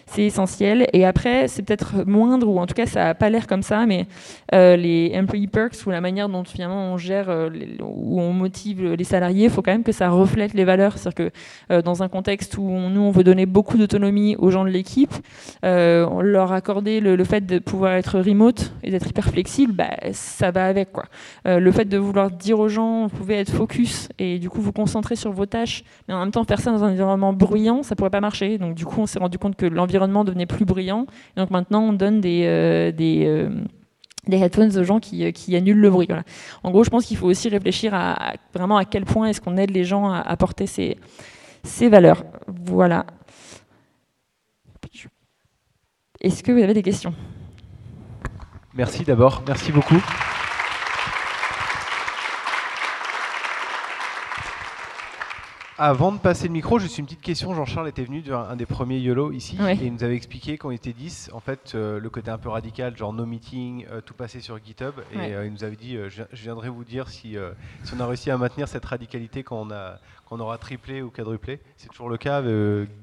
c'est 0.05 0.23
essentiel. 0.23 0.87
Et 0.93 1.05
après, 1.05 1.47
c'est 1.47 1.63
peut-être 1.63 2.05
moindre, 2.05 2.47
ou 2.47 2.59
en 2.59 2.65
tout 2.65 2.73
cas, 2.73 2.85
ça 2.85 3.03
n'a 3.05 3.15
pas 3.15 3.29
l'air 3.29 3.47
comme 3.47 3.63
ça, 3.63 3.85
mais 3.85 4.07
euh, 4.53 4.75
les 4.75 5.13
employee 5.15 5.47
perks 5.47 5.85
ou 5.85 5.89
la 5.89 6.01
manière 6.01 6.29
dont 6.29 6.43
finalement 6.43 6.93
on 6.93 6.97
gère 6.97 7.29
ou 7.81 8.21
on 8.21 8.33
motive 8.33 8.93
les 8.93 9.03
salariés, 9.03 9.45
il 9.45 9.49
faut 9.49 9.61
quand 9.61 9.71
même 9.71 9.83
que 9.83 9.91
ça 9.91 10.09
reflète 10.09 10.53
les 10.53 10.65
valeurs. 10.65 10.97
C'est-à-dire 10.97 11.31
que 11.69 11.81
dans 11.81 12.03
un 12.03 12.09
contexte 12.09 12.57
où 12.57 12.63
nous 12.63 13.01
on 13.01 13.11
veut 13.11 13.23
donner 13.23 13.45
beaucoup 13.45 13.77
d'autonomie 13.77 14.35
aux 14.37 14.51
gens 14.51 14.63
de 14.63 14.69
l'équipe, 14.69 15.13
on 15.63 16.21
leur 16.21 16.51
accorder 16.51 16.99
le, 16.99 17.23
fait 17.23 17.45
de 17.45 17.59
pouvoir 17.59 17.93
être 17.93 18.19
remote 18.19 18.73
et 18.83 18.91
d'être 18.91 19.07
hyper 19.07 19.25
flexible, 19.25 19.73
bah, 19.73 19.89
ça 20.11 20.51
va 20.51 20.65
avec 20.65 20.91
quoi. 20.91 21.05
le 21.45 21.71
fait 21.71 21.85
de 21.85 21.97
vouloir 21.97 22.31
dire 22.31 22.59
aux 22.59 22.69
gens, 22.69 23.07
vous 23.07 23.17
pouvez 23.17 23.35
être 23.35 23.51
focus 23.51 24.09
et 24.19 24.39
du 24.39 24.49
coup 24.49 24.61
vous 24.61 24.73
concentrer 24.73 25.15
sur 25.15 25.31
vos 25.31 25.45
tâches, 25.45 25.83
mais 26.07 26.13
en 26.13 26.19
même 26.19 26.31
temps 26.31 26.43
faire 26.43 26.59
ça 26.59 26.71
dans 26.71 26.83
un 26.83 26.91
environnement 26.91 27.33
bruyant, 27.33 27.83
ça 27.83 27.95
pourrait 27.95 28.09
pas 28.09 28.21
marcher. 28.21 28.57
Donc 28.57 28.75
du 28.75 28.85
coup 28.85 29.01
on 29.01 29.05
s'est 29.05 29.19
rendu 29.19 29.37
compte 29.37 29.55
que 29.55 29.65
l'environnement 29.65 29.92
devenait 30.23 30.45
plus 30.45 30.65
bruyant. 30.65 31.05
Et 31.35 31.39
donc 31.39 31.49
maintenant 31.51 31.81
on 31.83 31.93
donne 31.93 32.21
des, 32.21 32.43
euh, 32.45 32.91
des 32.91 33.25
euh, 33.25 33.49
des 34.27 34.37
headphones 34.37 34.77
aux 34.77 34.83
gens 34.83 34.99
qui, 34.99 35.25
euh, 35.25 35.31
qui 35.31 35.55
annulent 35.55 35.79
le 35.79 35.89
bruit. 35.89 36.07
En 36.63 36.71
gros, 36.71 36.83
je 36.83 36.89
pense 36.89 37.05
qu'il 37.05 37.17
faut 37.17 37.27
aussi 37.27 37.49
réfléchir 37.49 37.93
à, 37.93 38.33
vraiment 38.53 38.77
à 38.77 38.85
quel 38.85 39.05
point 39.05 39.27
est-ce 39.27 39.41
qu'on 39.41 39.57
aide 39.57 39.71
les 39.71 39.83
gens 39.83 40.09
à, 40.09 40.19
à 40.19 40.37
porter 40.37 40.65
ces, 40.65 40.97
ces 41.63 41.89
valeurs. 41.89 42.23
Voilà. 42.47 43.05
Est-ce 46.21 46.41
que 46.41 46.53
vous 46.53 46.63
avez 46.63 46.73
des 46.73 46.83
questions? 46.83 47.13
Merci 48.73 49.03
d'abord, 49.03 49.43
merci 49.45 49.71
beaucoup. 49.71 50.01
Avant 55.77 56.11
de 56.11 56.19
passer 56.19 56.47
le 56.47 56.53
micro, 56.53 56.77
juste 56.77 56.99
une 56.99 57.05
petite 57.05 57.21
question. 57.21 57.53
Jean-Charles 57.55 57.89
était 57.89 58.03
venu 58.03 58.21
d'un 58.21 58.55
des 58.55 58.67
premiers 58.67 58.99
YOLO 58.99 59.31
ici 59.31 59.57
et 59.67 59.85
il 59.85 59.93
nous 59.93 60.03
avait 60.03 60.15
expliqué 60.15 60.57
quand 60.57 60.69
il 60.69 60.75
était 60.75 60.93
10, 60.93 61.31
en 61.33 61.39
fait, 61.39 61.73
euh, 61.73 61.99
le 61.99 62.09
côté 62.09 62.29
un 62.29 62.37
peu 62.37 62.49
radical, 62.49 62.95
genre 62.95 63.11
no 63.11 63.25
meeting, 63.25 63.85
euh, 63.91 63.99
tout 64.01 64.13
passer 64.13 64.39
sur 64.39 64.59
GitHub. 64.63 64.93
Et 65.13 65.33
euh, 65.33 65.45
il 65.47 65.51
nous 65.51 65.63
avait 65.63 65.75
dit 65.75 65.97
je, 66.09 66.23
viendrai 66.33 66.69
vous 66.69 66.83
dire 66.83 67.09
si, 67.09 67.35
si, 67.83 67.93
on 67.95 67.99
a 67.99 68.05
réussi 68.05 68.29
à 68.29 68.37
maintenir 68.37 68.67
cette 68.67 68.85
radicalité 68.85 69.41
quand 69.41 69.61
on, 69.61 69.71
a, 69.71 69.97
quand 70.27 70.35
on 70.35 70.39
aura 70.39 70.59
triplé 70.59 71.01
ou 71.01 71.09
quadruplé. 71.09 71.59
C'est 71.77 71.89
toujours 71.89 72.09
le 72.09 72.17
cas 72.17 72.43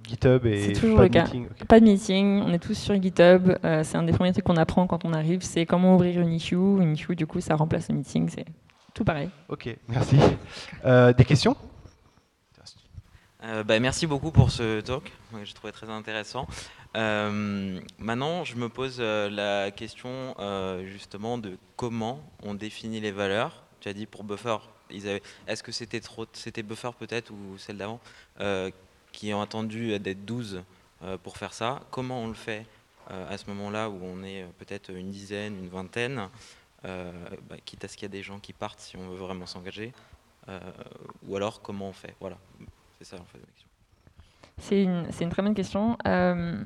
GitHub 0.06 0.46
et 0.46 0.72
toujours 0.72 0.96
pas 0.98 1.02
le 1.04 1.08
de 1.08 1.14
cas. 1.14 1.24
meeting. 1.24 1.48
Pas 1.66 1.80
de 1.80 1.84
meeting, 1.84 2.42
on 2.42 2.52
est 2.52 2.60
tous 2.60 2.74
sur 2.74 3.00
GitHub. 3.00 3.52
c'est 3.82 3.96
un 3.96 4.04
des 4.04 4.12
premiers 4.12 4.32
trucs 4.32 4.44
qu'on 4.44 4.56
apprend 4.56 4.86
quand 4.86 5.04
on 5.04 5.12
arrive 5.12 5.42
c'est 5.42 5.66
comment 5.66 5.96
ouvrir 5.96 6.20
une 6.20 6.32
issue. 6.32 6.54
Une 6.54 6.92
issue, 6.92 7.16
du 7.16 7.26
coup, 7.26 7.40
ça 7.40 7.56
remplace 7.56 7.88
le 7.88 7.96
meeting. 7.96 8.28
C'est 8.28 8.44
tout 8.94 9.04
pareil. 9.04 9.28
Ok, 9.48 9.74
merci. 9.88 10.16
des 10.84 11.24
questions? 11.24 11.56
Euh, 13.42 13.64
bah, 13.64 13.80
merci 13.80 14.06
beaucoup 14.06 14.30
pour 14.30 14.50
ce 14.50 14.80
talk, 14.80 15.10
j'ai 15.44 15.54
trouvé 15.54 15.72
très 15.72 15.88
intéressant. 15.88 16.46
Euh, 16.96 17.80
maintenant, 17.98 18.44
je 18.44 18.56
me 18.56 18.68
pose 18.68 18.96
euh, 19.00 19.30
la 19.30 19.70
question 19.70 20.34
justement 20.84 21.38
de 21.38 21.56
comment 21.76 22.22
on 22.42 22.54
définit 22.54 23.00
les 23.00 23.12
valeurs. 23.12 23.62
Tu 23.80 23.88
as 23.88 23.94
dit 23.94 24.06
pour 24.06 24.24
Buffer, 24.24 24.58
est-ce 25.46 25.62
que 25.62 25.72
c'était 25.72 26.00
trop, 26.00 26.26
Buffer 26.64 26.90
peut-être 26.98 27.30
ou 27.30 27.56
celle 27.56 27.78
d'avant, 27.78 28.00
qui 29.12 29.32
ont 29.32 29.40
attendu 29.40 29.98
d'être 29.98 30.26
12 30.26 30.62
pour 31.22 31.38
faire 31.38 31.54
ça? 31.54 31.80
Comment 31.90 32.22
on 32.22 32.28
le 32.28 32.34
fait 32.34 32.66
à 33.08 33.38
ce 33.38 33.46
moment-là 33.46 33.88
où 33.88 33.98
on 34.02 34.22
est 34.22 34.44
peut-être 34.58 34.90
une 34.90 35.10
dizaine, 35.10 35.56
une 35.56 35.70
vingtaine, 35.70 36.28
bah, 36.82 37.56
quitte 37.64 37.84
à 37.84 37.88
ce 37.88 37.96
qu'il 37.96 38.02
y 38.02 38.10
a 38.10 38.12
des 38.12 38.22
gens 38.22 38.38
qui 38.38 38.52
partent 38.52 38.80
si 38.80 38.98
on 38.98 39.08
veut 39.08 39.16
vraiment 39.16 39.46
s'engager 39.46 39.94
Ou 41.26 41.36
alors 41.36 41.62
comment 41.62 41.88
on 41.88 41.94
fait? 41.94 42.14
Voilà. 42.20 42.36
C'est 43.00 43.16
ça 43.16 43.16
en 43.20 43.24
fait 43.24 43.38
la 43.38 43.46
question. 43.46 43.68
C'est 44.58 44.82
une, 44.82 45.06
une, 45.22 45.30
très 45.30 45.42
bonne 45.42 45.54
question. 45.54 45.96
Euh, 46.06 46.62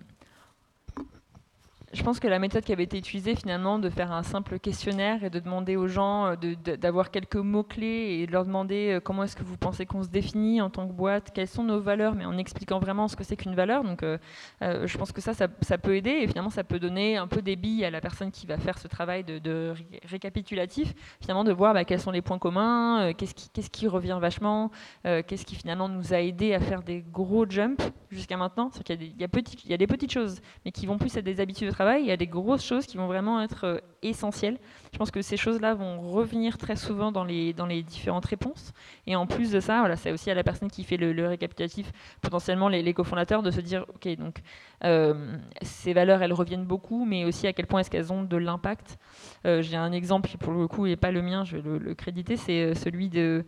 je 1.94 2.02
pense 2.02 2.18
que 2.18 2.26
la 2.26 2.40
méthode 2.40 2.64
qui 2.64 2.72
avait 2.72 2.82
été 2.82 2.98
utilisée 2.98 3.36
finalement 3.36 3.78
de 3.78 3.88
faire 3.88 4.10
un 4.10 4.24
simple 4.24 4.58
questionnaire 4.58 5.22
et 5.22 5.30
de 5.30 5.38
demander 5.38 5.76
aux 5.76 5.86
gens 5.86 6.26
euh, 6.26 6.36
d'avoir 6.76 7.10
quelques 7.12 7.36
mots-clés 7.36 8.18
et 8.20 8.26
de 8.26 8.32
leur 8.32 8.44
demander 8.44 8.94
euh, 8.94 9.00
comment 9.00 9.22
est-ce 9.22 9.36
que 9.36 9.44
vous 9.44 9.56
pensez 9.56 9.86
qu'on 9.86 10.02
se 10.02 10.08
définit 10.08 10.60
en 10.60 10.70
tant 10.70 10.88
que 10.88 10.92
boîte, 10.92 11.30
quelles 11.32 11.48
sont 11.48 11.62
nos 11.62 11.80
valeurs, 11.80 12.16
mais 12.16 12.24
en 12.24 12.36
expliquant 12.36 12.80
vraiment 12.80 13.06
ce 13.06 13.14
que 13.14 13.22
c'est 13.22 13.36
qu'une 13.36 13.54
valeur. 13.54 13.84
Donc 13.84 14.02
euh, 14.02 14.18
je 14.60 14.98
pense 14.98 15.12
que 15.12 15.20
ça, 15.20 15.34
ça, 15.34 15.78
peut 15.78 15.96
aider 15.96 16.10
et 16.10 16.26
finalement 16.26 16.50
ça 16.50 16.64
peut 16.64 16.80
donner 16.80 17.16
un 17.16 17.28
peu 17.28 17.42
des 17.42 17.54
billes 17.54 17.84
à 17.84 17.90
la 17.90 18.00
personne 18.00 18.32
qui 18.32 18.46
va 18.46 18.58
faire 18.58 18.78
ce 18.78 18.88
travail 18.88 19.22
de, 19.22 19.74
récapitulatif, 20.04 20.94
finalement 21.20 21.44
de 21.44 21.52
voir 21.52 21.74
bah, 21.74 21.84
quels 21.84 22.00
sont 22.00 22.10
les 22.10 22.22
points 22.22 22.38
communs, 22.38 23.12
qu'est-ce 23.12 23.70
qui, 23.70 23.86
revient 23.86 24.18
vachement, 24.20 24.70
qu'est-ce 25.04 25.44
qui 25.44 25.54
finalement 25.54 25.88
nous 25.88 26.12
a 26.12 26.20
aidé 26.20 26.54
à 26.54 26.60
faire 26.60 26.82
des 26.82 27.04
gros 27.12 27.48
jumps 27.48 27.92
jusqu'à 28.10 28.36
maintenant. 28.36 28.70
C'est 28.72 28.82
qu'il 28.82 29.02
y 29.02 29.06
y, 29.06 29.70
y 29.70 29.74
a 29.74 29.76
des 29.76 29.86
petites 29.86 30.12
choses, 30.12 30.40
mais 30.64 30.72
qui 30.72 30.86
vont 30.86 30.98
plus 30.98 31.14
être 31.16 31.24
des 31.24 31.40
habitudes 31.40 31.68
de 31.68 31.72
travail 31.72 31.83
il 31.98 32.06
y 32.06 32.10
a 32.10 32.16
des 32.16 32.26
grosses 32.26 32.64
choses 32.64 32.86
qui 32.86 32.96
vont 32.96 33.06
vraiment 33.06 33.40
être 33.40 33.64
euh, 33.64 33.78
essentielles. 34.02 34.58
Je 34.92 34.98
pense 34.98 35.10
que 35.10 35.22
ces 35.22 35.36
choses-là 35.36 35.74
vont 35.74 36.00
revenir 36.00 36.58
très 36.58 36.76
souvent 36.76 37.10
dans 37.12 37.24
les, 37.24 37.52
différentes 37.82 38.26
réponses. 38.26 38.72
Et 39.06 39.16
en 39.16 39.26
plus 39.26 39.50
de 39.50 39.60
ça, 39.60 39.80
voilà, 39.80 39.96
c'est 39.96 40.12
aussi 40.12 40.30
à 40.30 40.34
la 40.34 40.44
personne 40.44 40.70
qui 40.70 40.84
fait 40.84 40.96
le, 40.96 41.26
récapitulatif, 41.26 41.90
potentiellement 42.20 42.68
les, 42.68 42.82
les, 42.82 42.94
cofondateurs, 42.94 43.42
de 43.42 43.50
se 43.50 43.60
dire, 43.60 43.86
OK, 43.94 44.08
donc 44.16 44.36
euh, 44.84 45.36
ces 45.62 45.92
valeurs, 45.92 46.22
elles 46.22 46.32
reviennent 46.32 46.64
beaucoup, 46.64 47.04
mais 47.04 47.24
aussi 47.24 47.46
à 47.46 47.52
quel 47.52 47.66
point 47.66 47.80
est-ce 47.80 47.90
qu'elles 47.90 48.12
ont 48.12 48.22
de 48.22 48.36
l'impact. 48.36 48.98
Euh, 49.46 49.62
j'ai 49.62 49.76
un 49.76 49.92
exemple 49.92 50.28
qui, 50.28 50.36
pour 50.36 50.52
le 50.52 50.66
coup, 50.68 50.86
n'est 50.86 50.96
pas 50.96 51.10
le 51.10 51.22
mien, 51.22 51.44
je 51.44 51.56
vais 51.56 51.78
le, 51.78 51.94
créditer, 51.94 52.36
c'est 52.36 52.74
celui 52.74 53.08
de 53.08 53.44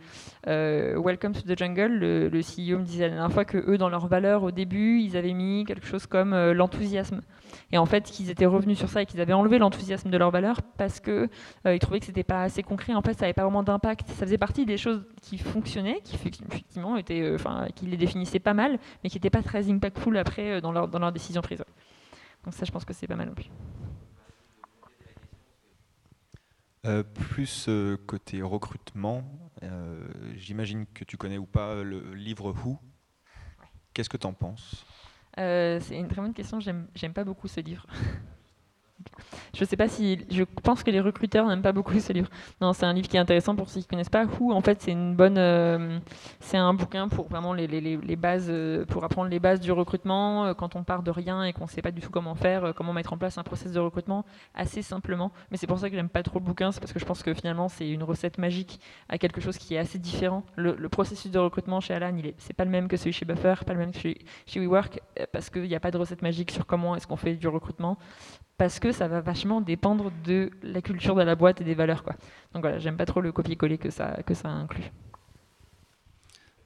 Welcome 0.47 1.33
to 1.33 1.43
the 1.43 1.59
Jungle. 1.59 1.99
Le, 1.99 2.41
CEO 2.41 2.79
me 2.79 2.85
disait 2.85 3.05
la 3.05 3.15
dernière 3.15 3.33
fois 3.33 3.45
que 3.45 3.59
eux, 3.59 3.79
dans 3.79 3.89
leurs 3.89 4.07
valeurs, 4.07 4.43
au 4.43 4.51
début, 4.51 5.01
ils 5.01 5.17
avaient 5.17 5.33
mis 5.33 5.65
quelque 5.65 5.87
chose 5.87 6.07
comme 6.07 6.35
l'enthousiasme. 6.53 7.21
Et 7.73 7.79
en 7.79 7.87
fait, 7.87 8.05
qu'ils 8.05 8.31
étaient 8.31 8.47
revenus 8.47 8.79
sur 8.79 8.89
ça 8.89 9.03
et 9.03 9.07
qu'ils 9.07 9.21
avaient 9.21 9.33
enlevé 9.33 9.59
l'enthousiasme 9.59 10.11
de 10.11 10.17
leurs 10.17 10.31
valeurs 10.31 10.63
parce 10.77 11.01
qu'ils 11.01 11.29
euh, 11.67 11.79
trouvaient 11.79 12.01
que 12.01 12.07
c'était 12.07 12.23
pas 12.23 12.43
assez 12.43 12.63
concret. 12.63 12.95
En 12.95 13.03
fait, 13.03 13.15
ça 13.15 13.23
n'avait 13.23 13.33
pas 13.33 13.43
vraiment 13.43 13.63
d'impact. 13.63 14.09
Ça 14.09 14.27
faisait 14.27 14.39
partie 14.39 14.67
des 14.67 14.77
choses 14.77 15.05
qui 15.23 15.39
fonctionnaient, 15.39 16.01
qui 16.05 16.15
effectivement 16.15 16.97
étaient, 16.97 17.23
euh, 17.23 17.35
enfin, 17.35 17.67
qui 17.75 17.87
les 17.87 17.97
définissaient 17.97 18.39
pas 18.39 18.55
mal, 18.55 18.79
mais 19.03 19.11
qui 19.11 19.17
n'étaient 19.17 19.31
pas 19.31 19.43
très 19.43 19.71
impactful 19.71 20.17
après 20.17 20.53
euh, 20.53 20.61
dans 20.61 20.73
leur 20.73 20.89
dans 20.89 20.99
leur 20.99 21.13
décision 21.13 21.41
prise. 21.41 21.63
Donc 22.45 22.55
ça, 22.55 22.65
je 22.65 22.71
pense 22.71 22.85
que 22.85 22.93
c'est 22.93 23.09
pas 23.09 23.17
mal 23.17 23.29
non 23.29 23.35
plus. 23.35 23.51
Plus 27.15 27.69
côté 28.07 28.43
recrutement, 28.43 29.23
j'imagine 30.35 30.87
que 30.87 31.05
tu 31.05 31.17
connais 31.17 31.39
ou 31.39 31.47
pas 31.47 31.83
le 31.83 32.15
livre 32.15 32.53
Who. 32.53 32.79
Qu'est-ce 33.95 34.11
que 34.11 34.17
tu 34.17 34.27
en 34.27 34.35
penses? 34.35 34.85
Euh, 35.39 35.81
c'est 35.81 35.97
une 35.97 36.09
très 36.09 36.21
bonne 36.21 36.35
question. 36.35 36.61
J'aime 36.61 37.13
pas 37.15 37.25
beaucoup 37.25 37.49
ce 37.49 37.61
livre. 37.61 37.87
Je 39.55 39.65
sais 39.65 39.77
pas 39.77 39.89
si. 39.89 40.19
Je 40.31 40.45
pense 40.45 40.83
que 40.83 40.91
les 40.91 41.01
recruteurs 41.01 41.47
n'aiment 41.47 41.63
pas 41.63 41.73
beaucoup 41.73 41.99
ce 42.01 42.13
livre. 42.13 42.29
Non, 42.61 42.73
c'est 42.73 42.87
un 42.87 42.93
livre 42.93 43.09
qui 43.09 43.17
est 43.17 43.21
intéressant 43.21 43.55
pour 43.55 43.69
ceux 43.69 43.81
qui 43.81 43.87
ne 43.87 43.91
connaissent 43.91 44.09
pas. 44.09 44.25
Who, 44.25 44.53
en 44.53 44.61
fait, 44.61 44.83
c'est 44.83 44.93
une 44.93 45.15
bonne. 45.15 45.39
Euh, 45.39 45.99
c'est 46.41 46.57
un 46.57 46.75
bouquin 46.75 47.09
pour 47.09 47.29
vraiment 47.29 47.53
les, 47.53 47.67
les, 47.67 47.81
les 47.81 48.17
bases, 48.17 48.49
euh, 48.49 48.85
pour 48.87 49.05
apprendre 49.05 49.31
les 49.31 49.41
bases 49.41 49.61
du 49.61 49.73
recrutement 49.73 50.55
quand 50.55 50.77
on 50.77 50.85
part 50.85 51.03
de 51.03 51.11
rien 51.11 51.45
et 51.45 51.53
qu'on 51.53 51.65
ne 51.65 51.69
sait 51.69 51.83
pas 51.83 51.91
du 51.91 52.01
tout 52.01 52.11
comment 52.11 52.35
faire, 52.35 52.73
comment 52.75 52.93
mettre 52.93 53.13
en 53.13 53.19
place 53.19 53.39
un 53.39 53.43
process 53.43 53.73
de 53.73 53.81
recrutement 53.81 54.25
assez 54.55 54.83
simplement. 54.83 55.33
Mais 55.51 55.57
c'est 55.57 55.67
pour 55.67 55.79
ça 55.79 55.89
que 55.89 55.97
j'aime 55.97 56.09
pas 56.09 56.23
trop 56.23 56.39
le 56.39 56.45
bouquin, 56.45 56.73
c'est 56.73 56.81
parce 56.81 56.93
que 56.93 56.99
je 56.99 57.05
pense 57.05 57.23
que 57.23 57.35
finalement 57.35 57.69
c'est 57.69 57.89
une 57.89 58.03
recette 58.03 58.39
magique 58.39 58.81
à 59.09 59.19
quelque 59.19 59.41
chose 59.41 59.59
qui 59.59 59.75
est 59.75 59.79
assez 59.79 59.99
différent. 59.99 60.45
Le, 60.57 60.89
processus 60.89 61.31
de 61.31 61.39
recrutement 61.39 61.81
chez 61.81 61.95
Alan, 61.95 62.15
il 62.17 62.27
est, 62.27 62.35
c'est 62.39 62.55
pas 62.55 62.65
le 62.65 62.71
même 62.71 62.89
que 62.89 62.97
celui 62.97 63.13
chez 63.13 63.25
Buffer, 63.25 63.55
pas 63.67 63.73
le 63.73 63.79
même 63.79 63.93
que 63.93 63.99
chez, 63.99 64.19
chez 64.47 64.61
WeWork, 64.61 65.01
parce 65.33 65.51
qu'il 65.51 65.63
n'y 65.63 65.75
a 65.75 65.81
pas 65.81 65.91
de 65.91 65.99
recette 65.99 66.23
magique 66.23 66.51
sur 66.51 66.67
comment 66.67 66.97
est-ce 66.97 67.07
qu'on 67.07 67.17
fait 67.17 67.35
du 67.35 67.49
recrutement 67.49 67.99
parce 68.59 68.79
que 68.79 68.93
ça 68.93 69.09
va 69.09 69.21
vachement 69.21 69.61
dépendre 69.61 70.11
de 70.25 70.51
la 70.63 70.81
culture 70.81 71.15
de 71.15 71.23
la 71.23 71.35
boîte 71.35 71.61
et 71.61 71.65
des 71.65 71.75
valeurs. 71.75 72.03
Quoi. 72.03 72.15
Donc 72.53 72.63
voilà, 72.63 72.79
j'aime 72.79 72.97
pas 72.97 73.07
trop 73.07 73.21
le 73.21 73.33
copier-coller 73.33 73.79
que 73.79 73.91
ça, 73.91 74.23
que 74.25 74.35
ça 74.35 74.49
inclut. 74.49 74.91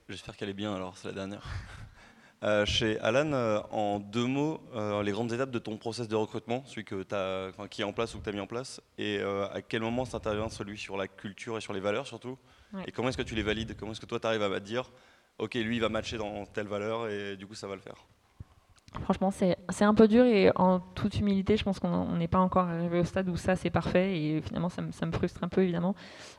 J'espère 0.08 0.36
qu'elle 0.36 0.48
est 0.48 0.54
bien 0.54 0.74
alors, 0.74 0.96
c'est 0.96 1.08
la 1.08 1.14
dernière. 1.14 1.42
Euh, 2.42 2.64
chez 2.64 2.98
Alan, 3.00 3.34
euh, 3.34 3.60
en 3.70 4.00
deux 4.00 4.24
mots, 4.24 4.62
euh, 4.74 5.02
les 5.02 5.12
grandes 5.12 5.30
étapes 5.30 5.50
de 5.50 5.58
ton 5.58 5.76
process 5.76 6.08
de 6.08 6.16
recrutement, 6.16 6.64
celui 6.64 6.86
que 6.86 7.04
as, 7.12 7.68
qui 7.68 7.82
est 7.82 7.84
en 7.84 7.92
place 7.92 8.14
ou 8.14 8.18
que 8.18 8.24
tu 8.24 8.30
as 8.30 8.32
mis 8.32 8.40
en 8.40 8.46
place, 8.46 8.80
et 8.96 9.20
à 9.20 9.60
quel 9.60 9.82
moment 9.82 10.06
s'intervient 10.06 10.48
celui 10.48 10.78
sur 10.78 10.96
la 10.96 11.06
culture 11.06 11.58
et 11.58 11.60
sur 11.60 11.74
les 11.74 11.80
valeurs 11.80 12.06
surtout, 12.06 12.38
et 12.86 12.92
comment 12.92 13.10
est-ce 13.10 13.18
que 13.18 13.22
tu 13.22 13.34
les 13.34 13.42
valides? 13.42 13.76
Comment 13.78 13.92
est-ce 13.92 14.00
que 14.00 14.06
toi 14.06 14.18
tu 14.18 14.26
arrives 14.26 14.42
à 14.42 14.58
dire, 14.58 14.90
ok, 15.36 15.52
lui 15.52 15.76
il 15.76 15.80
va 15.80 15.90
matcher 15.90 16.16
dans 16.16 16.46
telle 16.46 16.66
valeur 16.66 17.08
et 17.08 17.36
du 17.36 17.46
coup 17.46 17.54
ça 17.54 17.66
va 17.66 17.74
le 17.74 17.82
faire 17.82 18.06
Franchement, 19.02 19.30
c'est 19.30 19.84
un 19.84 19.94
peu 19.94 20.08
dur 20.08 20.24
et 20.24 20.50
en 20.56 20.80
toute 20.80 21.20
humilité, 21.20 21.56
je 21.56 21.62
pense 21.62 21.78
qu'on 21.78 22.16
n'est 22.16 22.26
pas 22.26 22.40
encore 22.40 22.66
arrivé 22.66 22.98
au 22.98 23.04
stade 23.04 23.28
où 23.28 23.36
ça 23.36 23.54
c'est 23.54 23.70
parfait 23.70 24.18
et 24.18 24.40
finalement 24.40 24.68
ça 24.68 24.82
me, 24.82 25.12
frustre 25.12 25.44
un 25.44 25.48
peu 25.48 25.62
évidemment. 25.62 25.94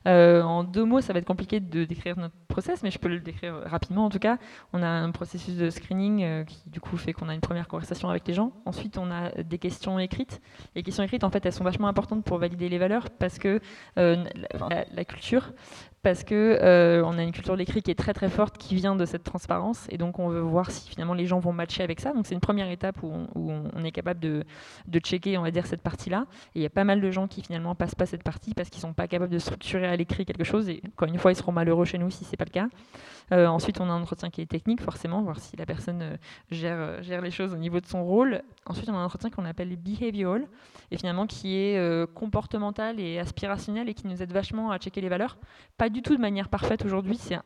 Euh, 0.06 0.42
en 0.42 0.66
deux 0.66 0.84
mots, 0.84 1.00
ça 1.00 1.14
va 1.14 1.20
être 1.20 1.26
compliqué 1.26 1.62
de 1.62 1.86
décrire 1.86 2.18
notre 2.18 2.36
process, 2.50 2.84
mais 2.84 2.92
je 2.92 3.00
peux 3.00 3.08
le 3.08 3.22
décrire 3.22 3.56
rapidement 3.66 4.04
en 4.04 4.10
tout 4.10 4.20
cas. 4.20 4.38
On 4.74 4.84
a 4.84 4.88
un 4.88 5.12
processus 5.12 5.56
de 5.56 5.70
screening 5.70 6.24
euh, 6.24 6.44
qui 6.44 6.70
du 6.70 6.82
coup 6.82 6.98
fait 6.98 7.14
qu'on 7.14 7.30
a 7.30 7.34
une 7.34 7.40
première 7.40 7.70
conversation 7.70 8.10
avec 8.10 8.28
les 8.28 8.34
gens. 8.34 8.52
Ensuite, 8.66 8.98
on 8.98 9.10
a 9.12 9.32
des 9.44 9.58
questions 9.58 9.98
écrites. 9.98 10.42
Les 10.76 10.84
questions 10.84 11.06
écrites, 11.06 11.24
en 11.24 11.30
fait, 11.30 11.46
elles 11.46 11.54
sont 11.54 11.64
vachement 11.64 11.88
importantes 11.88 12.26
pour 12.26 12.38
valider 12.38 12.68
les 12.68 12.78
valeurs 12.78 13.10
parce 13.12 13.40
que 13.40 13.62
euh, 13.98 14.26
la, 14.94 15.06
culture, 15.06 15.54
parce 16.04 16.24
que 16.24 16.58
euh, 16.62 17.04
on 17.06 17.18
a 17.18 17.24
une 17.24 17.32
culture 17.32 17.54
de 17.54 17.60
l'écrit 17.60 17.84
qui 17.84 17.92
est 17.92 17.96
très 17.96 18.14
très 18.14 18.30
forte, 18.30 18.58
qui 18.58 18.74
vient 18.76 18.96
de 18.96 19.06
cette 19.06 19.24
transparence, 19.24 19.86
et 19.90 19.98
donc 19.98 20.18
on 20.18 20.30
veut 20.30 20.40
voir 20.40 20.72
si 20.72 20.90
finalement 20.90 21.14
les 21.14 21.28
gens 21.28 21.40
vont 21.40 21.54
matcher 21.54 21.84
avec 21.84 22.00
ça. 22.00 22.12
Donc 22.14 22.26
c'est 22.26 22.34
une 22.34 22.42
première 22.42 22.70
étape 22.72 23.04
où 23.04 23.12
on, 23.36 23.84
est 23.84 23.92
capable 23.92 24.20
de, 24.20 24.44
checker, 25.00 25.38
on 25.38 25.44
va 25.44 25.52
dire, 25.52 25.68
cette 25.68 25.82
partie-là. 25.82 26.26
Et 26.56 26.60
il 26.60 26.62
y 26.64 26.66
a 26.66 26.70
pas 26.70 26.84
mal 26.84 27.02
de 27.02 27.12
gens 27.12 27.28
qui 27.28 27.42
finalement 27.42 27.76
passent 27.76 27.96
pas 27.96 28.08
cette 28.08 28.24
partie 28.24 28.54
parce 28.54 28.70
qu'ils 28.70 28.82
sont 28.82 28.94
pas 28.94 29.08
capables 29.08 29.32
de 29.32 29.40
structurer 29.40 29.88
à 29.88 29.96
l'écrit 29.96 30.26
quelque 30.26 30.44
chose. 30.44 30.70
Et 30.70 30.82
encore 30.88 31.08
une 31.08 31.20
fois, 31.20 31.32
ils 31.32 31.36
seront 31.36 31.52
malheureux 31.52 31.86
chez 31.86 32.00
nous 32.00 32.10
si 32.10 32.24
c'est 32.24 32.38
pas 32.38 32.46
le 32.46 32.52
cas. 32.52 32.68
Euh, 33.32 33.46
ensuite, 33.48 33.80
on 33.80 33.90
a 33.90 33.94
un 33.94 34.02
entretien 34.02 34.30
qui 34.30 34.42
est 34.42 34.46
technique, 34.46 34.82
forcément, 34.82 35.22
voir 35.22 35.40
si 35.40 35.56
la 35.56 35.66
personne 35.66 36.18
gère, 36.50 36.78
euh, 36.78 37.02
gère 37.02 37.22
les 37.22 37.32
choses 37.32 37.54
au 37.54 37.58
niveau 37.58 37.80
de 37.80 37.86
son 37.86 38.04
rôle. 38.04 38.42
Ensuite, 38.66 38.90
on 38.90 38.94
a 38.94 38.98
un 38.98 39.06
entretien 39.06 39.30
qu'on 39.30 39.46
appelle 39.46 39.76
behavioral, 39.78 40.48
et 40.90 40.98
finalement 40.98 41.28
qui 41.28 41.56
est 41.56 42.12
comportemental 42.14 43.00
et 43.00 43.20
aspirationnel 43.20 43.88
et 43.88 43.94
qui 43.94 44.08
nous 44.08 44.22
aide 44.22 44.34
vachement 44.34 44.72
à 44.72 44.78
checker 44.78 45.00
les 45.00 45.10
valeurs. 45.10 45.38
Pas 45.78 45.90
du 45.92 46.02
tout 46.02 46.16
de 46.16 46.22
manière 46.22 46.50
parfaite 46.50 46.86
aujourd'hui, 46.86 47.18
c'est 47.18 47.38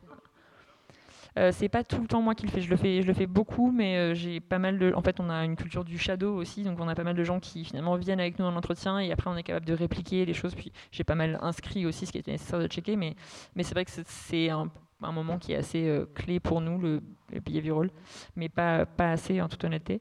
c'est 1.52 1.68
pas 1.68 1.84
tout 1.84 2.00
le 2.00 2.06
temps 2.06 2.22
moi 2.22 2.34
qui 2.34 2.46
le 2.46 2.50
fais, 2.50 2.62
je 2.62 2.70
le 2.70 2.76
fais, 2.76 3.02
je 3.02 3.06
le 3.06 3.12
fais 3.12 3.26
beaucoup, 3.26 3.70
mais 3.70 4.14
j'ai 4.14 4.40
pas 4.40 4.58
mal 4.58 4.78
de. 4.78 4.94
En 4.94 5.02
fait, 5.02 5.20
on 5.20 5.28
a 5.28 5.44
une 5.44 5.54
culture 5.54 5.84
du 5.84 5.98
shadow 5.98 6.34
aussi, 6.34 6.62
donc 6.62 6.80
on 6.80 6.88
a 6.88 6.94
pas 6.94 7.04
mal 7.04 7.14
de 7.14 7.24
gens 7.24 7.40
qui 7.40 7.62
finalement 7.62 7.94
viennent 7.96 8.20
avec 8.20 8.38
nous 8.38 8.46
dans 8.46 8.52
l'entretien 8.52 8.98
et 9.00 9.12
après 9.12 9.28
on 9.28 9.36
est 9.36 9.42
capable 9.42 9.66
de 9.66 9.74
répliquer 9.74 10.24
les 10.24 10.32
choses. 10.32 10.54
Puis 10.54 10.72
j'ai 10.92 11.04
pas 11.04 11.14
mal 11.14 11.38
inscrit 11.42 11.84
aussi 11.84 12.06
ce 12.06 12.12
qui 12.12 12.16
était 12.16 12.32
nécessaire 12.32 12.58
de 12.58 12.66
checker, 12.68 12.96
mais, 12.96 13.16
mais 13.54 13.64
c'est 13.64 13.74
vrai 13.74 13.84
que 13.84 13.90
c'est 14.06 14.48
un 14.48 14.70
un 15.02 15.12
moment 15.12 15.38
qui 15.38 15.52
est 15.52 15.56
assez 15.56 15.86
euh, 15.86 16.06
clé 16.14 16.40
pour 16.40 16.60
nous, 16.60 16.78
le, 16.78 17.02
le 17.32 17.40
behavioral, 17.40 17.90
mais 18.36 18.48
pas, 18.48 18.86
pas 18.86 19.10
assez 19.10 19.40
en 19.40 19.48
toute 19.48 19.62
honnêteté. 19.64 20.00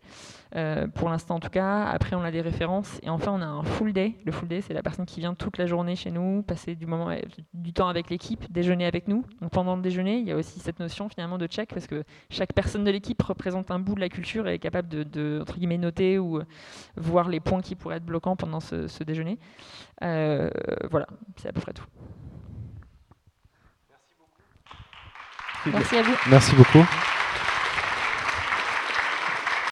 Euh, 0.55 0.87
pour 0.87 1.09
l'instant 1.09 1.35
en 1.35 1.39
tout 1.39 1.49
cas. 1.49 1.83
Après 1.85 2.15
on 2.15 2.21
a 2.21 2.31
des 2.31 2.41
références 2.41 2.99
et 3.03 3.09
enfin 3.09 3.31
on 3.33 3.41
a 3.41 3.45
un 3.45 3.63
full 3.63 3.91
day. 3.91 4.15
Le 4.25 4.31
full 4.31 4.47
day 4.47 4.61
c'est 4.61 4.73
la 4.73 4.81
personne 4.81 5.05
qui 5.05 5.19
vient 5.19 5.33
toute 5.33 5.57
la 5.57 5.65
journée 5.65 5.95
chez 5.95 6.11
nous, 6.11 6.43
passer 6.43 6.75
du, 6.75 6.85
moment, 6.85 7.13
du 7.53 7.73
temps 7.73 7.89
avec 7.89 8.09
l'équipe, 8.09 8.51
déjeuner 8.51 8.85
avec 8.85 9.07
nous. 9.07 9.25
Donc 9.41 9.51
pendant 9.51 9.75
le 9.75 9.81
déjeuner 9.81 10.19
il 10.19 10.27
y 10.27 10.31
a 10.31 10.35
aussi 10.35 10.59
cette 10.59 10.79
notion 10.79 11.09
finalement 11.09 11.37
de 11.37 11.47
check 11.47 11.73
parce 11.73 11.87
que 11.87 12.03
chaque 12.29 12.53
personne 12.53 12.83
de 12.83 12.91
l'équipe 12.91 13.21
représente 13.21 13.71
un 13.71 13.79
bout 13.79 13.95
de 13.95 13.99
la 13.99 14.09
culture 14.09 14.47
et 14.47 14.55
est 14.55 14.59
capable 14.59 14.87
de, 14.87 15.39
entre 15.41 15.57
guillemets, 15.57 15.77
noter 15.77 16.19
ou 16.19 16.41
voir 16.95 17.27
les 17.27 17.39
points 17.39 17.61
qui 17.61 17.75
pourraient 17.75 17.97
être 17.97 18.05
bloquants 18.05 18.35
pendant 18.35 18.59
ce, 18.59 19.03
déjeuner. 19.03 19.37
Euh, 20.03 20.49
voilà, 20.89 21.07
c'est 21.35 21.49
à 21.49 21.53
peu 21.53 21.61
près 21.61 21.73
tout. 21.73 21.85
Merci 25.73 25.97
à 25.97 26.03
vous. 26.03 26.15
Merci 26.29 26.55
beaucoup. 26.55 26.85